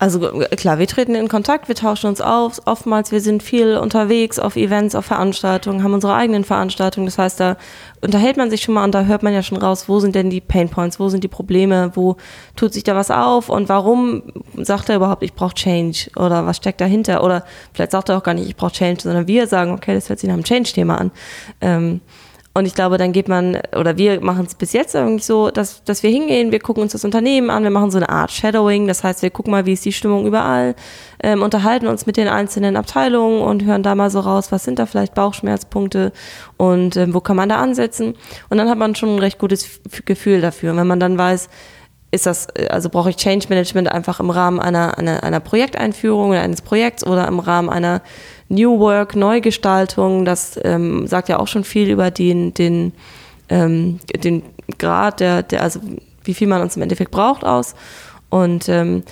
Also 0.00 0.20
klar, 0.20 0.78
wir 0.78 0.86
treten 0.86 1.16
in 1.16 1.26
Kontakt, 1.26 1.66
wir 1.66 1.74
tauschen 1.74 2.06
uns 2.06 2.20
auf. 2.20 2.60
Oftmals, 2.66 3.10
wir 3.10 3.20
sind 3.20 3.42
viel 3.42 3.76
unterwegs 3.76 4.38
auf 4.38 4.54
Events, 4.54 4.94
auf 4.94 5.06
Veranstaltungen, 5.06 5.82
haben 5.82 5.92
unsere 5.92 6.14
eigenen 6.14 6.44
Veranstaltungen. 6.44 7.06
Das 7.06 7.18
heißt, 7.18 7.40
da 7.40 7.56
unterhält 8.00 8.36
man 8.36 8.48
sich 8.48 8.62
schon 8.62 8.74
mal 8.74 8.84
und 8.84 8.94
da 8.94 9.02
hört 9.02 9.24
man 9.24 9.34
ja 9.34 9.42
schon 9.42 9.58
raus, 9.58 9.88
wo 9.88 9.98
sind 9.98 10.14
denn 10.14 10.30
die 10.30 10.40
Pain 10.40 10.68
Points, 10.68 11.00
wo 11.00 11.08
sind 11.08 11.24
die 11.24 11.28
Probleme, 11.28 11.90
wo 11.94 12.16
tut 12.54 12.74
sich 12.74 12.84
da 12.84 12.94
was 12.94 13.10
auf 13.10 13.48
und 13.48 13.68
warum 13.68 14.22
sagt 14.56 14.88
er 14.88 14.96
überhaupt, 14.96 15.24
ich 15.24 15.34
brauche 15.34 15.54
Change 15.54 16.10
oder 16.14 16.46
was 16.46 16.58
steckt 16.58 16.80
dahinter? 16.80 17.24
Oder 17.24 17.44
vielleicht 17.72 17.90
sagt 17.90 18.08
er 18.08 18.18
auch 18.18 18.22
gar 18.22 18.34
nicht, 18.34 18.48
ich 18.48 18.54
brauche 18.54 18.72
Change, 18.72 19.02
sondern 19.02 19.26
wir 19.26 19.48
sagen, 19.48 19.72
okay, 19.72 19.94
das 19.94 20.08
hört 20.08 20.20
sich 20.20 20.28
nach 20.28 20.34
einem 20.34 20.44
Change-Thema 20.44 20.96
an. 20.96 21.10
Ähm, 21.60 22.00
und 22.58 22.66
ich 22.66 22.74
glaube, 22.74 22.98
dann 22.98 23.12
geht 23.12 23.28
man, 23.28 23.58
oder 23.76 23.96
wir 23.96 24.20
machen 24.20 24.44
es 24.46 24.54
bis 24.54 24.72
jetzt 24.72 24.94
irgendwie 24.94 25.22
so, 25.22 25.50
dass, 25.50 25.84
dass 25.84 26.02
wir 26.02 26.10
hingehen, 26.10 26.52
wir 26.52 26.60
gucken 26.60 26.82
uns 26.82 26.92
das 26.92 27.04
Unternehmen 27.04 27.50
an, 27.50 27.62
wir 27.62 27.70
machen 27.70 27.90
so 27.90 27.98
eine 27.98 28.08
Art 28.08 28.30
Shadowing, 28.30 28.86
das 28.86 29.04
heißt, 29.04 29.22
wir 29.22 29.30
gucken 29.30 29.52
mal, 29.52 29.64
wie 29.64 29.72
ist 29.72 29.84
die 29.84 29.92
Stimmung 29.92 30.26
überall, 30.26 30.74
ähm, 31.22 31.42
unterhalten 31.42 31.86
uns 31.86 32.06
mit 32.06 32.16
den 32.16 32.28
einzelnen 32.28 32.76
Abteilungen 32.76 33.42
und 33.42 33.64
hören 33.64 33.82
da 33.82 33.94
mal 33.94 34.10
so 34.10 34.20
raus, 34.20 34.52
was 34.52 34.64
sind 34.64 34.78
da 34.78 34.86
vielleicht 34.86 35.14
Bauchschmerzpunkte 35.14 36.12
und 36.56 36.96
ähm, 36.96 37.14
wo 37.14 37.20
kann 37.20 37.36
man 37.36 37.48
da 37.48 37.56
ansetzen. 37.56 38.14
Und 38.50 38.58
dann 38.58 38.68
hat 38.68 38.78
man 38.78 38.94
schon 38.94 39.14
ein 39.14 39.18
recht 39.18 39.38
gutes 39.38 39.80
Gefühl 40.04 40.40
dafür. 40.40 40.72
Und 40.72 40.78
wenn 40.78 40.86
man 40.86 41.00
dann 41.00 41.16
weiß, 41.16 41.48
ist 42.10 42.26
das, 42.26 42.48
also 42.70 42.88
brauche 42.88 43.10
ich 43.10 43.16
Change 43.16 43.46
Management 43.48 43.92
einfach 43.92 44.20
im 44.20 44.30
Rahmen 44.30 44.60
einer, 44.60 44.96
einer, 44.98 45.22
einer 45.22 45.40
Projekteinführung 45.40 46.30
oder 46.30 46.40
eines 46.40 46.62
Projekts 46.62 47.06
oder 47.06 47.28
im 47.28 47.38
Rahmen 47.38 47.68
einer 47.68 48.02
New 48.48 48.78
Work, 48.78 49.14
Neugestaltung, 49.14 50.24
das 50.24 50.58
ähm, 50.64 51.06
sagt 51.06 51.28
ja 51.28 51.38
auch 51.38 51.48
schon 51.48 51.64
viel 51.64 51.90
über 51.90 52.10
den, 52.10 52.54
den, 52.54 52.92
ähm, 53.48 54.00
den 54.22 54.42
Grad, 54.78 55.20
der, 55.20 55.42
der, 55.42 55.62
also 55.62 55.80
wie 56.24 56.34
viel 56.34 56.48
man 56.48 56.62
uns 56.62 56.76
im 56.76 56.82
Endeffekt 56.82 57.10
braucht 57.10 57.44
aus. 57.44 57.74
Und 58.30 58.68
ähm, 58.68 59.04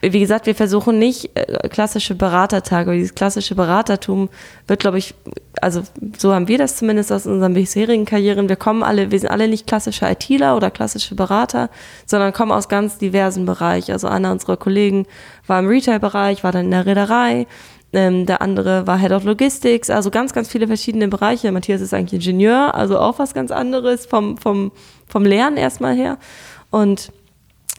wie 0.00 0.18
gesagt, 0.18 0.46
wir 0.46 0.54
versuchen 0.56 0.98
nicht 0.98 1.30
äh, 1.36 1.68
klassische 1.68 2.16
Beratertage, 2.16 2.92
dieses 2.92 3.14
klassische 3.14 3.54
Beratertum 3.54 4.28
wird, 4.66 4.80
glaube 4.80 4.98
ich, 4.98 5.14
also 5.62 5.82
so 6.18 6.34
haben 6.34 6.48
wir 6.48 6.58
das 6.58 6.76
zumindest 6.76 7.12
aus 7.12 7.24
unseren 7.24 7.54
bisherigen 7.54 8.04
Karrieren. 8.04 8.48
Wir 8.48 8.56
kommen 8.56 8.82
alle, 8.82 9.12
wir 9.12 9.20
sind 9.20 9.30
alle 9.30 9.46
nicht 9.46 9.68
klassische 9.68 10.06
ITler 10.06 10.56
oder 10.56 10.72
klassische 10.72 11.14
Berater, 11.14 11.70
sondern 12.04 12.32
kommen 12.32 12.50
aus 12.50 12.68
ganz 12.68 12.98
diversen 12.98 13.46
Bereichen. 13.46 13.92
Also 13.92 14.08
einer 14.08 14.32
unserer 14.32 14.56
Kollegen 14.56 15.06
war 15.46 15.60
im 15.60 15.68
Retail-Bereich, 15.68 16.42
war 16.42 16.50
dann 16.50 16.64
in 16.64 16.70
der 16.72 16.86
Reederei, 16.86 17.46
ähm, 17.94 18.26
der 18.26 18.42
andere 18.42 18.86
war 18.86 18.98
Head 18.98 19.12
of 19.12 19.24
Logistics, 19.24 19.90
also 19.90 20.10
ganz, 20.10 20.32
ganz 20.32 20.48
viele 20.48 20.66
verschiedene 20.66 21.08
Bereiche. 21.08 21.50
Matthias 21.52 21.80
ist 21.80 21.94
eigentlich 21.94 22.20
Ingenieur, 22.20 22.74
also 22.74 22.98
auch 22.98 23.18
was 23.18 23.34
ganz 23.34 23.50
anderes 23.50 24.06
vom, 24.06 24.36
vom, 24.36 24.72
vom 25.06 25.24
Lernen 25.24 25.56
erstmal 25.56 25.94
her. 25.94 26.18
Und 26.70 27.12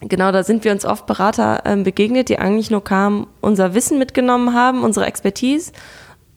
genau 0.02 0.32
da 0.32 0.44
sind 0.44 0.64
wir 0.64 0.72
uns 0.72 0.86
oft 0.86 1.06
Berater 1.06 1.64
ähm, 1.66 1.84
begegnet, 1.84 2.30
die 2.30 2.40
eigentlich 2.40 2.72
nur 2.72 2.84
kamen, 2.84 3.28
unser 3.42 3.74
Wissen 3.74 3.98
mitgenommen 4.00 4.54
haben, 4.54 4.84
unsere 4.84 5.06
Expertise 5.06 5.72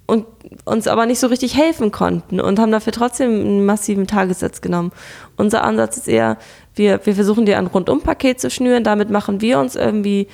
und 0.07 0.25
uns 0.65 0.89
aber 0.89 1.05
nicht 1.05 1.19
so 1.21 1.27
richtig 1.27 1.55
helfen 1.55 1.93
konnten 1.93 2.41
und 2.41 2.59
haben 2.59 2.73
dafür 2.73 2.95
trotzdem 2.95 3.31
einen 3.31 3.67
massiven 3.67 4.07
Tagessatz 4.07 4.63
genommen. 4.63 4.91
Unser 5.37 5.63
Ansatz 5.65 5.99
ist 5.99 6.09
eher, 6.09 6.39
wir, 6.75 7.05
wir 7.05 7.15
versuchen 7.15 7.45
dir 7.45 7.59
ein 7.59 7.67
Rundumpaket 7.67 8.41
zu 8.41 8.51
schnüren, 8.51 8.85
damit 8.85 9.11
machen 9.11 9.43
wir 9.43 9.59
uns 9.59 9.77
irgendwie 9.77 10.29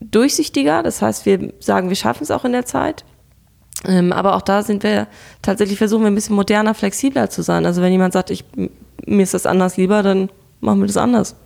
durchsichtiger. 0.00 0.82
Das 0.82 1.02
heißt, 1.02 1.26
wir 1.26 1.52
sagen, 1.60 1.88
wir 1.88 1.96
schaffen 1.96 2.22
es 2.22 2.30
auch 2.30 2.44
in 2.44 2.52
der 2.52 2.64
Zeit. 2.64 3.04
Ähm, 3.84 4.12
aber 4.12 4.34
auch 4.34 4.42
da 4.42 4.62
sind 4.62 4.82
wir 4.82 5.06
tatsächlich 5.42 5.78
versuchen 5.78 6.02
wir 6.02 6.08
ein 6.08 6.14
bisschen 6.14 6.36
moderner, 6.36 6.74
flexibler 6.74 7.30
zu 7.30 7.42
sein. 7.42 7.64
Also 7.64 7.80
wenn 7.80 7.92
jemand 7.92 8.12
sagt, 8.12 8.30
ich, 8.30 8.44
mir 9.06 9.22
ist 9.22 9.34
das 9.34 9.46
anders 9.46 9.76
lieber, 9.76 10.02
dann 10.02 10.30
machen 10.60 10.80
wir 10.80 10.86
das 10.86 10.96
anders. 10.96 11.36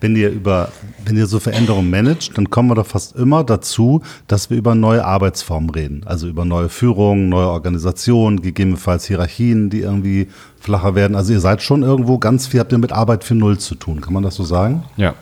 Wenn 0.00 0.14
ihr 0.14 0.30
über, 0.30 0.70
wenn 1.04 1.16
ihr 1.16 1.26
so 1.26 1.40
Veränderungen 1.40 1.90
managt, 1.90 2.38
dann 2.38 2.50
kommen 2.50 2.70
wir 2.70 2.76
doch 2.76 2.86
fast 2.86 3.16
immer 3.16 3.42
dazu, 3.42 4.00
dass 4.28 4.48
wir 4.48 4.56
über 4.56 4.76
neue 4.76 5.04
Arbeitsformen 5.04 5.70
reden. 5.70 6.02
Also 6.04 6.28
über 6.28 6.44
neue 6.44 6.68
Führungen, 6.68 7.28
neue 7.28 7.48
Organisationen, 7.48 8.42
gegebenenfalls 8.42 9.06
Hierarchien, 9.06 9.68
die 9.68 9.80
irgendwie 9.80 10.28
flacher 10.60 10.94
werden. 10.94 11.16
Also 11.16 11.32
ihr 11.32 11.40
seid 11.40 11.62
schon 11.62 11.82
irgendwo 11.82 12.18
ganz 12.18 12.46
viel, 12.46 12.60
habt 12.60 12.70
ihr 12.70 12.78
mit 12.78 12.92
Arbeit 12.92 13.24
für 13.24 13.34
Null 13.34 13.58
zu 13.58 13.74
tun. 13.74 14.00
Kann 14.00 14.12
man 14.12 14.22
das 14.22 14.36
so 14.36 14.44
sagen? 14.44 14.84
Ja, 14.96 15.14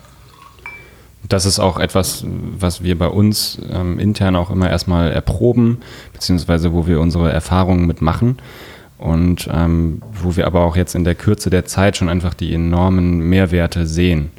das 1.29 1.47
ist 1.47 1.59
auch 1.59 1.79
etwas, 1.79 2.25
was 2.27 2.83
wir 2.83 2.99
bei 2.99 3.09
uns 3.09 3.59
ähm, 3.73 3.99
intern 3.99 4.37
auch 4.37 4.51
immer 4.51 4.69
erstmal 4.69 5.11
erproben, 5.13 5.79
beziehungsweise 6.13 6.73
wo 6.73 6.87
wir 6.87 7.01
unsere 7.01 7.33
Erfahrungen 7.33 7.87
mitmachen 7.87 8.39
und 8.99 9.49
ähm, 9.53 10.03
wo 10.13 10.37
wir 10.37 10.47
aber 10.47 10.65
auch 10.65 10.77
jetzt 10.77 10.95
in 10.95 11.05
der 11.05 11.15
Kürze 11.15 11.51
der 11.51 11.65
Zeit 11.65 11.97
schon 11.97 12.09
einfach 12.09 12.35
die 12.35 12.53
enormen 12.53 13.21
Mehrwerte 13.21 13.87
sehen. 13.87 14.31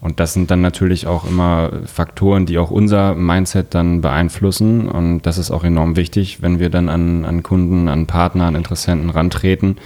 Und 0.00 0.18
das 0.18 0.32
sind 0.32 0.50
dann 0.50 0.62
natürlich 0.62 1.06
auch 1.06 1.26
immer 1.28 1.70
Faktoren, 1.84 2.46
die 2.46 2.56
auch 2.56 2.70
unser 2.70 3.14
Mindset 3.14 3.74
dann 3.74 4.00
beeinflussen. 4.00 4.88
Und 4.88 5.22
das 5.22 5.36
ist 5.36 5.50
auch 5.50 5.62
enorm 5.62 5.94
wichtig, 5.96 6.40
wenn 6.40 6.58
wir 6.58 6.70
dann 6.70 6.88
an, 6.88 7.26
an 7.26 7.42
Kunden, 7.42 7.86
an 7.88 8.06
Partner, 8.06 8.46
an 8.46 8.54
Interessenten 8.54 9.10
rantreten 9.10 9.76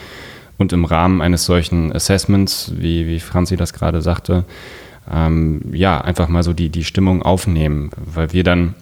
und 0.57 0.73
im 0.73 0.85
Rahmen 0.85 1.21
eines 1.21 1.45
solchen 1.45 1.93
Assessments, 1.93 2.73
wie, 2.77 3.09
wie 3.09 3.19
Franzi 3.19 3.57
das 3.57 3.73
gerade 3.73 4.03
sagte, 4.03 4.45
ähm, 5.13 5.61
ja, 5.73 6.01
einfach 6.01 6.29
mal 6.29 6.43
so 6.43 6.53
die, 6.53 6.71
die 6.71 6.85
Stimmung 6.85 7.23
aufnehmen, 7.23 7.91
weil 7.97 8.33
wir 8.33 8.45
dann 8.45 8.75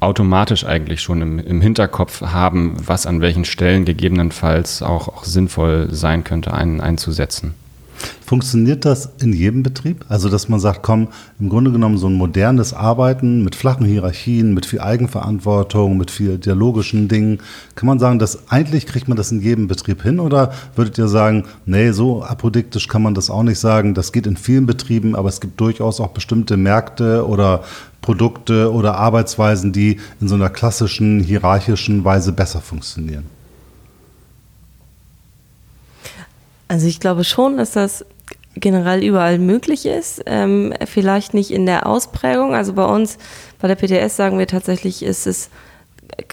automatisch 0.00 0.64
eigentlich 0.64 1.00
schon 1.00 1.22
im, 1.22 1.38
im 1.38 1.60
Hinterkopf 1.60 2.22
haben, 2.22 2.74
was 2.86 3.06
an 3.06 3.20
welchen 3.20 3.44
Stellen 3.44 3.84
gegebenenfalls 3.84 4.82
auch, 4.82 5.08
auch 5.08 5.24
sinnvoll 5.24 5.88
sein 5.90 6.24
könnte, 6.24 6.54
einen 6.54 6.80
einzusetzen. 6.80 7.54
Funktioniert 8.24 8.84
das 8.84 9.10
in 9.20 9.32
jedem 9.32 9.62
Betrieb? 9.62 10.04
Also, 10.08 10.28
dass 10.28 10.48
man 10.48 10.60
sagt, 10.60 10.82
komm, 10.82 11.08
im 11.40 11.48
Grunde 11.48 11.72
genommen 11.72 11.96
so 11.96 12.08
ein 12.08 12.14
modernes 12.14 12.74
Arbeiten 12.74 13.42
mit 13.42 13.54
flachen 13.54 13.86
Hierarchien, 13.86 14.52
mit 14.52 14.66
viel 14.66 14.80
Eigenverantwortung, 14.80 15.96
mit 15.96 16.10
viel 16.10 16.38
dialogischen 16.38 17.08
Dingen. 17.08 17.38
Kann 17.74 17.86
man 17.86 17.98
sagen, 17.98 18.18
dass 18.18 18.50
eigentlich 18.50 18.86
kriegt 18.86 19.08
man 19.08 19.16
das 19.16 19.32
in 19.32 19.40
jedem 19.40 19.66
Betrieb 19.66 20.02
hin? 20.02 20.20
Oder 20.20 20.52
würdet 20.76 20.98
ihr 20.98 21.08
sagen, 21.08 21.44
nee, 21.64 21.92
so 21.92 22.22
apodiktisch 22.22 22.88
kann 22.88 23.02
man 23.02 23.14
das 23.14 23.30
auch 23.30 23.42
nicht 23.42 23.58
sagen? 23.58 23.94
Das 23.94 24.12
geht 24.12 24.26
in 24.26 24.36
vielen 24.36 24.66
Betrieben, 24.66 25.16
aber 25.16 25.28
es 25.28 25.40
gibt 25.40 25.60
durchaus 25.60 26.00
auch 26.00 26.08
bestimmte 26.08 26.56
Märkte 26.56 27.26
oder 27.26 27.62
Produkte 28.02 28.72
oder 28.72 28.96
Arbeitsweisen, 28.96 29.72
die 29.72 29.98
in 30.20 30.28
so 30.28 30.34
einer 30.34 30.50
klassischen, 30.50 31.20
hierarchischen 31.20 32.04
Weise 32.04 32.32
besser 32.32 32.60
funktionieren. 32.60 33.37
Also 36.68 36.86
ich 36.86 37.00
glaube 37.00 37.24
schon, 37.24 37.56
dass 37.56 37.72
das 37.72 38.04
generell 38.54 39.02
überall 39.02 39.38
möglich 39.38 39.86
ist. 39.86 40.22
Ähm, 40.26 40.74
vielleicht 40.86 41.34
nicht 41.34 41.50
in 41.50 41.66
der 41.66 41.86
Ausprägung. 41.86 42.54
Also 42.54 42.72
bei 42.74 42.84
uns, 42.84 43.18
bei 43.60 43.68
der 43.68 43.76
PTS 43.76 44.16
sagen 44.16 44.38
wir 44.38 44.46
tatsächlich, 44.46 45.02
ist 45.02 45.26
es 45.26 45.50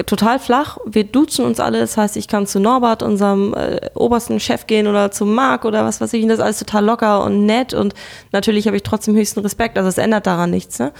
total 0.05 0.39
flach. 0.39 0.77
Wir 0.85 1.03
duzen 1.03 1.45
uns 1.45 1.59
alle. 1.59 1.79
Das 1.79 1.97
heißt, 1.97 2.17
ich 2.17 2.27
kann 2.27 2.47
zu 2.47 2.59
Norbert, 2.59 3.03
unserem 3.03 3.53
äh, 3.53 3.89
obersten 3.93 4.39
Chef 4.39 4.67
gehen 4.67 4.87
oder 4.87 5.11
zu 5.11 5.25
Marc 5.25 5.65
oder 5.65 5.85
was 5.85 6.01
weiß 6.01 6.13
ich. 6.13 6.25
Das 6.27 6.39
ist 6.39 6.43
alles 6.43 6.59
total 6.59 6.85
locker 6.85 7.23
und 7.23 7.45
nett. 7.45 7.73
Und 7.73 7.93
natürlich 8.31 8.67
habe 8.67 8.77
ich 8.77 8.83
trotzdem 8.83 9.15
höchsten 9.15 9.41
Respekt. 9.41 9.77
Also 9.77 9.89
es 9.89 9.97
ändert 9.97 10.27
daran 10.27 10.49
nichts. 10.49 10.79
Ne? 10.79 10.91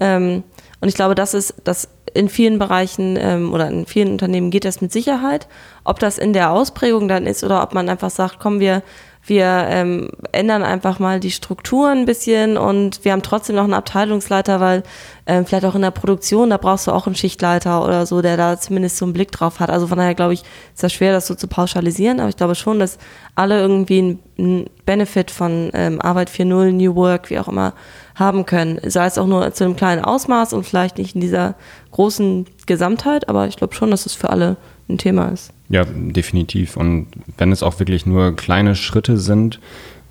Ähm, 0.00 0.42
und 0.80 0.88
ich 0.88 0.94
glaube, 0.94 1.14
das 1.14 1.34
ist, 1.34 1.54
das 1.64 1.88
in 2.14 2.28
vielen 2.28 2.58
Bereichen 2.58 3.18
ähm, 3.20 3.52
oder 3.52 3.68
in 3.68 3.86
vielen 3.86 4.12
Unternehmen 4.12 4.50
geht 4.50 4.64
das 4.64 4.80
mit 4.80 4.92
Sicherheit. 4.92 5.48
Ob 5.82 5.98
das 5.98 6.16
in 6.16 6.32
der 6.32 6.50
Ausprägung 6.52 7.08
dann 7.08 7.26
ist 7.26 7.44
oder 7.44 7.62
ob 7.62 7.74
man 7.74 7.88
einfach 7.88 8.10
sagt, 8.10 8.38
komm, 8.38 8.60
wir 8.60 8.82
wir 9.26 9.66
ähm, 9.68 10.10
ändern 10.32 10.62
einfach 10.62 10.98
mal 10.98 11.18
die 11.18 11.30
Strukturen 11.30 11.98
ein 11.98 12.04
bisschen 12.04 12.58
und 12.58 13.04
wir 13.04 13.12
haben 13.12 13.22
trotzdem 13.22 13.56
noch 13.56 13.64
einen 13.64 13.72
Abteilungsleiter, 13.72 14.60
weil 14.60 14.82
ähm, 15.26 15.46
vielleicht 15.46 15.64
auch 15.64 15.74
in 15.74 15.80
der 15.80 15.92
Produktion, 15.92 16.50
da 16.50 16.58
brauchst 16.58 16.86
du 16.86 16.92
auch 16.92 17.06
einen 17.06 17.16
Schichtleiter 17.16 17.82
oder 17.82 18.04
so, 18.04 18.20
der 18.20 18.36
da 18.36 18.58
zumindest 18.58 18.98
so 18.98 19.06
einen 19.06 19.14
Blick 19.14 19.32
drauf 19.32 19.60
hat. 19.60 19.70
Also 19.70 19.86
von 19.86 19.96
daher 19.96 20.14
glaube 20.14 20.34
ich, 20.34 20.42
ist 20.74 20.82
das 20.82 20.92
schwer, 20.92 21.12
das 21.12 21.26
so 21.26 21.34
zu 21.34 21.48
pauschalisieren, 21.48 22.20
aber 22.20 22.28
ich 22.28 22.36
glaube 22.36 22.54
schon, 22.54 22.78
dass 22.78 22.98
alle 23.34 23.58
irgendwie 23.58 24.18
einen 24.38 24.68
Benefit 24.84 25.30
von 25.30 25.70
ähm, 25.72 26.02
Arbeit 26.02 26.28
4.0, 26.28 26.72
New 26.72 26.94
Work, 26.94 27.30
wie 27.30 27.38
auch 27.38 27.48
immer, 27.48 27.72
haben 28.14 28.44
können. 28.44 28.78
Sei 28.84 29.06
es 29.06 29.16
auch 29.16 29.26
nur 29.26 29.54
zu 29.54 29.64
einem 29.64 29.76
kleinen 29.76 30.04
Ausmaß 30.04 30.52
und 30.52 30.64
vielleicht 30.64 30.98
nicht 30.98 31.14
in 31.14 31.22
dieser 31.22 31.54
großen 31.92 32.44
Gesamtheit, 32.66 33.30
aber 33.30 33.46
ich 33.48 33.56
glaube 33.56 33.74
schon, 33.74 33.90
dass 33.90 34.04
es 34.04 34.12
für 34.12 34.28
alle 34.28 34.58
ein 34.88 34.98
Thema 34.98 35.28
ist. 35.28 35.50
Ja, 35.74 35.84
definitiv. 35.84 36.76
Und 36.76 37.08
wenn 37.36 37.50
es 37.50 37.64
auch 37.64 37.80
wirklich 37.80 38.06
nur 38.06 38.36
kleine 38.36 38.76
Schritte 38.76 39.18
sind, 39.18 39.58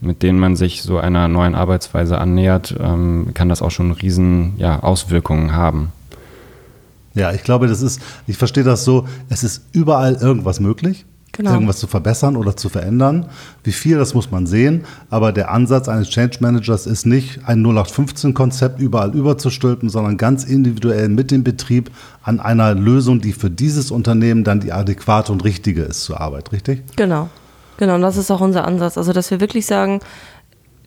mit 0.02 0.22
denen 0.22 0.38
man 0.38 0.58
sich 0.58 0.82
so 0.82 0.98
einer 0.98 1.30
neuen 1.30 1.56
Arbeitsweise 1.56 2.18
annähert, 2.18 2.76
ähm, 2.82 3.30
kann 3.34 3.48
das 3.48 3.62
auch 3.62 3.72
schon 3.72 3.94
riesen 3.94 4.56
ja, 4.58 4.84
Auswirkungen 4.84 5.54
haben. 5.54 5.94
Ja, 7.14 7.32
ich 7.32 7.44
glaube, 7.44 7.68
das 7.68 7.82
ist, 7.82 8.02
ich 8.28 8.36
verstehe 8.36 8.66
das 8.66 8.84
so, 8.84 9.08
es 9.30 9.46
ist 9.46 9.64
überall 9.72 10.16
irgendwas 10.16 10.60
möglich 10.60 11.06
genau. 11.34 11.52
irgendwas 11.52 11.80
zu 11.80 11.88
verbessern 11.88 12.38
oder 12.38 12.56
zu 12.56 12.70
verändern. 12.70 13.26
Wie 13.64 13.74
viel, 13.74 13.98
das 13.98 14.14
muss 14.14 14.32
man 14.32 14.46
sehen. 14.48 14.86
Aber 15.10 15.34
der 15.34 15.52
Ansatz 15.52 15.90
eines 15.90 16.10
Change 16.10 16.38
Managers 16.40 16.88
ist 16.88 17.06
nicht 17.06 17.42
ein 17.46 17.66
0815-Konzept 17.66 18.80
überall 18.80 19.14
überzustülpen, 19.14 19.90
sondern 19.90 20.18
ganz 20.18 20.46
individuell 20.46 21.10
mit 21.10 21.32
dem 21.32 21.44
Betrieb 21.44 21.92
an 22.24 22.40
einer 22.40 22.74
Lösung, 22.74 23.20
die 23.20 23.34
für 23.34 23.50
dieses 23.50 23.92
Unternehmen 23.92 24.46
dann 24.46 24.62
die 24.62 24.72
adäquate 24.72 25.32
und 25.32 25.44
richtige 25.44 25.82
ist 25.82 26.04
zur 26.04 26.22
Arbeit, 26.22 26.52
richtig? 26.54 26.84
Genau. 26.96 27.30
Genau, 27.78 27.96
und 27.96 28.02
das 28.02 28.18
ist 28.18 28.32
auch 28.32 28.42
unser 28.42 28.66
Ansatz. 28.66 28.98
Also, 28.98 29.14
dass 29.14 29.32
wir 29.32 29.40
wirklich 29.40 29.66
sagen, 29.66 30.00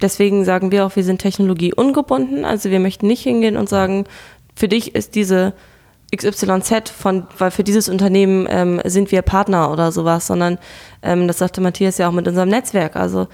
deswegen 0.01 0.45
sagen 0.45 0.71
wir 0.71 0.87
auch, 0.87 0.95
wir 0.95 1.05
sind 1.05 1.21
technologieungebunden. 1.21 2.45
Also, 2.45 2.71
wir 2.71 2.81
möchten 2.81 3.09
nicht 3.09 3.23
hingehen 3.23 3.57
und 3.57 3.69
sagen, 3.69 4.05
für 4.55 4.69
dich 4.69 4.95
ist 4.95 5.17
diese 5.17 5.53
XYZ 6.15 6.91
von, 6.91 7.27
weil 7.39 7.51
für 7.51 7.65
dieses 7.65 7.89
Unternehmen 7.89 8.47
ähm, 8.49 8.81
sind 8.85 9.11
wir 9.11 9.23
Partner 9.23 9.73
oder 9.73 9.91
sowas, 9.91 10.27
sondern 10.27 10.59
ähm, 11.03 11.27
das 11.27 11.39
sagte 11.39 11.61
Matthias 11.61 11.99
ja 11.99 12.09
auch 12.09 12.13
mit 12.13 12.29
unserem 12.29 12.49
Netzwerk. 12.49 12.95
Also 12.95 13.27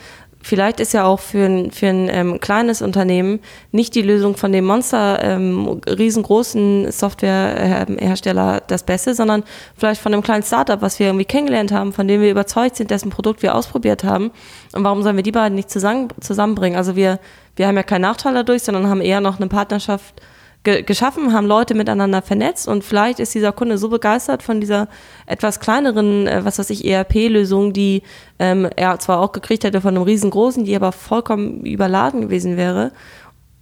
vielleicht 0.43 0.81
ist 0.81 0.93
ja 0.93 1.05
auch 1.05 1.21
für 1.21 1.45
ein, 1.45 1.71
für 1.71 1.89
ein 1.89 2.09
ähm, 2.11 2.41
kleines 2.41 2.83
Unternehmen 2.83 3.41
nicht 3.71 3.95
die 3.95 4.03
Lösung 4.03 4.37
von 4.37 4.53
dem 4.53 4.65
Monster 4.65 5.23
ähm, 5.23 5.81
riesengroßen 5.87 6.91
Softwarehersteller 6.91 8.63
das 8.67 8.83
Beste, 8.83 9.15
sondern 9.15 9.45
vielleicht 9.77 10.01
von 10.01 10.13
einem 10.13 10.23
kleinen 10.23 10.43
Startup, 10.43 10.81
was 10.81 10.99
wir 10.99 11.07
irgendwie 11.07 11.25
kennengelernt 11.25 11.73
haben, 11.73 11.93
von 11.93 12.09
dem 12.09 12.21
wir 12.21 12.31
überzeugt 12.31 12.77
sind, 12.77 12.91
dessen 12.91 13.11
Produkt 13.11 13.43
wir 13.43 13.55
ausprobiert 13.55 14.03
haben. 14.03 14.31
Und 14.73 14.83
warum 14.85 15.03
sollen 15.03 15.17
wir 15.17 15.23
die 15.23 15.33
beiden 15.33 15.55
nicht 15.55 15.71
zusammen, 15.71 16.09
zusammenbringen? 16.21 16.77
Also 16.77 16.97
wir, 16.97 17.21
wir 17.57 17.67
haben 17.67 17.77
ja 17.77 17.83
keinen 17.83 18.03
Nachteil 18.03 18.35
dadurch, 18.35 18.63
sondern 18.63 18.89
haben 18.89 19.01
eher 19.01 19.21
noch 19.21 19.39
eine 19.39 19.49
Partnerschaft 19.49 20.23
ge 20.65 20.83
geschaffen, 20.83 21.33
haben 21.33 21.47
Leute 21.47 21.75
miteinander 21.75 22.23
vernetzt 22.23 22.69
und 22.69 22.85
vielleicht 22.85 23.21
ist 23.21 23.35
dieser 23.35 23.53
Kunde 23.53 23.79
so 23.79 23.89
begeistert 23.89 24.43
von 24.43 24.61
dieser 24.61 24.89
etwas 25.27 25.61
kleineren, 25.61 26.27
äh, 26.27 26.45
was 26.45 26.59
weiß 26.59 26.71
ich, 26.71 26.85
ERP-Lösung, 26.85 27.73
die 27.73 28.03
ähm, 28.39 28.69
er 28.77 28.99
zwar 28.99 29.21
auch 29.21 29.33
gekriegt 29.33 29.65
hätte 29.65 29.81
von 29.81 29.97
einem 29.97 30.05
riesengroßen, 30.05 30.65
die 30.65 30.77
aber 30.77 30.93
vollkommen 30.93 31.65
überladen 31.65 32.21
gewesen 32.23 32.57
wäre. 32.57 32.93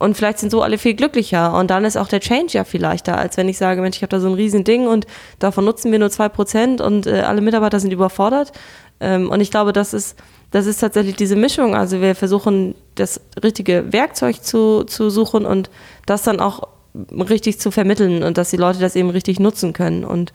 Und 0.01 0.17
vielleicht 0.17 0.39
sind 0.39 0.51
so 0.51 0.63
alle 0.63 0.79
viel 0.79 0.95
glücklicher. 0.95 1.55
Und 1.55 1.71
dann 1.71 1.85
ist 1.85 1.99
auch 1.99 2.09
der 2.09 2.21
Change 2.21 2.55
ja 2.55 2.65
viel 2.65 2.81
leichter, 2.81 3.19
als 3.19 3.37
wenn 3.37 3.51
ich 3.51 3.59
sage, 3.59 3.83
Mensch, 3.83 3.99
ich 3.99 4.03
habe 4.03 4.11
da 4.11 4.19
so 4.19 4.29
ein 4.29 4.35
riesen 4.35 4.65
Ding 4.65 4.87
und 4.87 5.07
davon 5.39 5.67
nutzen 5.67 5.93
wir 5.93 5.99
nur 5.99 6.09
zwei 6.09 6.31
Prozent 6.31 6.81
und 6.81 7.07
äh, 7.07 7.21
alle 7.21 7.43
Mitarbeiter 7.43 7.79
sind 7.81 7.93
überfordert. 7.93 8.53
Ähm, 8.99 9.31
und 9.31 9.41
ich 9.41 9.51
glaube, 9.51 9.75
das 9.75 9.93
ist, 9.93 10.19
das 10.51 10.65
ist 10.65 10.79
tatsächlich 10.79 11.17
diese 11.17 11.37
Mischung. 11.37 11.75
Also 11.75 12.01
wir 12.01 12.15
versuchen, 12.15 12.75
das 12.95 13.21
richtige 13.43 13.93
Werkzeug 13.93 14.43
zu, 14.43 14.85
zu 14.85 15.11
suchen 15.11 15.45
und 15.45 15.69
das 16.07 16.23
dann 16.23 16.41
auch 16.41 16.67
richtig 16.94 17.61
zu 17.61 17.70
vermitteln 17.70 18.22
und 18.22 18.38
dass 18.38 18.50
die 18.50 18.57
Leute 18.57 18.81
das 18.81 18.96
eben 18.96 19.11
richtig 19.11 19.40
nutzen 19.40 19.72
können 19.72 20.05
und 20.05 20.33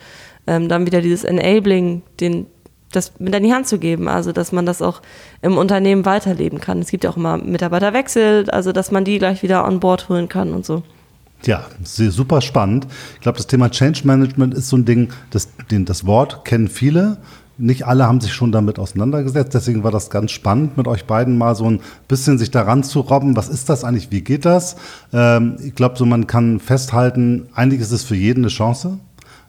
ähm, 0.48 0.70
dann 0.70 0.86
wieder 0.86 1.02
dieses 1.02 1.24
Enabling, 1.24 2.02
den, 2.20 2.48
das 2.92 3.14
mit 3.20 3.36
an 3.36 3.44
die 3.44 3.54
Hand 3.54 3.68
zu 3.68 3.80
geben, 3.80 4.08
also 4.08 4.32
dass 4.32 4.52
man 4.52 4.66
das 4.66 4.82
auch 4.82 5.02
im 5.42 5.58
Unternehmen 5.58 6.06
weiterleben 6.06 6.60
kann. 6.60 6.80
Es 6.80 6.92
gibt 6.92 7.04
ja 7.04 7.10
auch 7.10 7.18
immer 7.18 7.38
Mitarbeiterwechsel, 7.38 8.50
also 8.50 8.72
dass 8.72 8.92
man 8.92 9.04
die 9.04 9.20
gleich 9.20 9.44
wieder 9.44 9.66
an 9.66 9.80
Bord 9.80 10.10
holen 10.10 10.30
kann 10.30 10.54
und 10.54 10.66
so. 10.66 10.84
Ja, 11.44 11.66
super 11.84 12.42
spannend. 12.42 12.88
Ich 13.16 13.22
glaube, 13.22 13.38
das 13.38 13.48
Thema 13.48 13.70
Change 13.70 14.02
Management 14.06 14.54
ist 14.54 14.70
so 14.70 14.78
ein 14.78 14.86
Ding, 14.86 15.10
das, 15.30 15.50
den, 15.70 15.86
das 15.86 16.06
Wort 16.06 16.44
kennen 16.46 16.68
viele, 16.68 17.18
nicht 17.58 17.88
alle 17.88 18.06
haben 18.06 18.22
sich 18.22 18.34
schon 18.34 18.52
damit 18.52 18.80
auseinandergesetzt. 18.80 19.54
Deswegen 19.54 19.84
war 19.84 19.92
das 19.92 20.10
ganz 20.10 20.32
spannend, 20.32 20.78
mit 20.78 20.88
euch 20.88 21.06
beiden 21.06 21.38
mal 21.38 21.56
so 21.56 21.66
ein 21.66 21.80
bisschen 22.08 22.38
sich 22.38 22.52
daran 22.52 22.84
zu 22.84 23.02
robben. 23.02 23.36
Was 23.36 23.50
ist 23.50 23.70
das 23.70 23.84
eigentlich? 23.84 24.12
Wie 24.12 24.22
geht 24.22 24.46
das? 24.46 24.76
Ähm, 25.14 25.56
ich 25.64 25.76
glaube, 25.76 25.98
so 25.98 26.06
man 26.06 26.28
kann 26.28 26.60
festhalten, 26.60 27.48
eigentlich 27.54 27.82
ist 27.82 27.92
es 27.92 28.04
für 28.04 28.16
jeden 28.16 28.44
eine 28.44 28.50
Chance. 28.50 28.98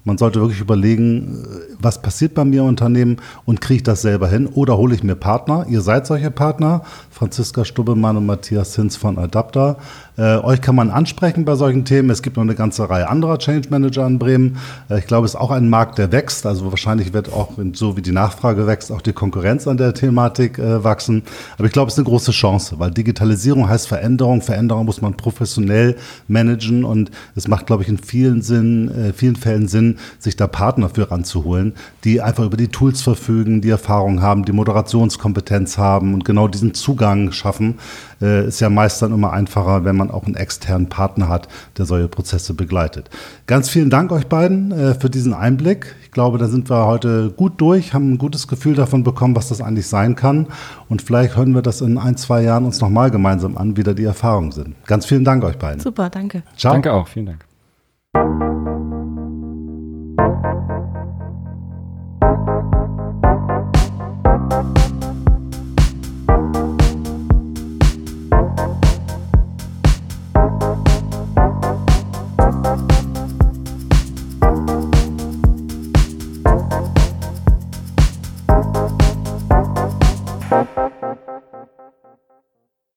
Man 0.06 0.18
sollte 0.18 0.40
wirklich 0.40 0.60
überlegen, 0.60 1.44
äh, 1.44 1.74
was 1.80 2.00
passiert 2.00 2.34
bei 2.34 2.44
mir 2.44 2.60
im 2.60 2.68
Unternehmen 2.68 3.16
und 3.44 3.60
kriege 3.60 3.78
ich 3.78 3.82
das 3.82 4.02
selber 4.02 4.28
hin 4.28 4.46
oder 4.46 4.76
hole 4.76 4.94
ich 4.94 5.02
mir 5.02 5.16
Partner? 5.16 5.66
Ihr 5.68 5.80
seid 5.80 6.06
solche 6.06 6.30
Partner, 6.30 6.82
Franziska 7.10 7.64
Stubbemann 7.64 8.16
und 8.16 8.24
Matthias 8.24 8.76
Hinz 8.76 8.94
von 8.94 9.18
Adapter. 9.18 9.78
Äh, 10.18 10.38
euch 10.38 10.62
kann 10.62 10.74
man 10.74 10.90
ansprechen 10.90 11.44
bei 11.44 11.56
solchen 11.56 11.84
Themen. 11.84 12.08
Es 12.08 12.22
gibt 12.22 12.36
noch 12.36 12.42
eine 12.42 12.54
ganze 12.54 12.88
Reihe 12.88 13.08
anderer 13.08 13.38
Change 13.38 13.68
Manager 13.68 14.06
in 14.06 14.18
Bremen. 14.18 14.56
Äh, 14.88 14.98
ich 14.98 15.06
glaube, 15.06 15.26
es 15.26 15.34
ist 15.34 15.40
auch 15.40 15.50
ein 15.50 15.68
Markt, 15.68 15.98
der 15.98 16.10
wächst. 16.10 16.46
Also 16.46 16.70
wahrscheinlich 16.70 17.12
wird 17.12 17.32
auch, 17.32 17.52
so 17.74 17.96
wie 17.96 18.02
die 18.02 18.12
Nachfrage 18.12 18.66
wächst, 18.66 18.90
auch 18.90 19.02
die 19.02 19.12
Konkurrenz 19.12 19.66
an 19.68 19.76
der 19.76 19.92
Thematik 19.92 20.58
äh, 20.58 20.82
wachsen. 20.82 21.22
Aber 21.58 21.66
ich 21.66 21.72
glaube, 21.72 21.88
es 21.88 21.94
ist 21.94 21.98
eine 21.98 22.08
große 22.08 22.32
Chance, 22.32 22.76
weil 22.78 22.90
Digitalisierung 22.90 23.68
heißt 23.68 23.88
Veränderung. 23.88 24.40
Veränderung 24.40 24.86
muss 24.86 25.02
man 25.02 25.16
professionell 25.16 25.96
managen 26.28 26.84
und 26.84 27.10
es 27.34 27.46
macht, 27.46 27.66
glaube 27.66 27.82
ich, 27.82 27.88
in 27.88 27.98
vielen 27.98 28.40
Sinn, 28.40 28.88
äh, 28.88 29.12
vielen 29.12 29.36
Fällen 29.36 29.68
Sinn, 29.68 29.98
sich 30.18 30.36
da 30.36 30.46
Partner 30.46 30.88
für 30.88 31.10
ranzuholen, 31.10 31.74
die 32.04 32.22
einfach 32.22 32.44
über 32.44 32.56
die 32.56 32.68
Tools 32.68 33.02
verfügen, 33.02 33.60
die 33.60 33.70
Erfahrung 33.70 34.22
haben, 34.22 34.46
die 34.46 34.52
Moderationskompetenz 34.52 35.76
haben 35.76 36.14
und 36.14 36.24
genau 36.24 36.48
diesen 36.48 36.72
Zugang 36.72 37.32
schaffen. 37.32 37.74
Äh, 38.20 38.46
ist 38.48 38.60
ja 38.60 38.70
meist 38.70 39.02
dann 39.02 39.12
immer 39.12 39.32
einfacher, 39.32 39.84
wenn 39.84 39.96
man 39.96 40.10
auch 40.10 40.24
einen 40.24 40.36
externen 40.36 40.88
Partner 40.88 41.28
hat, 41.28 41.48
der 41.76 41.84
solche 41.84 42.08
Prozesse 42.08 42.54
begleitet. 42.54 43.10
Ganz 43.46 43.68
vielen 43.68 43.90
Dank 43.90 44.12
euch 44.12 44.26
beiden 44.26 44.72
äh, 44.72 44.94
für 44.94 45.10
diesen 45.10 45.34
Einblick. 45.34 45.94
Ich 46.02 46.10
glaube, 46.10 46.38
da 46.38 46.46
sind 46.46 46.70
wir 46.70 46.86
heute 46.86 47.30
gut 47.30 47.60
durch, 47.60 47.92
haben 47.92 48.14
ein 48.14 48.18
gutes 48.18 48.48
Gefühl 48.48 48.74
davon 48.74 49.04
bekommen, 49.04 49.36
was 49.36 49.48
das 49.48 49.60
eigentlich 49.60 49.86
sein 49.86 50.16
kann. 50.16 50.46
Und 50.88 51.02
vielleicht 51.02 51.36
hören 51.36 51.54
wir 51.54 51.62
das 51.62 51.80
in 51.80 51.98
ein, 51.98 52.16
zwei 52.16 52.42
Jahren 52.42 52.64
uns 52.64 52.80
nochmal 52.80 53.10
gemeinsam 53.10 53.56
an, 53.56 53.76
wie 53.76 53.82
da 53.82 53.92
die 53.92 54.04
Erfahrungen 54.04 54.52
sind. 54.52 54.74
Ganz 54.86 55.04
vielen 55.06 55.24
Dank 55.24 55.44
euch 55.44 55.58
beiden. 55.58 55.80
Super, 55.80 56.08
danke. 56.08 56.42
Ciao. 56.56 56.72
Danke 56.72 56.92
auch, 56.92 57.08
vielen 57.08 57.26
Dank. 57.26 58.55